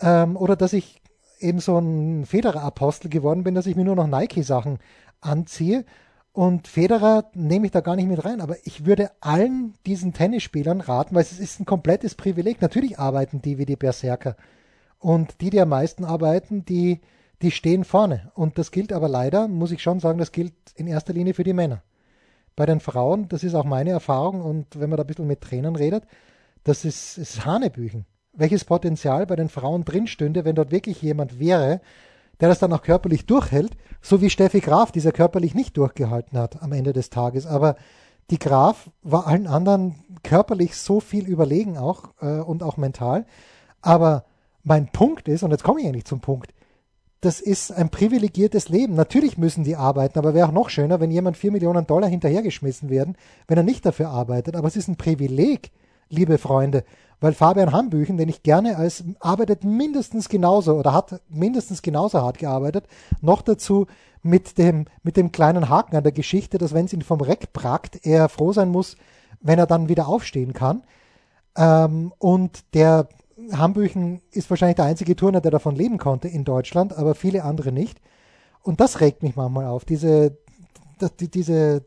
ähm, 0.00 0.36
oder 0.36 0.56
dass 0.56 0.72
ich 0.72 1.02
eben 1.38 1.58
so 1.58 1.78
ein 1.78 2.24
Federer-Apostel 2.24 3.08
geworden 3.08 3.44
bin, 3.44 3.54
dass 3.54 3.66
ich 3.66 3.76
mir 3.76 3.84
nur 3.84 3.96
noch 3.96 4.06
Nike-Sachen 4.06 4.78
anziehe. 5.20 5.84
Und 6.32 6.66
Federer 6.66 7.30
nehme 7.34 7.66
ich 7.66 7.72
da 7.72 7.80
gar 7.80 7.96
nicht 7.96 8.08
mit 8.08 8.24
rein, 8.24 8.40
aber 8.40 8.56
ich 8.64 8.86
würde 8.86 9.10
allen 9.20 9.74
diesen 9.84 10.14
Tennisspielern 10.14 10.80
raten, 10.80 11.14
weil 11.14 11.22
es 11.22 11.38
ist 11.38 11.60
ein 11.60 11.66
komplettes 11.66 12.14
Privileg. 12.14 12.62
Natürlich 12.62 12.98
arbeiten 12.98 13.42
die 13.42 13.58
wie 13.58 13.66
die 13.66 13.76
Berserker. 13.76 14.36
Und 14.98 15.40
die, 15.40 15.50
die 15.50 15.60
am 15.60 15.68
meisten 15.68 16.04
arbeiten, 16.04 16.64
die, 16.64 17.00
die 17.42 17.50
stehen 17.50 17.84
vorne. 17.84 18.30
Und 18.34 18.58
das 18.58 18.70
gilt 18.70 18.92
aber 18.92 19.08
leider, 19.08 19.48
muss 19.48 19.72
ich 19.72 19.82
schon 19.82 20.00
sagen, 20.00 20.18
das 20.18 20.32
gilt 20.32 20.54
in 20.76 20.86
erster 20.86 21.12
Linie 21.12 21.34
für 21.34 21.44
die 21.44 21.52
Männer. 21.52 21.82
Bei 22.54 22.66
den 22.66 22.80
Frauen, 22.80 23.28
das 23.28 23.44
ist 23.44 23.54
auch 23.54 23.64
meine 23.64 23.90
Erfahrung, 23.90 24.42
und 24.42 24.78
wenn 24.78 24.90
man 24.90 24.96
da 24.96 25.04
ein 25.04 25.06
bisschen 25.06 25.26
mit 25.26 25.40
Trainern 25.40 25.76
redet, 25.76 26.04
das 26.64 26.84
ist, 26.84 27.18
ist 27.18 27.44
Hanebüchen. 27.44 28.06
Welches 28.32 28.64
Potenzial 28.64 29.26
bei 29.26 29.36
den 29.36 29.48
Frauen 29.48 29.84
drin 29.84 30.06
stünde, 30.06 30.44
wenn 30.44 30.54
dort 30.54 30.70
wirklich 30.70 31.02
jemand 31.02 31.38
wäre, 31.38 31.80
der 32.40 32.48
das 32.48 32.58
dann 32.58 32.72
auch 32.72 32.82
körperlich 32.82 33.26
durchhält, 33.26 33.76
so 34.00 34.20
wie 34.20 34.30
Steffi 34.30 34.60
Graf, 34.60 34.92
dieser 34.92 35.12
körperlich 35.12 35.54
nicht 35.54 35.76
durchgehalten 35.76 36.38
hat 36.38 36.62
am 36.62 36.72
Ende 36.72 36.92
des 36.92 37.10
Tages. 37.10 37.46
Aber 37.46 37.76
die 38.30 38.38
Graf 38.38 38.90
war 39.02 39.26
allen 39.26 39.46
anderen 39.46 39.96
körperlich 40.22 40.76
so 40.76 41.00
viel 41.00 41.26
überlegen 41.26 41.76
auch 41.76 42.14
äh, 42.20 42.40
und 42.40 42.62
auch 42.62 42.76
mental. 42.76 43.26
Aber 43.80 44.24
mein 44.62 44.88
Punkt 44.88 45.28
ist, 45.28 45.42
und 45.42 45.50
jetzt 45.50 45.64
komme 45.64 45.80
ich 45.80 45.86
eigentlich 45.86 46.04
zum 46.04 46.20
Punkt, 46.20 46.52
das 47.22 47.40
ist 47.40 47.70
ein 47.70 47.88
privilegiertes 47.88 48.68
Leben. 48.68 48.94
Natürlich 48.94 49.38
müssen 49.38 49.62
die 49.62 49.76
arbeiten, 49.76 50.18
aber 50.18 50.34
wäre 50.34 50.48
auch 50.48 50.52
noch 50.52 50.68
schöner, 50.68 50.98
wenn 50.98 51.12
jemand 51.12 51.36
vier 51.36 51.52
Millionen 51.52 51.86
Dollar 51.86 52.08
hinterhergeschmissen 52.08 52.90
werden, 52.90 53.16
wenn 53.46 53.56
er 53.56 53.62
nicht 53.62 53.86
dafür 53.86 54.10
arbeitet. 54.10 54.56
Aber 54.56 54.66
es 54.66 54.74
ist 54.76 54.88
ein 54.88 54.96
Privileg, 54.96 55.70
liebe 56.08 56.36
Freunde, 56.36 56.82
weil 57.20 57.32
Fabian 57.32 57.70
Hambüchen, 57.70 58.16
den 58.16 58.28
ich 58.28 58.42
gerne 58.42 58.76
als 58.76 59.04
arbeitet 59.20 59.62
mindestens 59.62 60.28
genauso 60.28 60.74
oder 60.74 60.92
hat 60.92 61.20
mindestens 61.28 61.80
genauso 61.80 62.20
hart 62.20 62.38
gearbeitet, 62.38 62.86
noch 63.20 63.42
dazu 63.42 63.86
mit 64.24 64.58
dem, 64.58 64.86
mit 65.04 65.16
dem 65.16 65.30
kleinen 65.30 65.68
Haken 65.68 65.94
an 65.94 66.02
der 66.02 66.10
Geschichte, 66.10 66.58
dass 66.58 66.74
wenn 66.74 66.86
es 66.86 66.92
ihn 66.92 67.02
vom 67.02 67.20
Reck 67.20 67.52
pragt, 67.52 68.04
er 68.04 68.28
froh 68.28 68.52
sein 68.52 68.68
muss, 68.68 68.96
wenn 69.40 69.60
er 69.60 69.66
dann 69.68 69.88
wieder 69.88 70.08
aufstehen 70.08 70.54
kann. 70.54 70.82
Ähm, 71.56 72.12
und 72.18 72.64
der 72.74 73.06
Hambüchen 73.50 74.20
ist 74.30 74.50
wahrscheinlich 74.50 74.76
der 74.76 74.84
einzige 74.84 75.16
Turner, 75.16 75.40
der 75.40 75.50
davon 75.50 75.76
leben 75.76 75.98
konnte 75.98 76.28
in 76.28 76.44
Deutschland, 76.44 76.92
aber 76.92 77.14
viele 77.14 77.44
andere 77.44 77.72
nicht. 77.72 78.00
Und 78.62 78.80
das 78.80 79.00
regt 79.00 79.22
mich 79.22 79.36
manchmal 79.36 79.66
auf, 79.66 79.84
diese, 79.84 80.38
die, 81.20 81.28
diese 81.28 81.84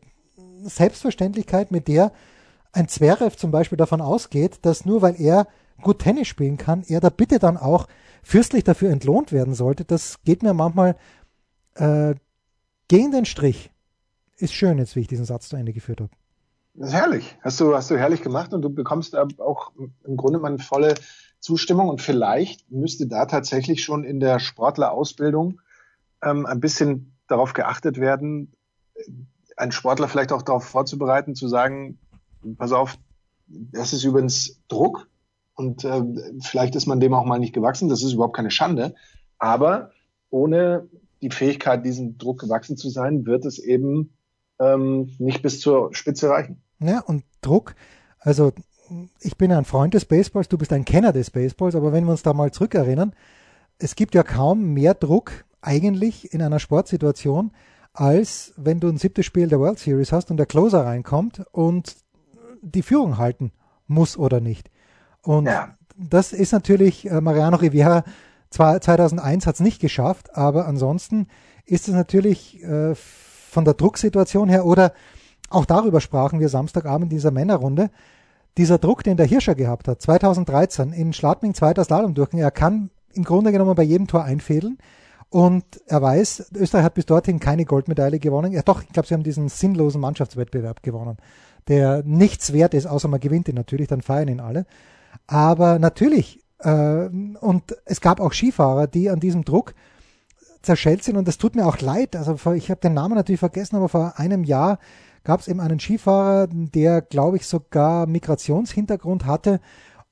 Selbstverständlichkeit, 0.64 1.70
mit 1.70 1.88
der 1.88 2.12
ein 2.72 2.88
Zverev 2.88 3.36
zum 3.36 3.50
Beispiel 3.50 3.78
davon 3.78 4.00
ausgeht, 4.00 4.58
dass 4.62 4.84
nur 4.84 5.00
weil 5.02 5.20
er 5.20 5.46
gut 5.82 6.00
Tennis 6.00 6.28
spielen 6.28 6.58
kann, 6.58 6.84
er 6.86 7.00
da 7.00 7.08
bitte 7.08 7.38
dann 7.38 7.56
auch 7.56 7.86
fürstlich 8.22 8.64
dafür 8.64 8.90
entlohnt 8.90 9.32
werden 9.32 9.54
sollte, 9.54 9.84
das 9.84 10.22
geht 10.24 10.42
mir 10.42 10.52
manchmal 10.52 10.96
äh, 11.74 12.14
gegen 12.88 13.12
den 13.12 13.24
Strich. 13.24 13.70
Ist 14.36 14.52
schön 14.52 14.78
jetzt, 14.78 14.96
wie 14.96 15.00
ich 15.00 15.08
diesen 15.08 15.24
Satz 15.24 15.48
zu 15.48 15.56
Ende 15.56 15.72
geführt 15.72 16.00
habe. 16.00 16.10
Das 16.74 16.88
ist 16.90 16.94
herrlich. 16.94 17.38
Hast 17.40 17.58
du, 17.60 17.74
hast 17.74 17.90
du 17.90 17.96
herrlich 17.96 18.22
gemacht 18.22 18.52
und 18.52 18.60
du 18.60 18.68
bekommst 18.68 19.16
auch 19.16 19.72
im 20.04 20.16
Grunde 20.16 20.38
mal 20.38 20.48
eine 20.48 20.58
volle 20.58 20.94
Zustimmung 21.40 21.88
und 21.88 22.02
vielleicht 22.02 22.70
müsste 22.70 23.06
da 23.06 23.26
tatsächlich 23.26 23.84
schon 23.84 24.04
in 24.04 24.20
der 24.20 24.38
Sportlerausbildung 24.38 25.60
ähm, 26.22 26.46
ein 26.46 26.60
bisschen 26.60 27.16
darauf 27.28 27.52
geachtet 27.52 27.98
werden, 27.98 28.52
einen 29.56 29.72
Sportler 29.72 30.08
vielleicht 30.08 30.32
auch 30.32 30.42
darauf 30.42 30.64
vorzubereiten, 30.64 31.34
zu 31.34 31.48
sagen, 31.48 31.98
pass 32.58 32.72
auf, 32.72 32.98
das 33.46 33.92
ist 33.92 34.04
übrigens 34.04 34.60
Druck 34.68 35.08
und 35.54 35.84
äh, 35.84 36.02
vielleicht 36.40 36.74
ist 36.76 36.86
man 36.86 37.00
dem 37.00 37.14
auch 37.14 37.24
mal 37.24 37.38
nicht 37.38 37.54
gewachsen, 37.54 37.88
das 37.88 38.02
ist 38.02 38.12
überhaupt 38.12 38.36
keine 38.36 38.50
Schande, 38.50 38.94
aber 39.38 39.90
ohne 40.30 40.88
die 41.22 41.30
Fähigkeit, 41.30 41.84
diesem 41.84 42.18
Druck 42.18 42.40
gewachsen 42.40 42.76
zu 42.76 42.90
sein, 42.90 43.26
wird 43.26 43.44
es 43.44 43.58
eben 43.58 44.12
ähm, 44.58 45.14
nicht 45.18 45.42
bis 45.42 45.60
zur 45.60 45.94
Spitze 45.94 46.28
reichen. 46.28 46.62
Ja, 46.78 47.00
und 47.00 47.24
Druck, 47.40 47.74
also 48.18 48.52
ich 49.20 49.36
bin 49.36 49.52
ein 49.52 49.64
Freund 49.64 49.94
des 49.94 50.04
Baseballs, 50.04 50.48
du 50.48 50.58
bist 50.58 50.72
ein 50.72 50.84
Kenner 50.84 51.12
des 51.12 51.30
Baseballs, 51.30 51.74
aber 51.74 51.92
wenn 51.92 52.04
wir 52.04 52.12
uns 52.12 52.22
da 52.22 52.32
mal 52.32 52.50
zurückerinnern, 52.50 53.12
es 53.78 53.94
gibt 53.94 54.14
ja 54.14 54.22
kaum 54.22 54.72
mehr 54.72 54.94
Druck 54.94 55.44
eigentlich 55.60 56.32
in 56.32 56.42
einer 56.42 56.58
Sportsituation, 56.58 57.52
als 57.92 58.52
wenn 58.56 58.80
du 58.80 58.88
ein 58.88 58.98
siebtes 58.98 59.26
Spiel 59.26 59.48
der 59.48 59.60
World 59.60 59.78
Series 59.78 60.12
hast 60.12 60.30
und 60.30 60.36
der 60.36 60.46
Closer 60.46 60.84
reinkommt 60.84 61.42
und 61.52 61.96
die 62.62 62.82
Führung 62.82 63.18
halten 63.18 63.52
muss 63.86 64.16
oder 64.16 64.40
nicht. 64.40 64.70
Und 65.22 65.46
ja. 65.46 65.74
das 65.96 66.32
ist 66.32 66.52
natürlich, 66.52 67.10
äh, 67.10 67.20
Mariano 67.20 67.56
Rivera, 67.56 68.04
zwar 68.50 68.80
2001 68.80 69.46
hat 69.46 69.54
es 69.56 69.60
nicht 69.60 69.80
geschafft, 69.80 70.36
aber 70.36 70.66
ansonsten 70.66 71.28
ist 71.64 71.88
es 71.88 71.94
natürlich 71.94 72.62
äh, 72.62 72.94
von 72.94 73.64
der 73.64 73.74
Drucksituation 73.74 74.48
her 74.48 74.64
oder 74.66 74.92
auch 75.50 75.64
darüber 75.64 76.00
sprachen 76.00 76.40
wir 76.40 76.48
Samstagabend 76.48 77.04
in 77.04 77.16
dieser 77.16 77.30
Männerrunde. 77.30 77.90
Dieser 78.56 78.78
Druck, 78.78 79.04
den 79.04 79.16
der 79.16 79.26
Hirscher 79.26 79.54
gehabt 79.54 79.88
hat, 79.88 80.00
2013 80.00 80.92
in 80.92 81.12
Schladming 81.12 81.54
zweiter 81.54 81.84
Slalom 81.84 82.14
durchgehen, 82.14 82.40
er 82.40 82.50
kann 82.50 82.90
im 83.12 83.24
Grunde 83.24 83.52
genommen 83.52 83.74
bei 83.74 83.82
jedem 83.82 84.06
Tor 84.06 84.24
einfädeln. 84.24 84.78
Und 85.28 85.64
er 85.86 86.00
weiß, 86.00 86.52
Österreich 86.54 86.84
hat 86.84 86.94
bis 86.94 87.06
dorthin 87.06 87.40
keine 87.40 87.64
Goldmedaille 87.64 88.18
gewonnen. 88.18 88.52
Ja 88.52 88.62
doch, 88.62 88.82
ich 88.82 88.88
glaube, 88.90 89.08
sie 89.08 89.14
haben 89.14 89.24
diesen 89.24 89.48
sinnlosen 89.48 90.00
Mannschaftswettbewerb 90.00 90.82
gewonnen, 90.82 91.16
der 91.68 92.02
nichts 92.04 92.52
wert 92.52 92.74
ist, 92.74 92.86
außer 92.86 93.08
man 93.08 93.20
gewinnt 93.20 93.48
ihn 93.48 93.56
natürlich, 93.56 93.88
dann 93.88 94.02
feiern 94.02 94.28
ihn 94.28 94.40
alle. 94.40 94.66
Aber 95.26 95.78
natürlich, 95.78 96.44
äh, 96.60 97.08
und 97.08 97.76
es 97.84 98.00
gab 98.00 98.20
auch 98.20 98.32
Skifahrer, 98.32 98.86
die 98.86 99.10
an 99.10 99.20
diesem 99.20 99.44
Druck 99.44 99.74
zerschellt 100.62 101.02
sind 101.02 101.16
und 101.16 101.26
das 101.26 101.38
tut 101.38 101.56
mir 101.56 101.66
auch 101.66 101.80
leid. 101.80 102.16
Also 102.16 102.52
ich 102.52 102.70
habe 102.70 102.80
den 102.80 102.94
Namen 102.94 103.14
natürlich 103.14 103.40
vergessen, 103.40 103.76
aber 103.76 103.88
vor 103.88 104.14
einem 104.18 104.44
Jahr 104.44 104.78
gab 105.26 105.40
es 105.40 105.48
eben 105.48 105.58
einen 105.58 105.80
Skifahrer, 105.80 106.46
der, 106.52 107.02
glaube 107.02 107.36
ich, 107.36 107.46
sogar 107.46 108.06
Migrationshintergrund 108.06 109.26
hatte 109.26 109.60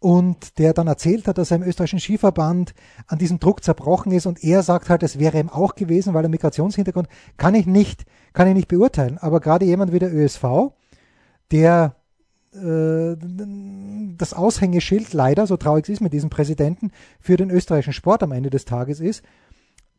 und 0.00 0.59
der 0.59 0.74
dann 0.74 0.88
erzählt 0.88 1.29
hat, 1.29 1.38
dass 1.38 1.53
er 1.53 1.59
im 1.59 1.62
österreichischen 1.62 2.00
Skiverband 2.00 2.74
an 3.07 3.18
diesem 3.18 3.38
Druck 3.38 3.62
zerbrochen 3.62 4.11
ist 4.11 4.27
und 4.27 4.42
er 4.42 4.64
sagt 4.64 4.90
halt, 4.90 5.05
es 5.05 5.20
wäre 5.20 5.38
ihm 5.38 5.50
auch 5.50 5.77
gewesen, 5.77 6.14
weil 6.14 6.24
er 6.24 6.29
Migrationshintergrund 6.31 7.09
kann 7.37 7.55
ich 7.55 7.64
nicht, 7.66 8.07
kann 8.33 8.48
ich 8.48 8.55
nicht 8.55 8.66
beurteilen. 8.66 9.18
Aber 9.18 9.38
gerade 9.38 9.64
jemand 9.64 9.92
wie 9.92 10.00
der 10.00 10.12
ÖSV, 10.12 10.72
der 11.53 11.94
äh, 12.53 13.16
das 14.18 14.35
Aushängeschild 14.35 15.12
leider, 15.12 15.46
so 15.46 15.57
traurig 15.57 15.85
es 15.85 15.90
ist 15.90 16.00
mit 16.00 16.12
diesem 16.12 16.29
Präsidenten, 16.29 16.90
für 17.20 17.37
den 17.37 17.50
österreichischen 17.50 17.92
Sport 17.92 18.24
am 18.24 18.33
Ende 18.33 18.50
des 18.50 18.64
Tages 18.64 18.98
ist, 18.98 19.22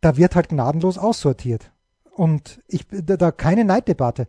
da 0.02 0.18
wird 0.18 0.36
halt 0.36 0.50
gnadenlos 0.50 0.98
aussortiert. 0.98 1.72
Und 2.12 2.62
ich, 2.68 2.86
da, 2.92 3.16
da 3.16 3.32
keine 3.32 3.64
Neiddebatte. 3.64 4.28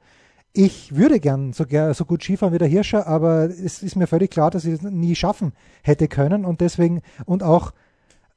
Ich 0.59 0.97
würde 0.97 1.21
gern 1.21 1.53
so, 1.53 1.67
so 1.93 2.05
gut 2.07 2.23
Skifahren 2.23 2.55
wie 2.55 2.59
der 2.59 2.67
Hirscher, 2.67 3.07
aber 3.07 3.45
es 3.45 3.83
ist 3.83 3.95
mir 3.95 4.07
völlig 4.07 4.31
klar, 4.31 4.51
dass 4.51 4.65
ich 4.65 4.73
es 4.73 4.83
nie 4.83 5.15
schaffen 5.15 5.53
hätte 5.83 6.09
können 6.09 6.47
und 6.47 6.63
deswegen 6.63 7.03
und 7.27 7.43
auch 7.43 7.73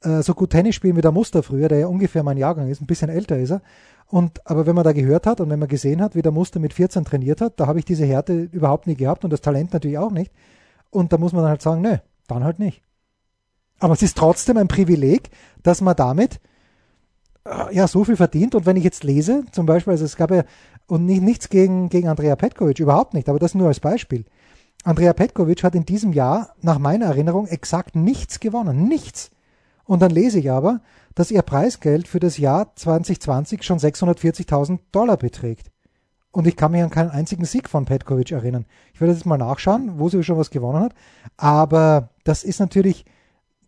äh, 0.02 0.20
so 0.20 0.34
gut 0.34 0.50
Tennis 0.50 0.74
spielen 0.74 0.96
wie 0.96 1.00
der 1.00 1.12
Muster 1.12 1.42
früher, 1.42 1.68
der 1.68 1.78
ja 1.78 1.86
ungefähr 1.86 2.22
mein 2.22 2.36
Jahrgang 2.36 2.68
ist, 2.68 2.82
ein 2.82 2.86
bisschen 2.86 3.08
älter 3.08 3.38
ist 3.38 3.52
er. 3.52 3.62
Und 4.06 4.46
aber 4.46 4.66
wenn 4.66 4.74
man 4.74 4.84
da 4.84 4.92
gehört 4.92 5.26
hat 5.26 5.40
und 5.40 5.48
wenn 5.48 5.58
man 5.58 5.68
gesehen 5.68 6.02
hat, 6.02 6.14
wie 6.14 6.20
der 6.20 6.30
Muster 6.30 6.60
mit 6.60 6.74
14 6.74 7.06
trainiert 7.06 7.40
hat, 7.40 7.58
da 7.58 7.66
habe 7.66 7.78
ich 7.78 7.86
diese 7.86 8.04
Härte 8.04 8.50
überhaupt 8.52 8.86
nie 8.86 8.96
gehabt 8.96 9.24
und 9.24 9.32
das 9.32 9.40
Talent 9.40 9.72
natürlich 9.72 9.96
auch 9.96 10.12
nicht. 10.12 10.30
Und 10.90 11.14
da 11.14 11.16
muss 11.16 11.32
man 11.32 11.40
dann 11.40 11.52
halt 11.52 11.62
sagen, 11.62 11.80
nö, 11.80 11.96
dann 12.26 12.44
halt 12.44 12.58
nicht. 12.58 12.82
Aber 13.78 13.94
es 13.94 14.02
ist 14.02 14.18
trotzdem 14.18 14.58
ein 14.58 14.68
Privileg, 14.68 15.30
dass 15.62 15.80
man 15.80 15.96
damit 15.96 16.38
äh, 17.44 17.74
ja 17.74 17.88
so 17.88 18.04
viel 18.04 18.16
verdient. 18.16 18.54
Und 18.54 18.66
wenn 18.66 18.76
ich 18.76 18.84
jetzt 18.84 19.04
lese, 19.04 19.44
zum 19.52 19.66
Beispiel, 19.66 19.92
also 19.92 20.04
es 20.04 20.16
gab 20.16 20.30
ja 20.30 20.44
und 20.90 21.06
nicht, 21.06 21.22
nichts 21.22 21.48
gegen, 21.48 21.88
gegen 21.88 22.08
Andrea 22.08 22.34
Petkovic, 22.34 22.80
überhaupt 22.80 23.14
nicht, 23.14 23.28
aber 23.28 23.38
das 23.38 23.54
nur 23.54 23.68
als 23.68 23.80
Beispiel. 23.80 24.24
Andrea 24.82 25.12
Petkovic 25.12 25.62
hat 25.62 25.74
in 25.74 25.84
diesem 25.84 26.12
Jahr, 26.12 26.54
nach 26.62 26.78
meiner 26.78 27.06
Erinnerung, 27.06 27.46
exakt 27.46 27.94
nichts 27.94 28.40
gewonnen. 28.40 28.88
Nichts. 28.88 29.30
Und 29.84 30.00
dann 30.02 30.10
lese 30.10 30.38
ich 30.38 30.50
aber, 30.50 30.80
dass 31.14 31.30
ihr 31.30 31.42
Preisgeld 31.42 32.08
für 32.08 32.18
das 32.18 32.38
Jahr 32.38 32.74
2020 32.74 33.62
schon 33.62 33.78
640.000 33.78 34.80
Dollar 34.90 35.16
beträgt. 35.16 35.70
Und 36.32 36.46
ich 36.46 36.56
kann 36.56 36.72
mich 36.72 36.82
an 36.82 36.90
keinen 36.90 37.10
einzigen 37.10 37.44
Sieg 37.44 37.68
von 37.68 37.84
Petkovic 37.84 38.32
erinnern. 38.32 38.66
Ich 38.94 39.00
werde 39.00 39.12
jetzt 39.12 39.26
mal 39.26 39.36
nachschauen, 39.36 39.98
wo 39.98 40.08
sie 40.08 40.22
schon 40.22 40.38
was 40.38 40.50
gewonnen 40.50 40.82
hat. 40.82 40.94
Aber 41.36 42.10
das 42.24 42.42
ist 42.42 42.60
natürlich, 42.60 43.04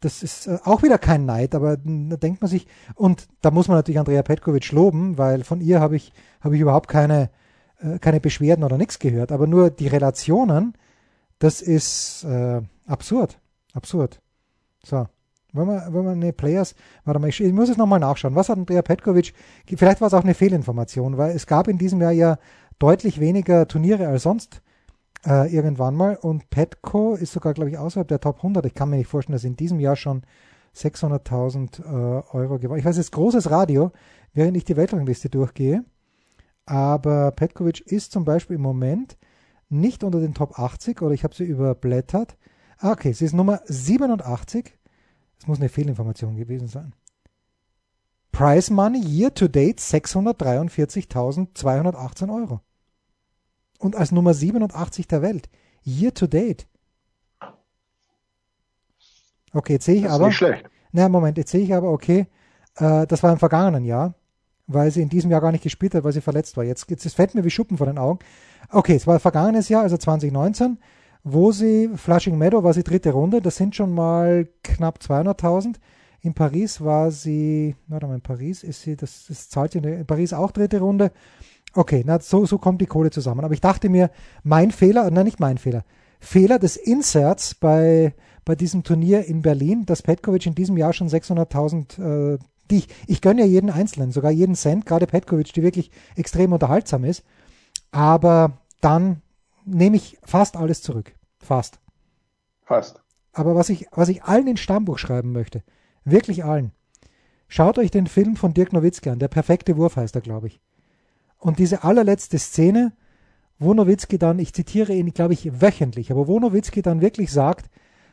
das 0.03 0.23
ist 0.23 0.47
äh, 0.47 0.59
auch 0.65 0.83
wieder 0.83 0.99
kein 0.99 1.25
Neid, 1.25 1.55
aber 1.55 1.77
da 1.77 2.17
denkt 2.17 2.43
man 2.43 2.51
sich, 2.51 2.67
und 2.95 3.29
da 3.41 3.51
muss 3.51 3.69
man 3.69 3.79
natürlich 3.79 3.99
Andrea 3.99 4.23
Petkovic 4.23 4.71
loben, 4.73 5.17
weil 5.17 5.45
von 5.45 5.61
ihr 5.61 5.81
habe 5.81 5.97
ich, 5.97 6.13
habe 6.41 6.57
ich 6.57 6.61
überhaupt 6.61 6.89
keine, 6.89 7.31
äh, 7.81 7.99
keine 7.99 8.21
Beschwerden 8.21 8.65
oder 8.65 8.77
nichts 8.77 8.99
gehört. 8.99 9.33
Aber 9.33 9.47
nur 9.47 9.71
die 9.71 9.87
Relationen, 9.87 10.75
das 11.39 11.63
ist 11.63 12.25
äh, 12.25 12.61
absurd. 12.87 13.39
Absurd. 13.73 14.21
So. 14.85 15.07
Wenn 15.53 15.67
man, 15.67 15.95
wenn 15.95 16.05
man 16.05 16.15
eine 16.15 16.33
Players, 16.33 16.75
warte 17.05 17.21
mal, 17.21 17.29
ich, 17.29 17.41
ich 17.41 17.53
muss 17.53 17.69
es 17.69 17.77
nochmal 17.77 18.01
nachschauen. 18.01 18.35
Was 18.35 18.49
hat 18.49 18.59
Andrea 18.59 18.83
Petkovic, 18.83 19.35
vielleicht 19.77 20.01
war 20.01 20.09
es 20.09 20.15
auch 20.15 20.25
eine 20.25 20.35
Fehlinformation, 20.35 21.19
weil 21.19 21.37
es 21.37 21.47
gab 21.47 21.69
in 21.69 21.79
diesem 21.79 22.01
Jahr 22.01 22.13
ja 22.13 22.39
deutlich 22.79 23.21
weniger 23.21 23.69
Turniere 23.69 24.09
als 24.09 24.23
sonst 24.23 24.63
äh, 25.27 25.55
irgendwann 25.55 25.95
mal. 25.95 26.17
Und 26.17 26.51
Petco 26.51 27.15
ist 27.15 27.33
sogar, 27.33 27.55
glaube 27.55 27.71
ich, 27.71 27.79
außerhalb 27.79 28.09
der 28.09 28.21
Top 28.21 28.39
100. 28.39 28.67
Ich 28.67 28.75
kann 28.75 28.91
mir 28.91 28.97
nicht 28.97 29.09
vorstellen, 29.09 29.35
dass 29.35 29.45
in 29.45 29.55
diesem 29.57 29.79
Jahr 29.81 29.97
schon 29.97 30.23
600.000 30.75 31.81
äh, 31.81 32.23
Euro 32.33 32.59
gewonnen. 32.59 32.81
Ich 32.81 32.85
weiß, 32.85 32.97
es 32.97 33.07
ist 33.07 33.13
großes 33.13 33.51
Radio, 33.51 33.93
während 34.33 34.57
ich 34.57 34.65
die 34.65 34.77
Weltrangliste 34.77 35.29
durchgehe. 35.29 35.85
Aber 36.65 37.33
Petkovic 37.33 37.81
ist 37.81 38.13
zum 38.13 38.25
Beispiel 38.25 38.55
im 38.57 38.63
Moment 38.63 39.19
nicht 39.69 40.05
unter 40.05 40.21
den 40.21 40.35
Top 40.35 40.57
80 40.59 41.03
oder 41.03 41.13
ich 41.15 41.25
habe 41.25 41.35
sie 41.35 41.45
überblättert. 41.45 42.37
Ah, 42.79 42.93
okay, 42.93 43.13
sie 43.13 43.25
ist 43.25 43.33
Nummer 43.33 43.61
87. 43.65 44.79
Das 45.39 45.49
muss 45.49 45.59
eine 45.59 45.69
Fehlinformation 45.69 46.37
gewesen 46.37 46.69
sein. 46.69 46.95
Price 48.31 48.71
Money 48.71 49.01
Year 49.01 49.35
to 49.35 49.49
Date 49.49 49.81
643.218 49.81 52.33
Euro 52.33 52.61
und 53.83 53.97
als 53.97 54.13
Nummer 54.13 54.33
87 54.33 55.09
der 55.09 55.23
Welt. 55.23 55.49
Year 55.85 56.15
to 56.15 56.27
date. 56.27 56.67
Okay, 59.53 59.75
jetzt 59.75 59.85
sehe 59.85 59.97
ich 59.97 60.03
das 60.03 60.13
ist 60.13 60.17
aber. 60.17 60.27
Nicht 60.29 60.37
schlecht. 60.37 60.71
Na, 60.93 61.09
Moment, 61.09 61.37
jetzt 61.37 61.51
sehe 61.51 61.63
ich 61.63 61.75
aber, 61.75 61.91
okay, 61.91 62.27
äh, 62.77 63.07
das 63.07 63.23
war 63.23 63.33
im 63.33 63.39
vergangenen 63.39 63.85
Jahr, 63.85 64.15
weil 64.67 64.91
sie 64.91 65.03
in 65.03 65.09
diesem 65.09 65.31
Jahr 65.31 65.41
gar 65.41 65.53
nicht 65.53 65.65
gespielt 65.65 65.95
hat, 65.95 66.05
weil 66.05 66.13
sie 66.13 66.21
verletzt 66.21 66.57
war. 66.57 66.65
Jetzt, 66.65 66.89
jetzt 66.91 67.13
fällt 67.15 67.35
mir 67.35 67.45
wie 67.45 67.51
Schuppen 67.51 67.77
vor 67.77 67.87
den 67.87 67.99
Augen. 67.99 68.21
Okay, 68.71 68.95
es 68.95 69.07
war 69.07 69.19
vergangenes 69.19 69.69
Jahr, 69.69 69.83
also 69.83 69.97
2019, 69.97 70.79
wo 71.25 71.51
sie, 71.51 71.91
Flushing 71.97 72.39
Meadow 72.39 72.63
war 72.63 72.75
sie 72.75 72.85
dritte 72.85 73.13
Runde, 73.13 73.41
das 73.41 73.57
sind 73.57 73.75
schon 73.75 73.95
mal 73.95 74.49
knapp 74.63 74.99
200.000. 74.99 75.77
In 76.21 76.35
Paris 76.35 76.81
war 76.81 77.11
sie, 77.11 77.75
warte 77.89 78.07
mal, 78.07 78.15
in 78.15 78.21
Paris 78.21 78.63
ist 78.63 78.83
sie, 78.83 78.97
das, 78.97 79.27
das 79.27 79.49
zahlt 79.49 79.73
sie 79.73 79.79
in 79.79 80.07
Paris 80.07 80.33
auch 80.33 80.53
dritte 80.53 80.79
Runde. 80.79 81.11
Okay, 81.75 82.03
na, 82.05 82.21
so, 82.21 82.45
so 82.45 82.59
kommt 82.59 82.81
die 82.81 82.87
Kohle 82.87 83.11
zusammen. 83.11 83.45
Aber 83.45 83.55
ich 83.55 83.61
dachte 83.61 83.89
mir, 83.89 84.11
mein 84.43 84.71
Fehler, 84.71 85.11
nein, 85.11 85.25
nicht 85.25 85.41
mein 85.41 85.59
Fehler. 85.59 85.85
Fehler 86.21 86.59
des 86.59 86.77
Inserts 86.77 87.55
bei, 87.55 88.15
bei 88.45 88.55
diesem 88.55 88.85
Turnier 88.85 89.25
in 89.25 89.43
Berlin, 89.43 89.87
dass 89.87 90.03
Petkovic 90.03 90.47
in 90.47 90.55
diesem 90.55 90.77
Jahr 90.77 90.93
schon 90.93 91.09
600.000, 91.09 92.35
äh, 92.35 92.39
die 92.71 92.79
ich, 92.79 92.89
ich 93.07 93.21
gönne 93.21 93.43
ja 93.43 93.47
jeden 93.47 93.71
Einzelnen, 93.71 94.13
sogar 94.13 94.31
jeden 94.31 94.55
Cent, 94.55 94.87
gerade 94.87 95.07
Petkovic, 95.07 95.53
die 95.53 95.63
wirklich 95.63 95.91
extrem 96.17 96.53
unterhaltsam 96.53 97.05
ist. 97.05 97.25
Aber 97.91 98.59
dann 98.81 99.23
nehme 99.65 99.97
ich 99.97 100.19
fast 100.23 100.57
alles 100.57 100.83
zurück. 100.83 101.15
Fast. 101.39 101.81
Fast. 102.65 103.03
Aber 103.33 103.55
was 103.55 103.69
ich, 103.69 103.87
was 103.93 104.09
ich 104.09 104.25
allen 104.25 104.47
ins 104.47 104.61
Stammbuch 104.61 104.99
schreiben 104.99 105.33
möchte, 105.33 105.63
wirklich 106.05 106.45
allen, 106.45 106.73
schaut 107.49 107.79
euch 107.79 107.91
den 107.91 108.07
Film 108.07 108.37
von 108.37 108.55
Dirk 108.55 108.73
Nowitzki 108.73 109.11
an, 109.11 109.19
der 109.19 109.29
perfekte 109.29 109.77
Wurf 109.77 109.97
heißt 109.97 110.15
er, 110.15 110.21
glaube 110.21 110.49
ich. 110.49 110.61
Und 111.43 111.59
diese 111.59 111.83
allerletzte 111.83 112.39
Szene, 112.39 112.93
wo 113.59 113.75
Nowitzki 113.75 114.17
dann, 114.17 114.39
ich 114.39 114.53
zitiere 114.53 114.93
ihn, 114.95 115.13
glaube 115.13 115.33
ich, 115.33 115.61
wöchentlich, 115.61 116.13
aber 116.13 116.29
wo 116.29 116.39
Nowitzki 116.39 116.83
dann 116.83 117.01
wirklich 117.01 117.33
sagt, 117.33 117.69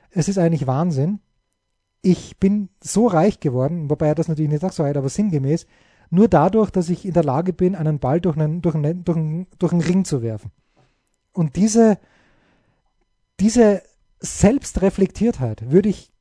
es 0.10 0.28
ist 0.28 0.40
eigentlich 0.40 0.66
Wahnsinn, 0.66 1.20
ich 2.02 2.40
bin 2.40 2.70
so 2.84 3.06
reich 3.06 3.40
geworden, 3.40 3.88
wobei 3.88 4.08
er 4.08 4.16
das 4.16 4.30
natürlich 4.30 4.50
nicht 4.50 4.62
sagt 4.62 4.74
so 4.74 4.84
weit, 4.84 4.98
aber 4.98 5.10
sinngemäß, 5.10 5.68
nur 6.10 6.28
dadurch, 6.28 6.72
dass 6.72 6.90
ich 6.90 7.06
in 7.06 7.14
der 7.14 7.24
Lage 7.24 7.54
bin, 7.54 7.76
einen 7.76 8.00
Ball 8.00 8.20
durch 8.20 8.36
einen, 8.36 8.64
durch 8.64 8.74
einen, 8.74 9.04
durch 9.04 9.18
einen, 9.18 9.46
durch 9.60 9.74
einen 9.74 9.82
Ring 9.82 10.06
zu 10.06 10.24
werfen. 10.24 10.50
Und 11.32 11.56
diese, 11.56 12.00
diese 13.40 13.84
Selbstreflektiertheit 14.22 15.70
würde 15.70 15.90
ich 15.90 16.12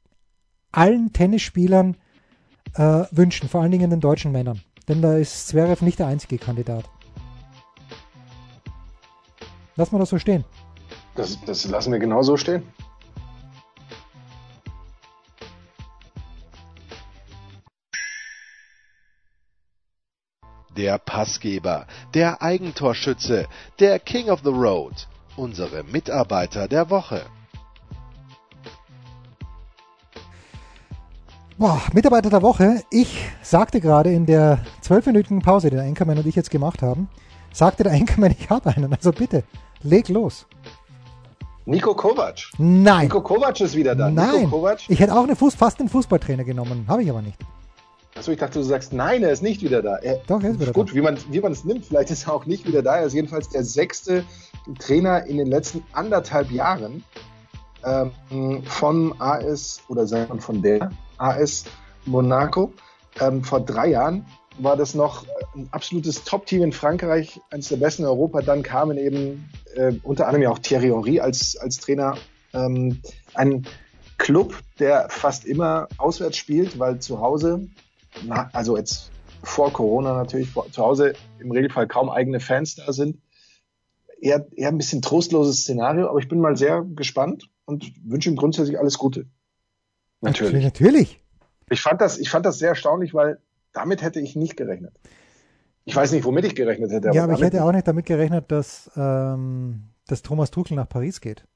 allen 0.73 1.15
Tennisspielern 1.15 1.97
äh, 2.75 3.05
wünschen, 3.13 3.49
vor 3.49 3.63
allen 3.63 3.73
Dingen 3.73 3.89
den 3.89 4.01
deutschen 4.01 4.31
Männern. 4.31 4.61
Denn 4.89 5.01
da 5.01 5.17
ist 5.17 5.49
Zverev 5.49 5.83
nicht 5.83 6.01
der 6.01 6.09
einzige 6.09 6.37
Kandidat. 6.37 6.85
Lass 9.79 9.93
mal 9.93 10.01
das 10.01 10.11
so 10.11 10.19
stehen. 10.19 10.45
Das, 11.15 11.39
das 11.47 11.65
lassen 11.67 11.93
wir 11.93 12.01
genau 12.01 12.21
so 12.23 12.37
stehen. 12.37 12.65
Der 20.77 20.99
Passgeber, 20.99 21.87
der 22.13 22.43
Eigentorschütze, 22.43 23.47
der 23.79 24.01
King 24.01 24.31
of 24.31 24.41
the 24.43 24.51
Road, 24.51 25.07
unsere 25.37 25.85
Mitarbeiter 25.85 26.67
der 26.67 26.91
Woche. 26.91 27.23
Boah, 31.57 31.81
Mitarbeiter 31.93 32.31
der 32.31 32.43
Woche. 32.43 32.83
Ich 32.91 33.31
sagte 33.43 33.81
gerade 33.81 34.13
in 34.13 34.27
der 34.27 34.59
zwölfminütigen 34.81 35.41
Pause, 35.41 35.71
die 35.71 35.77
der 35.77 35.85
Enkermann 35.85 36.19
und 36.19 36.27
ich 36.27 36.35
jetzt 36.35 36.51
gemacht 36.51 36.83
haben, 36.83 37.09
sagte 37.53 37.85
der 37.85 37.93
Enkermann, 37.93 38.35
ich 38.39 38.51
habe 38.51 38.71
einen. 38.71 38.93
Also 38.93 39.13
bitte, 39.13 39.45
leg 39.83 40.09
los. 40.09 40.47
Nico 41.67 41.95
Kovac. 41.95 42.51
Nein. 42.57 43.05
Nico 43.05 43.21
Kovac 43.21 43.61
ist 43.61 43.75
wieder 43.77 43.95
da. 43.95 44.11
Nein. 44.11 44.51
Ich 44.89 45.01
hätte 45.01 45.13
auch 45.15 45.25
eine 45.25 45.37
Fuß, 45.37 45.55
fast 45.55 45.81
einen 45.81 45.91
Fußballtrainer 45.91 46.45
genommen. 46.45 46.87
Habe 46.89 47.03
ich 47.03 47.11
aber 47.11 47.21
nicht. 47.21 47.39
Achso, 48.17 48.33
ich 48.33 48.39
dachte, 48.39 48.59
du 48.59 48.65
sagst, 48.65 48.93
nein, 48.93 49.23
er 49.23 49.31
ist 49.31 49.43
nicht 49.43 49.63
wieder 49.63 49.83
da. 49.83 49.97
Er, 49.97 50.21
Doch, 50.27 50.43
er 50.43 50.51
ist 50.51 50.61
wieder 50.61 50.73
gut, 50.73 50.91
da. 50.91 50.95
wie 50.95 51.03
man 51.03 51.19
wie 51.31 51.41
man 51.41 51.53
es 51.53 51.65
nimmt, 51.65 51.85
vielleicht 51.85 52.11
ist 52.11 52.27
er 52.27 52.33
auch 52.35 52.47
nicht 52.47 52.67
wieder 52.67 52.83
da. 52.83 52.97
Er 52.97 53.07
ist 53.07 53.13
jedenfalls 53.13 53.49
der 53.51 53.65
sechste 53.65 54.25
Trainer 54.81 55.25
in 55.27 55.37
den 55.37 55.47
letzten 55.47 55.85
anderthalb 55.93 56.51
Jahren 56.51 57.05
ähm, 57.85 58.63
von 58.65 59.15
AS 59.21 59.81
oder 59.89 60.07
sagt 60.07 60.31
man 60.31 60.41
von 60.41 60.63
der 60.63 60.91
AS 61.19 61.65
Monaco. 62.07 62.73
Ähm, 63.21 63.45
vor 63.45 63.61
drei 63.61 63.89
Jahren 63.89 64.25
war 64.59 64.77
das 64.77 64.95
noch 64.95 65.25
ein 65.55 65.69
absolutes 65.71 66.25
Top-Team 66.25 66.63
in 66.63 66.73
Frankreich, 66.73 67.41
eines 67.51 67.69
der 67.69 67.77
besten 67.77 68.03
in 68.03 68.09
Europa. 68.09 68.41
Dann 68.43 68.63
kamen 68.63 68.99
eben 68.99 69.49
äh, 69.79 69.99
unter 70.03 70.27
anderem 70.27 70.43
ja 70.43 70.51
auch 70.51 70.59
Thierry 70.59 70.89
Henry 70.89 71.21
als, 71.21 71.57
als 71.57 71.79
Trainer. 71.79 72.17
Ähm, 72.53 73.01
ein 73.35 73.67
Club, 74.19 74.55
der 74.79 75.09
fast 75.09 75.45
immer 75.45 75.89
auswärts 75.97 76.37
spielt, 76.37 76.79
weil 76.79 76.99
zu 76.99 77.21
Hause, 77.21 77.69
na, 78.25 78.51
also 78.53 78.77
jetzt 78.77 79.11
vor 79.43 79.73
Corona 79.73 80.15
natürlich, 80.15 80.51
vor, 80.51 80.71
zu 80.73 80.83
Hause 80.83 81.13
im 81.39 81.53
Regelfall 81.53 81.87
kaum 81.87 82.11
eigene 82.11 82.41
Fans 82.41 82.75
da 82.75 82.93
sind. 82.93 83.23
Eher, 84.21 84.49
eher 84.57 84.69
ein 84.69 84.79
bisschen 84.79 85.01
trostloses 85.01 85.61
Szenario, 85.61 86.09
aber 86.09 86.19
ich 86.19 86.29
bin 86.29 86.41
mal 86.41 86.57
sehr 86.57 86.85
gespannt 86.85 87.49
und 87.65 87.93
wünsche 88.05 88.29
ihm 88.29 88.37
grundsätzlich 88.37 88.79
alles 88.79 88.99
Gute. 88.99 89.27
Natürlich. 90.21 90.65
Natürlich. 90.65 91.21
Ich 91.71 91.81
fand 91.81 92.01
das, 92.01 92.19
ich 92.19 92.29
fand 92.29 92.45
das 92.45 92.59
sehr 92.59 92.71
erstaunlich, 92.71 93.15
weil 93.15 93.39
damit 93.73 94.03
hätte 94.03 94.19
ich 94.19 94.35
nicht 94.35 94.57
gerechnet. 94.57 94.93
Ich 95.89 95.97
weiß 95.97 96.13
nicht, 96.13 96.25
womit 96.27 96.45
ich 96.45 96.55
gerechnet 96.55 96.93
hätte. 96.93 97.11
ja, 97.15 97.25
aber 97.25 97.33
ich 97.33 97.41
hätte 97.41 97.65
auch 97.65 97.73
nicht 97.73 97.89
damit 97.89 98.05
gerechnet, 98.05 98.53
dass, 98.53 98.91
ähm, 98.95 99.85
dass 100.07 100.21
Thomas 100.21 100.51
Tuchel 100.51 100.77
nach 100.77 100.87
Paris 100.87 101.23
geht. 101.23 101.47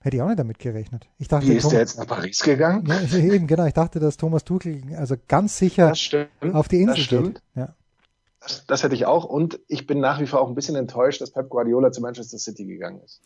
Hätte 0.00 0.16
ich 0.16 0.22
auch 0.22 0.26
nicht 0.26 0.40
damit 0.40 0.58
gerechnet. 0.58 1.08
Ich 1.18 1.28
dachte, 1.28 1.46
Wie 1.46 1.52
ist 1.52 1.62
Thomas, 1.62 1.70
der 1.70 1.80
jetzt 1.80 1.98
nach 1.98 2.06
Paris 2.08 2.40
gegangen? 2.40 2.84
Ja, 2.88 3.16
eben, 3.16 3.46
genau. 3.46 3.66
Ich 3.66 3.74
dachte, 3.74 4.00
dass 4.00 4.16
Thomas 4.16 4.42
Tuchel 4.42 4.82
also 4.96 5.14
ganz 5.28 5.56
sicher 5.56 5.94
stimmt. 5.94 6.28
auf 6.52 6.66
die 6.66 6.80
Insel 6.80 6.96
das 6.96 7.04
stimmt. 7.04 7.34
geht. 7.34 7.42
Ja. 7.54 7.74
Das, 8.40 8.66
das 8.66 8.82
hätte 8.82 8.96
ich 8.96 9.06
auch. 9.06 9.24
Und 9.24 9.60
ich 9.68 9.86
bin 9.86 10.00
nach 10.00 10.20
wie 10.20 10.26
vor 10.26 10.40
auch 10.40 10.48
ein 10.48 10.56
bisschen 10.56 10.74
enttäuscht, 10.74 11.20
dass 11.20 11.30
Pep 11.30 11.48
Guardiola 11.48 11.92
zu 11.92 12.00
Manchester 12.00 12.38
City 12.38 12.64
gegangen 12.64 13.00
ist. 13.04 13.22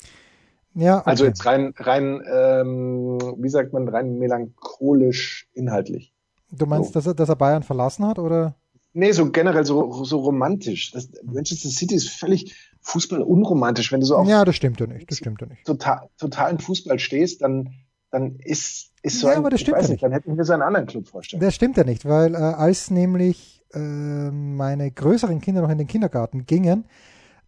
Ja, 0.75 0.99
okay. 0.99 1.11
Also 1.11 1.25
jetzt 1.25 1.47
rein, 1.47 1.73
rein, 1.79 2.23
ähm, 2.31 3.19
wie 3.39 3.49
sagt 3.49 3.73
man, 3.73 3.89
rein 3.89 4.19
melancholisch 4.19 5.49
inhaltlich. 5.55 6.13
du 6.51 6.67
meinst, 6.67 6.93
so. 6.93 6.99
dass, 6.99 7.07
er, 7.07 7.15
dass 7.15 7.31
er 7.31 7.37
Bayern 7.37 7.63
verlassen 7.63 8.07
hat 8.07 8.19
oder? 8.19 8.57
Nee, 8.95 9.13
so 9.13 9.31
generell 9.31 9.65
so, 9.65 10.05
so 10.05 10.19
romantisch. 10.21 10.91
Das, 10.93 11.09
Manchester 11.25 11.71
City 11.71 11.95
ist 11.95 12.11
völlig 12.11 12.55
Fußball 12.83 13.23
unromantisch. 13.23 13.91
Wenn 13.93 14.01
du 14.01 14.07
so 14.07 14.17
auf 14.17 14.29
Ja, 14.29 14.45
das 14.45 14.57
stimmt 14.57 14.81
ja 14.81 14.87
nicht. 14.87 15.11
Das 15.11 15.19
stimmt 15.19 15.41
ja 15.41 15.47
nicht. 15.47 15.65
total, 15.65 16.09
totalen 16.19 16.59
Fußball 16.59 16.99
stehst, 16.99 17.41
dann, 17.43 17.71
dann 18.11 18.37
ist, 18.41 18.91
ist 19.03 19.21
so 19.21 19.29
Ja, 19.29 19.33
ein, 19.35 19.39
aber 19.39 19.51
das 19.51 19.61
ich 19.61 19.63
stimmt 19.63 19.79
weiß 19.79 19.87
ja 19.87 19.93
nicht, 19.93 20.03
dann 20.03 20.13
hätten 20.13 20.37
wir 20.37 20.45
so 20.45 20.53
einen 20.53 20.63
anderen 20.63 20.87
Club 20.87 21.09
vorstellen. 21.09 21.41
Das 21.41 21.55
stimmt 21.55 21.77
ja 21.77 21.85
nicht, 21.85 22.05
weil 22.05 22.35
äh, 22.35 22.39
als 22.39 22.91
nämlich 22.91 23.65
äh, 23.73 23.79
meine 23.79 24.91
größeren 24.91 25.41
Kinder 25.41 25.63
noch 25.63 25.71
in 25.71 25.79
den 25.79 25.87
Kindergarten 25.87 26.45
gingen, 26.45 26.85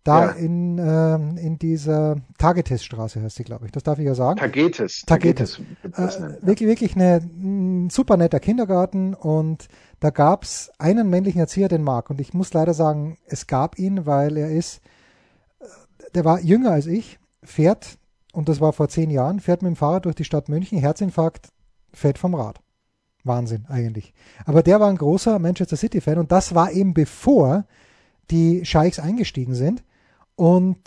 da 0.04 0.26
Ja. 0.26 0.30
in, 0.32 0.78
ähm, 0.78 1.36
in 1.38 1.58
dieser 1.58 2.16
Tagetesstraße 2.38 3.22
heißt 3.22 3.36
sie, 3.36 3.44
glaube 3.44 3.64
ich. 3.66 3.72
Das 3.72 3.82
darf 3.82 3.98
ich 3.98 4.04
ja 4.04 4.14
sagen. 4.14 4.38
Tagetes. 4.38 5.02
Tagetes. 5.06 5.60
das 5.96 6.16
Äh, 6.20 6.36
wirklich, 6.42 6.68
wirklich 6.68 6.94
eine, 6.94 7.16
ein 7.24 7.88
super 7.90 8.16
netter 8.18 8.38
Kindergarten 8.38 9.14
und 9.14 9.66
da 10.00 10.10
gab's 10.10 10.70
einen 10.78 11.08
männlichen 11.08 11.40
Erzieher, 11.40 11.68
den 11.68 11.82
Marc. 11.82 12.10
Und 12.10 12.20
ich 12.20 12.34
muss 12.34 12.52
leider 12.52 12.74
sagen, 12.74 13.18
es 13.26 13.46
gab 13.46 13.78
ihn, 13.78 14.06
weil 14.06 14.36
er 14.36 14.50
ist, 14.50 14.80
äh, 15.60 15.64
der 16.14 16.24
war 16.24 16.40
jünger 16.40 16.72
als 16.72 16.86
ich, 16.86 17.18
fährt, 17.42 17.98
und 18.32 18.48
das 18.48 18.60
war 18.60 18.72
vor 18.72 18.88
zehn 18.88 19.10
Jahren, 19.10 19.40
fährt 19.40 19.62
mit 19.62 19.70
dem 19.70 19.76
Fahrrad 19.76 20.06
durch 20.06 20.16
die 20.16 20.24
Stadt 20.24 20.48
München, 20.48 20.78
Herzinfarkt, 20.78 21.48
fällt 21.92 22.18
vom 22.18 22.34
Rad. 22.34 22.60
Wahnsinn 23.22 23.64
eigentlich. 23.68 24.12
Aber 24.44 24.62
der 24.62 24.80
war 24.80 24.88
ein 24.88 24.98
großer 24.98 25.38
Manchester 25.38 25.76
City-Fan 25.76 26.18
und 26.18 26.30
das 26.30 26.54
war 26.54 26.72
eben 26.72 26.94
bevor 26.94 27.64
die 28.30 28.64
Scheichs 28.64 28.98
eingestiegen 28.98 29.54
sind. 29.54 29.82
Und 30.36 30.78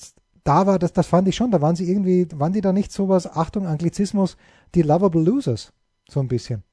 da 0.43 0.67
war 0.67 0.79
das, 0.79 0.93
das 0.93 1.07
fand 1.07 1.27
ich 1.27 1.35
schon, 1.35 1.51
da 1.51 1.61
waren 1.61 1.75
sie 1.75 1.89
irgendwie, 1.89 2.27
waren 2.33 2.53
die 2.53 2.61
da 2.61 2.73
nicht 2.73 2.91
sowas, 2.91 3.27
Achtung, 3.27 3.65
Anglizismus, 3.65 4.37
die 4.75 4.81
Lovable 4.81 5.21
Losers, 5.21 5.73
so 6.07 6.19
ein 6.19 6.27
bisschen. 6.27 6.63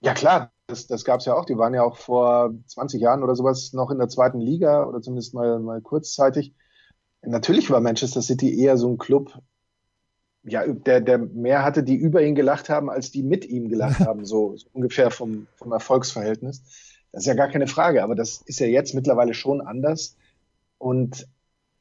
Ja 0.00 0.14
klar, 0.14 0.52
das, 0.66 0.86
das 0.86 1.04
gab 1.04 1.20
es 1.20 1.26
ja 1.26 1.34
auch. 1.34 1.44
Die 1.44 1.58
waren 1.58 1.74
ja 1.74 1.82
auch 1.82 1.96
vor 1.96 2.54
20 2.66 3.00
Jahren 3.00 3.22
oder 3.22 3.34
sowas 3.34 3.72
noch 3.72 3.90
in 3.90 3.98
der 3.98 4.08
zweiten 4.08 4.40
Liga 4.40 4.84
oder 4.84 5.00
zumindest 5.00 5.34
mal, 5.34 5.58
mal 5.58 5.80
kurzzeitig. 5.80 6.54
Natürlich 7.22 7.70
war 7.70 7.80
Manchester 7.80 8.22
City 8.22 8.60
eher 8.60 8.76
so 8.76 8.88
ein 8.88 8.98
Club, 8.98 9.32
ja, 10.44 10.64
der, 10.66 11.00
der 11.00 11.18
mehr 11.18 11.64
hatte, 11.64 11.82
die 11.82 11.96
über 11.96 12.22
ihn 12.22 12.36
gelacht 12.36 12.68
haben, 12.68 12.88
als 12.88 13.10
die 13.10 13.22
mit 13.22 13.44
ihm 13.44 13.68
gelacht 13.68 14.00
haben, 14.06 14.24
so, 14.24 14.56
so 14.56 14.68
ungefähr 14.72 15.10
vom, 15.10 15.46
vom 15.56 15.72
Erfolgsverhältnis. 15.72 16.62
Das 17.12 17.22
ist 17.22 17.26
ja 17.26 17.34
gar 17.34 17.48
keine 17.48 17.66
Frage, 17.66 18.02
aber 18.02 18.14
das 18.14 18.42
ist 18.42 18.60
ja 18.60 18.66
jetzt 18.66 18.94
mittlerweile 18.94 19.34
schon 19.34 19.60
anders. 19.60 20.16
Und 20.78 21.26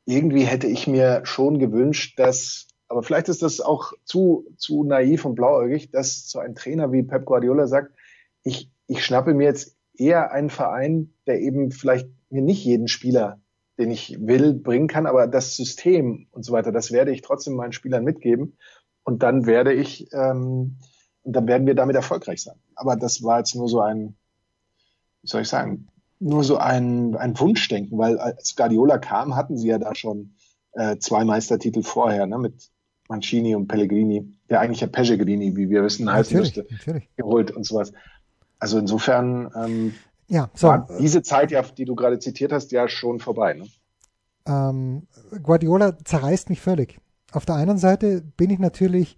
irgendwie 0.05 0.43
hätte 0.43 0.67
ich 0.67 0.87
mir 0.87 1.21
schon 1.25 1.59
gewünscht, 1.59 2.17
dass, 2.19 2.67
aber 2.87 3.03
vielleicht 3.03 3.29
ist 3.29 3.41
das 3.41 3.59
auch 3.59 3.93
zu, 4.03 4.45
zu 4.57 4.83
naiv 4.83 5.25
und 5.25 5.35
blauäugig, 5.35 5.91
dass 5.91 6.29
so 6.29 6.39
ein 6.39 6.55
Trainer 6.55 6.91
wie 6.91 7.03
Pep 7.03 7.25
Guardiola 7.25 7.67
sagt, 7.67 7.91
ich, 8.43 8.69
ich 8.87 9.03
schnappe 9.03 9.33
mir 9.33 9.45
jetzt 9.45 9.75
eher 9.97 10.31
einen 10.31 10.49
Verein, 10.49 11.13
der 11.27 11.39
eben 11.39 11.71
vielleicht 11.71 12.09
mir 12.29 12.41
nicht 12.41 12.63
jeden 12.63 12.87
Spieler, 12.87 13.39
den 13.77 13.91
ich 13.91 14.17
will, 14.19 14.53
bringen 14.53 14.87
kann, 14.87 15.05
aber 15.05 15.27
das 15.27 15.55
System 15.55 16.27
und 16.31 16.43
so 16.43 16.53
weiter, 16.53 16.71
das 16.71 16.91
werde 16.91 17.11
ich 17.11 17.21
trotzdem 17.21 17.55
meinen 17.55 17.73
Spielern 17.73 18.03
mitgeben. 18.03 18.57
Und 19.03 19.21
dann 19.23 19.45
werde 19.45 19.73
ich, 19.73 20.11
ähm, 20.13 20.77
und 21.23 21.33
dann 21.33 21.47
werden 21.47 21.67
wir 21.67 21.75
damit 21.75 21.95
erfolgreich 21.95 22.41
sein. 22.41 22.55
Aber 22.75 22.95
das 22.95 23.23
war 23.23 23.39
jetzt 23.39 23.55
nur 23.55 23.67
so 23.67 23.81
ein, 23.81 24.15
wie 25.21 25.27
soll 25.27 25.41
ich 25.41 25.47
sagen, 25.47 25.87
nur 26.19 26.43
so 26.43 26.57
ein, 26.57 27.15
ein 27.15 27.37
Wunschdenken, 27.39 27.97
weil 27.97 28.17
als 28.17 28.55
Guardiola 28.55 28.97
kam, 28.97 29.35
hatten 29.35 29.57
sie 29.57 29.67
ja 29.67 29.77
da 29.77 29.93
schon 29.95 30.35
äh, 30.73 30.97
zwei 30.97 31.25
Meistertitel 31.25 31.83
vorher, 31.83 32.25
ne, 32.25 32.37
mit 32.37 32.71
Mancini 33.09 33.55
und 33.55 33.67
Pellegrini, 33.67 34.33
der 34.49 34.61
eigentlich 34.61 34.81
ja 34.81 34.87
Pellegrini, 34.87 35.55
wie 35.55 35.69
wir 35.69 35.83
wissen, 35.83 36.11
heißen 36.11 36.37
natürlich, 36.37 36.57
müsste, 36.57 36.73
natürlich. 36.73 37.15
geholt 37.15 37.51
und 37.51 37.65
sowas. 37.65 37.91
Also 38.65 38.79
insofern 38.79 39.51
ähm, 39.55 39.93
Ja, 40.27 40.49
so. 40.55 40.69
war 40.69 40.87
diese 40.99 41.21
Zeit, 41.21 41.51
ja, 41.51 41.61
die 41.61 41.85
du 41.85 41.93
gerade 41.93 42.17
zitiert 42.17 42.51
hast, 42.51 42.71
ja 42.71 42.87
schon 42.87 43.19
vorbei. 43.19 43.53
Ne? 43.53 43.67
ähm, 44.47 45.07
Guardiola 45.43 45.97
zerreißt 46.03 46.49
mich 46.49 46.61
völlig. 46.61 46.99
Auf 47.31 47.45
der 47.45 47.55
einen 47.55 47.77
Seite 47.77 48.23
bin 48.37 48.49
ich 48.49 48.57
natürlich 48.57 49.17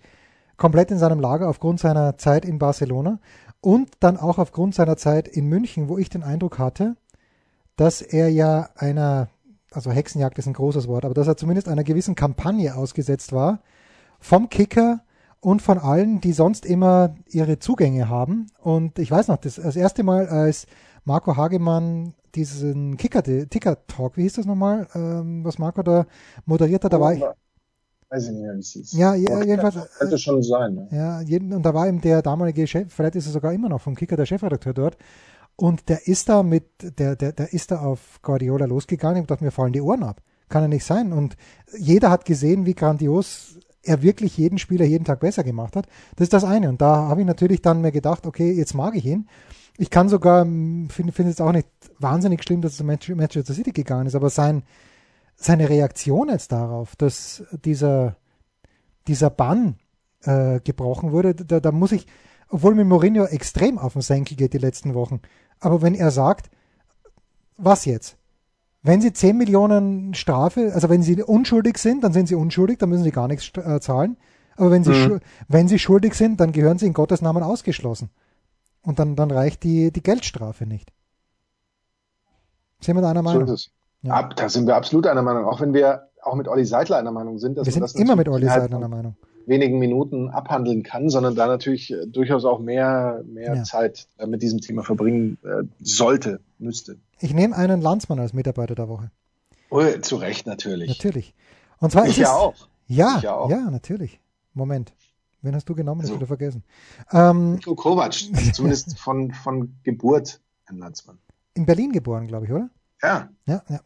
komplett 0.57 0.91
in 0.91 0.97
seinem 0.97 1.21
Lager 1.21 1.47
aufgrund 1.47 1.79
seiner 1.79 2.17
Zeit 2.17 2.45
in 2.45 2.59
Barcelona 2.59 3.19
und 3.61 3.89
dann 4.01 4.17
auch 4.17 4.37
aufgrund 4.37 4.75
seiner 4.75 4.97
Zeit 4.97 5.29
in 5.29 5.47
München, 5.47 5.87
wo 5.87 5.97
ich 5.97 6.09
den 6.09 6.23
Eindruck 6.23 6.57
hatte, 6.57 6.95
dass 7.77 8.01
er 8.01 8.29
ja 8.29 8.69
einer, 8.75 9.29
also 9.71 9.91
Hexenjagd 9.91 10.37
ist 10.39 10.47
ein 10.47 10.53
großes 10.53 10.89
Wort, 10.89 11.05
aber 11.05 11.13
dass 11.13 11.27
er 11.27 11.37
zumindest 11.37 11.69
einer 11.69 11.85
gewissen 11.85 12.15
Kampagne 12.15 12.75
ausgesetzt 12.75 13.31
war, 13.31 13.61
vom 14.19 14.49
Kicker 14.49 15.01
und 15.39 15.61
von 15.61 15.77
allen, 15.77 16.21
die 16.21 16.33
sonst 16.33 16.65
immer 16.65 17.15
ihre 17.29 17.59
Zugänge 17.59 18.09
haben. 18.09 18.47
Und 18.61 18.99
ich 18.99 19.11
weiß 19.11 19.27
noch, 19.27 19.37
das, 19.37 19.55
das 19.55 19.75
erste 19.75 20.03
Mal, 20.03 20.27
als 20.27 20.67
Marco 21.05 21.37
Hagemann 21.37 22.13
diesen 22.35 22.97
Kicker, 22.97 23.23
Ticker 23.23 23.85
Talk, 23.87 24.17
wie 24.17 24.23
hieß 24.23 24.33
das 24.33 24.45
nochmal, 24.45 24.87
ähm, 24.93 25.43
was 25.43 25.57
Marco 25.57 25.81
da 25.81 26.05
moderiert 26.45 26.83
hat, 26.83 26.93
da 26.93 26.99
war 26.99 27.13
ich. 27.13 27.23
Weiß 28.09 28.25
ich 28.25 28.31
nicht 28.31 28.41
mehr, 28.41 28.55
wie 28.55 28.59
es 28.59 28.69
hieß. 28.71 28.93
Ja, 28.93 29.15
ja 29.15 29.43
jedenfalls. 29.43 29.75
Könnte 29.97 30.17
schon 30.17 30.41
sein. 30.41 30.75
Ne? 30.75 30.87
Ja, 30.91 31.21
jeden, 31.21 31.53
und 31.53 31.63
da 31.63 31.73
war 31.73 31.87
eben 31.87 31.99
der 31.99 32.21
damalige 32.21 32.65
Chef, 32.65 32.93
vielleicht 32.93 33.15
ist 33.15 33.25
er 33.25 33.33
sogar 33.33 33.53
immer 33.53 33.69
noch 33.69 33.81
vom 33.81 33.95
Kicker 33.95 34.15
der 34.15 34.25
Chefredakteur 34.25 34.73
dort. 34.73 34.97
Und 35.55 35.89
der 35.89 36.07
ist 36.07 36.29
da 36.29 36.43
mit, 36.43 36.65
der, 36.99 37.15
der, 37.15 37.31
der 37.33 37.51
ist 37.51 37.71
da 37.71 37.79
auf 37.79 38.21
Guardiola 38.21 38.65
losgegangen 38.65 39.21
und 39.21 39.31
dachte, 39.31 39.43
mir 39.43 39.51
fallen 39.51 39.73
die 39.73 39.81
Ohren 39.81 40.03
ab. 40.03 40.21
Kann 40.49 40.61
ja 40.61 40.67
nicht 40.67 40.85
sein. 40.85 41.11
Und 41.11 41.35
jeder 41.77 42.11
hat 42.11 42.25
gesehen, 42.25 42.65
wie 42.65 42.75
grandios 42.75 43.57
er 43.87 44.01
wirklich 44.01 44.37
jeden 44.37 44.57
Spieler 44.57 44.85
jeden 44.85 45.05
Tag 45.05 45.19
besser 45.19 45.43
gemacht 45.43 45.75
hat. 45.75 45.87
Das 46.15 46.25
ist 46.25 46.33
das 46.33 46.43
eine. 46.43 46.69
Und 46.69 46.81
da 46.81 47.07
habe 47.07 47.21
ich 47.21 47.27
natürlich 47.27 47.61
dann 47.61 47.81
mir 47.81 47.91
gedacht, 47.91 48.25
okay, 48.25 48.51
jetzt 48.51 48.73
mag 48.73 48.95
ich 48.95 49.05
ihn. 49.05 49.27
Ich 49.77 49.89
kann 49.89 50.09
sogar, 50.09 50.43
finde 50.43 51.11
find 51.11 51.29
es 51.29 51.39
auch 51.41 51.51
nicht 51.51 51.67
wahnsinnig 51.99 52.43
schlimm, 52.43 52.61
dass 52.61 52.73
es 52.73 52.77
zu 52.77 53.15
Manchester 53.15 53.53
City 53.53 53.71
gegangen 53.71 54.07
ist, 54.07 54.15
aber 54.15 54.29
sein, 54.29 54.63
seine 55.35 55.69
Reaktion 55.69 56.29
jetzt 56.29 56.51
darauf, 56.51 56.95
dass 56.95 57.43
dieser, 57.63 58.15
dieser 59.07 59.29
Bann 59.29 59.75
äh, 60.23 60.59
gebrochen 60.61 61.11
wurde, 61.11 61.35
da, 61.35 61.59
da 61.59 61.71
muss 61.71 61.91
ich, 61.91 62.07
obwohl 62.49 62.73
mir 62.73 62.85
Mourinho 62.85 63.25
extrem 63.25 63.77
auf 63.77 63.93
den 63.93 64.01
Senkel 64.01 64.35
geht 64.35 64.53
die 64.53 64.57
letzten 64.57 64.95
Wochen, 64.95 65.21
aber 65.59 65.83
wenn 65.83 65.93
er 65.93 66.09
sagt, 66.09 66.49
was 67.57 67.85
jetzt? 67.85 68.17
Wenn 68.83 69.01
sie 69.01 69.11
10 69.11 69.37
Millionen 69.37 70.13
Strafe, 70.13 70.71
also 70.73 70.89
wenn 70.89 71.01
sie 71.01 71.21
unschuldig 71.21 71.77
sind, 71.77 72.03
dann 72.03 72.13
sind 72.13 72.27
sie 72.27 72.35
unschuldig, 72.35 72.79
dann 72.79 72.89
müssen 72.89 73.03
sie 73.03 73.11
gar 73.11 73.27
nichts 73.27 73.51
äh, 73.57 73.79
zahlen. 73.79 74.17
Aber 74.55 74.71
wenn 74.71 74.83
sie, 74.83 74.91
mhm. 74.91 75.19
wenn 75.47 75.67
sie 75.67 75.79
schuldig 75.79 76.13
sind, 76.13 76.39
dann 76.39 76.51
gehören 76.51 76.77
sie 76.77 76.87
in 76.87 76.93
Gottes 76.93 77.21
Namen 77.21 77.43
ausgeschlossen. 77.43 78.09
Und 78.81 78.99
dann, 78.99 79.15
dann 79.15 79.31
reicht 79.31 79.63
die, 79.63 79.91
die 79.91 80.01
Geldstrafe 80.01 80.65
nicht. 80.65 80.91
Sind 82.79 82.95
wir 82.95 83.01
da 83.01 83.11
einer 83.11 83.21
Meinung? 83.21 83.47
So 83.47 83.53
ist 83.53 83.67
es. 83.67 83.71
Ja. 84.03 84.13
Ab, 84.13 84.35
da 84.35 84.49
sind 84.49 84.67
wir 84.67 84.75
absolut 84.75 85.07
einer 85.07 85.21
Meinung, 85.21 85.45
auch 85.45 85.59
wenn 85.59 85.73
wir 85.73 86.09
auch 86.21 86.35
mit 86.35 86.47
Olli 86.47 86.65
Seidler 86.65 86.97
einer 86.97 87.11
Meinung 87.11 87.39
sind. 87.39 87.57
Dass 87.57 87.65
wir 87.65 87.73
sind 87.73 87.81
das 87.81 87.95
immer 87.95 88.15
mit 88.15 88.29
Olli 88.29 88.45
Seidler 88.45 88.77
einer 88.77 88.87
Meinung. 88.87 89.15
Wenigen 89.47 89.79
Minuten 89.79 90.29
abhandeln 90.29 90.83
kann, 90.83 91.09
sondern 91.09 91.35
da 91.35 91.47
natürlich 91.47 91.91
äh, 91.91 92.05
durchaus 92.05 92.45
auch 92.45 92.59
mehr, 92.59 93.23
mehr 93.25 93.55
ja. 93.55 93.63
Zeit 93.63 94.07
äh, 94.17 94.27
mit 94.27 94.41
diesem 94.41 94.59
Thema 94.61 94.83
verbringen 94.83 95.37
äh, 95.43 95.63
sollte, 95.79 96.41
müsste. 96.59 96.97
Ich 97.19 97.33
nehme 97.33 97.55
einen 97.55 97.81
Landsmann 97.81 98.19
als 98.19 98.33
Mitarbeiter 98.33 98.75
der 98.75 98.89
Woche. 98.89 99.11
Oh, 99.69 99.81
zu 100.01 100.17
Recht 100.17 100.45
natürlich. 100.47 100.89
Natürlich. 100.89 101.33
Und 101.79 101.91
zwar 101.91 102.03
ich 102.03 102.11
ist 102.11 102.17
ja 102.17 102.27
es, 102.27 102.31
auch. 102.31 102.67
Ja, 102.87 103.19
ja, 103.21 103.35
auch. 103.35 103.49
ja, 103.49 103.69
natürlich. 103.71 104.19
Moment. 104.53 104.93
Wen 105.41 105.55
hast 105.55 105.69
du 105.69 105.75
genommen? 105.75 106.01
Also, 106.01 106.13
ich 106.13 106.19
wieder 106.19 106.27
vergessen. 106.27 106.63
Ähm, 107.11 107.55
Niko 107.55 107.75
Kovac, 107.75 108.13
also 108.33 108.51
zumindest 108.51 108.97
von, 108.99 109.31
von 109.31 109.75
Geburt 109.83 110.41
ein 110.65 110.77
Landsmann. 110.77 111.19
In 111.53 111.65
Berlin 111.65 111.91
geboren, 111.91 112.27
glaube 112.27 112.45
ich, 112.45 112.51
oder? 112.51 112.69
Ja. 113.01 113.29
Ja, 113.45 113.63
ja. 113.69 113.79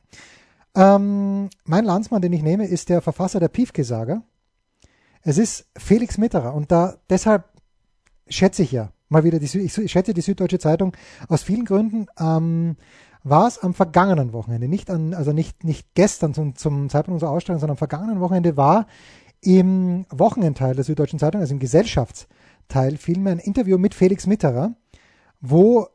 Ähm, 0.74 1.50
mein 1.66 1.86
Landsmann, 1.86 2.22
den 2.22 2.34
ich 2.34 2.44
nehme, 2.44 2.66
ist 2.66 2.90
der 2.90 3.02
Verfasser 3.02 3.40
der 3.40 3.50
Piefke-Saga. 3.50 4.24
Es 5.24 5.38
ist 5.38 5.68
Felix 5.78 6.18
Mitterer 6.18 6.54
und 6.54 6.72
da 6.72 6.98
deshalb 7.10 7.46
schätze 8.28 8.64
ich 8.64 8.72
ja 8.72 8.92
mal 9.10 9.24
wieder 9.24 9.40
die, 9.40 9.60
ich 9.60 9.92
schätze 9.92 10.14
die 10.14 10.22
Süddeutsche 10.22 10.58
Zeitung 10.60 10.96
aus 11.28 11.44
vielen 11.44 11.66
Gründen. 11.66 12.08
Ähm, 12.20 12.78
war 13.24 13.48
es 13.48 13.60
am 13.60 13.74
vergangenen 13.74 14.34
Wochenende, 14.34 14.68
nicht 14.68 14.90
an, 14.90 15.14
also 15.14 15.32
nicht, 15.32 15.64
nicht 15.64 15.94
gestern 15.94 16.34
zum, 16.34 16.56
zum 16.56 16.90
Zeitpunkt 16.90 17.18
unserer 17.18 17.32
Ausstellung, 17.32 17.60
sondern 17.60 17.76
am 17.76 17.78
vergangenen 17.78 18.20
Wochenende 18.20 18.58
war 18.58 18.88
im 19.42 20.06
Wochenendteil 20.10 20.76
der 20.76 20.84
Süddeutschen 20.84 21.20
Zeitung, 21.20 21.42
also 21.42 21.54
im 21.54 21.60
Gesellschaftsteil, 21.60 22.98
vielmehr 22.98 23.34
ein 23.34 23.40
Interview 23.40 23.78
mit 23.78 23.94
Felix 23.94 24.26
Mitterer, 24.26 24.74
wo 25.40 25.88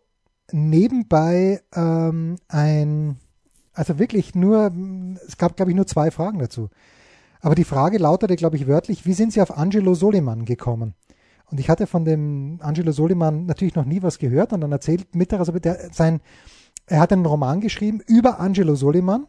nebenbei 0.52 1.62
ähm, 1.74 2.36
ein, 2.48 3.16
also 3.72 3.98
wirklich 3.98 4.34
nur, 4.34 4.72
es 5.26 5.36
gab, 5.36 5.56
glaube 5.56 5.72
ich, 5.72 5.76
nur 5.76 5.86
zwei 5.86 6.10
Fragen 6.10 6.38
dazu. 6.38 6.70
Aber 7.40 7.54
die 7.54 7.64
Frage 7.64 7.98
lautete, 7.98 8.36
glaube 8.36 8.56
ich, 8.56 8.66
wörtlich, 8.66 9.06
wie 9.06 9.12
sind 9.12 9.32
Sie 9.32 9.40
auf 9.40 9.56
Angelo 9.56 9.94
Soliman 9.94 10.44
gekommen? 10.44 10.94
Und 11.50 11.60
ich 11.60 11.70
hatte 11.70 11.86
von 11.86 12.04
dem 12.04 12.58
Angelo 12.60 12.92
Soliman 12.92 13.46
natürlich 13.46 13.74
noch 13.74 13.84
nie 13.84 14.02
was 14.02 14.18
gehört 14.18 14.52
und 14.52 14.60
dann 14.60 14.72
erzählt 14.72 15.14
Mitterer, 15.14 15.40
also 15.40 15.52
der, 15.52 15.90
sein, 15.92 16.20
er 16.86 17.00
hat 17.00 17.12
einen 17.12 17.26
Roman 17.26 17.60
geschrieben 17.60 18.00
über 18.06 18.40
Angelo 18.40 18.74
Soliman 18.74 19.26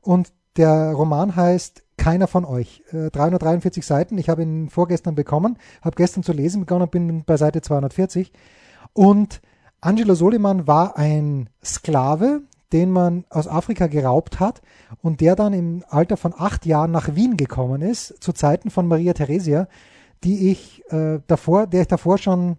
und 0.00 0.32
der 0.56 0.92
Roman 0.92 1.36
heißt 1.36 1.84
Keiner 1.96 2.26
von 2.26 2.44
euch. 2.44 2.82
Äh, 2.92 3.10
343 3.10 3.84
Seiten. 3.84 4.18
Ich 4.18 4.28
habe 4.28 4.42
ihn 4.42 4.70
vorgestern 4.70 5.14
bekommen, 5.14 5.58
habe 5.82 5.96
gestern 5.96 6.22
zu 6.22 6.32
lesen 6.32 6.60
begonnen 6.60 6.82
und 6.82 6.90
bin 6.90 7.24
bei 7.24 7.36
Seite 7.36 7.60
240. 7.60 8.32
Und 8.92 9.40
Angelo 9.80 10.14
Soliman 10.14 10.66
war 10.66 10.96
ein 10.96 11.50
Sklave, 11.62 12.42
den 12.72 12.90
man 12.90 13.24
aus 13.30 13.48
Afrika 13.48 13.86
geraubt 13.86 14.40
hat 14.40 14.62
und 15.02 15.20
der 15.20 15.36
dann 15.36 15.52
im 15.52 15.84
Alter 15.88 16.16
von 16.16 16.34
acht 16.36 16.66
Jahren 16.66 16.90
nach 16.90 17.14
Wien 17.14 17.36
gekommen 17.36 17.82
ist, 17.82 18.22
zu 18.22 18.32
Zeiten 18.32 18.70
von 18.70 18.86
Maria 18.86 19.12
Theresia, 19.14 19.68
die 20.24 20.50
ich 20.50 20.82
äh, 20.90 21.20
davor, 21.26 21.66
der 21.66 21.82
ich 21.82 21.88
davor 21.88 22.18
schon 22.18 22.58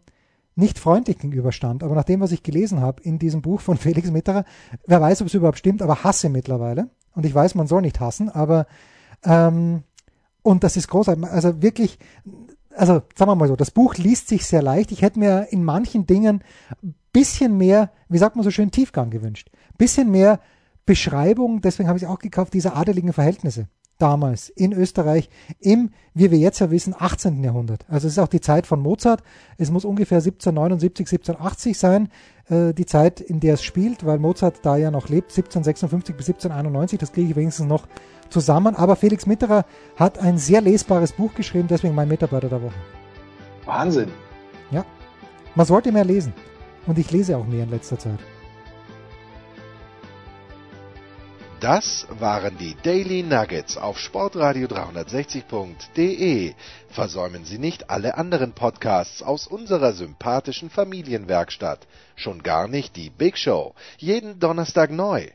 nicht 0.56 0.80
freundlich 0.80 1.20
gegenüberstand. 1.20 1.84
Aber 1.84 1.96
nach 1.96 2.04
dem, 2.04 2.20
was 2.20 2.32
ich 2.32 2.44
gelesen 2.44 2.82
habe 2.82 3.02
in 3.04 3.20
diesem 3.20 3.42
Buch 3.42 3.62
von 3.62 3.78
Felix 3.78 4.12
Mitterer, 4.12 4.46
wer 4.86 5.02
weiß, 5.02 5.22
ob 5.22 5.28
es 5.28 5.34
überhaupt 5.34 5.58
stimmt, 5.58 5.82
aber 5.82 6.04
hasse 6.04 6.30
mittlerweile. 6.30 6.90
Und 7.16 7.26
ich 7.26 7.34
weiß, 7.34 7.56
man 7.56 7.68
soll 7.68 7.82
nicht 7.82 8.00
hassen, 8.00 8.30
aber 8.30 8.68
ähm, 9.24 9.84
und 10.42 10.64
das 10.64 10.78
ist 10.78 10.88
großartig. 10.88 11.26
Also 11.26 11.62
wirklich, 11.62 12.00
also 12.76 13.02
sagen 13.16 13.32
wir 13.32 13.36
mal 13.36 13.48
so, 13.48 13.56
das 13.56 13.72
Buch 13.72 13.96
liest 13.96 14.28
sich 14.28 14.46
sehr 14.46 14.62
leicht. 14.62 14.92
Ich 14.92 15.02
hätte 15.02 15.20
mir 15.20 15.48
in 15.52 15.64
manchen 15.64 16.06
Dingen 16.06 16.44
bisschen 17.12 17.58
mehr, 17.58 17.92
wie 18.08 18.18
sagt 18.18 18.36
man 18.36 18.44
so 18.44 18.52
schön, 18.52 18.72
Tiefgang 18.72 19.10
gewünscht. 19.10 19.50
Bisschen 19.78 20.12
mehr 20.12 20.40
Beschreibung, 20.86 21.62
deswegen 21.62 21.88
habe 21.88 21.98
ich 21.98 22.04
es 22.04 22.10
auch 22.10 22.20
gekauft, 22.20 22.54
dieser 22.54 22.76
adeligen 22.76 23.14
Verhältnisse 23.14 23.68
damals 24.00 24.50
in 24.50 24.72
Österreich 24.74 25.30
im, 25.60 25.92
wie 26.14 26.32
wir 26.32 26.40
jetzt 26.40 26.60
ja 26.60 26.72
wissen, 26.72 26.96
18. 26.98 27.44
Jahrhundert. 27.44 27.86
Also 27.90 28.08
es 28.08 28.14
ist 28.14 28.20
auch 28.20 28.30
die 28.30 28.42
Zeit 28.42 28.66
von 28.66 28.82
Mozart. 28.82 29.22
Es 29.58 29.70
muss 29.70 29.86
ungefähr 29.86 30.18
1779, 30.18 31.06
1780 31.06 31.78
sein, 31.78 32.10
äh, 32.50 32.74
die 32.74 32.86
Zeit, 32.86 33.20
in 33.20 33.40
der 33.40 33.56
es 33.56 33.64
spielt, 33.64 34.06
weil 34.06 34.18
Mozart 34.18 34.60
da 34.64 34.78
ja 34.78 34.90
noch 34.90 35.10
lebt, 35.10 35.32
1756 35.32 36.16
bis 36.16 36.30
1791. 36.30 36.98
Das 36.98 37.12
kriege 37.12 37.30
ich 37.30 37.36
wenigstens 37.36 37.68
noch 37.68 37.88
zusammen. 38.30 38.76
Aber 38.76 38.96
Felix 38.96 39.26
Mitterer 39.26 39.66
hat 39.98 40.18
ein 40.18 40.38
sehr 40.38 40.62
lesbares 40.62 41.12
Buch 41.12 41.34
geschrieben, 41.36 41.68
deswegen 41.70 41.94
mein 41.94 42.08
Mitarbeiter 42.08 42.48
der 42.48 42.64
Woche. 42.64 42.80
Wahnsinn. 43.66 44.10
Ja, 44.72 44.86
man 45.56 45.66
sollte 45.66 45.92
mehr 45.92 46.06
lesen. 46.06 46.34
Und 46.86 46.98
ich 46.98 47.12
lese 47.12 47.38
auch 47.38 47.46
mehr 47.46 47.64
in 47.64 47.72
letzter 47.72 48.00
Zeit. 48.00 48.20
Das 51.60 52.08
waren 52.20 52.58
die 52.58 52.76
Daily 52.84 53.22
Nuggets 53.22 53.76
auf 53.76 54.00
Sportradio 54.00 54.68
360.de. 54.68 56.54
Versäumen 56.88 57.44
Sie 57.44 57.58
nicht 57.58 57.90
alle 57.90 58.16
anderen 58.16 58.54
Podcasts 58.54 59.22
aus 59.22 59.46
unserer 59.46 59.92
sympathischen 59.92 60.70
Familienwerkstatt. 60.70 61.86
Schon 62.16 62.44
gar 62.44 62.70
nicht 62.70 62.96
die 62.96 63.10
Big 63.10 63.38
Show. 63.38 63.76
Jeden 63.98 64.40
Donnerstag 64.40 64.90
neu. 64.90 65.28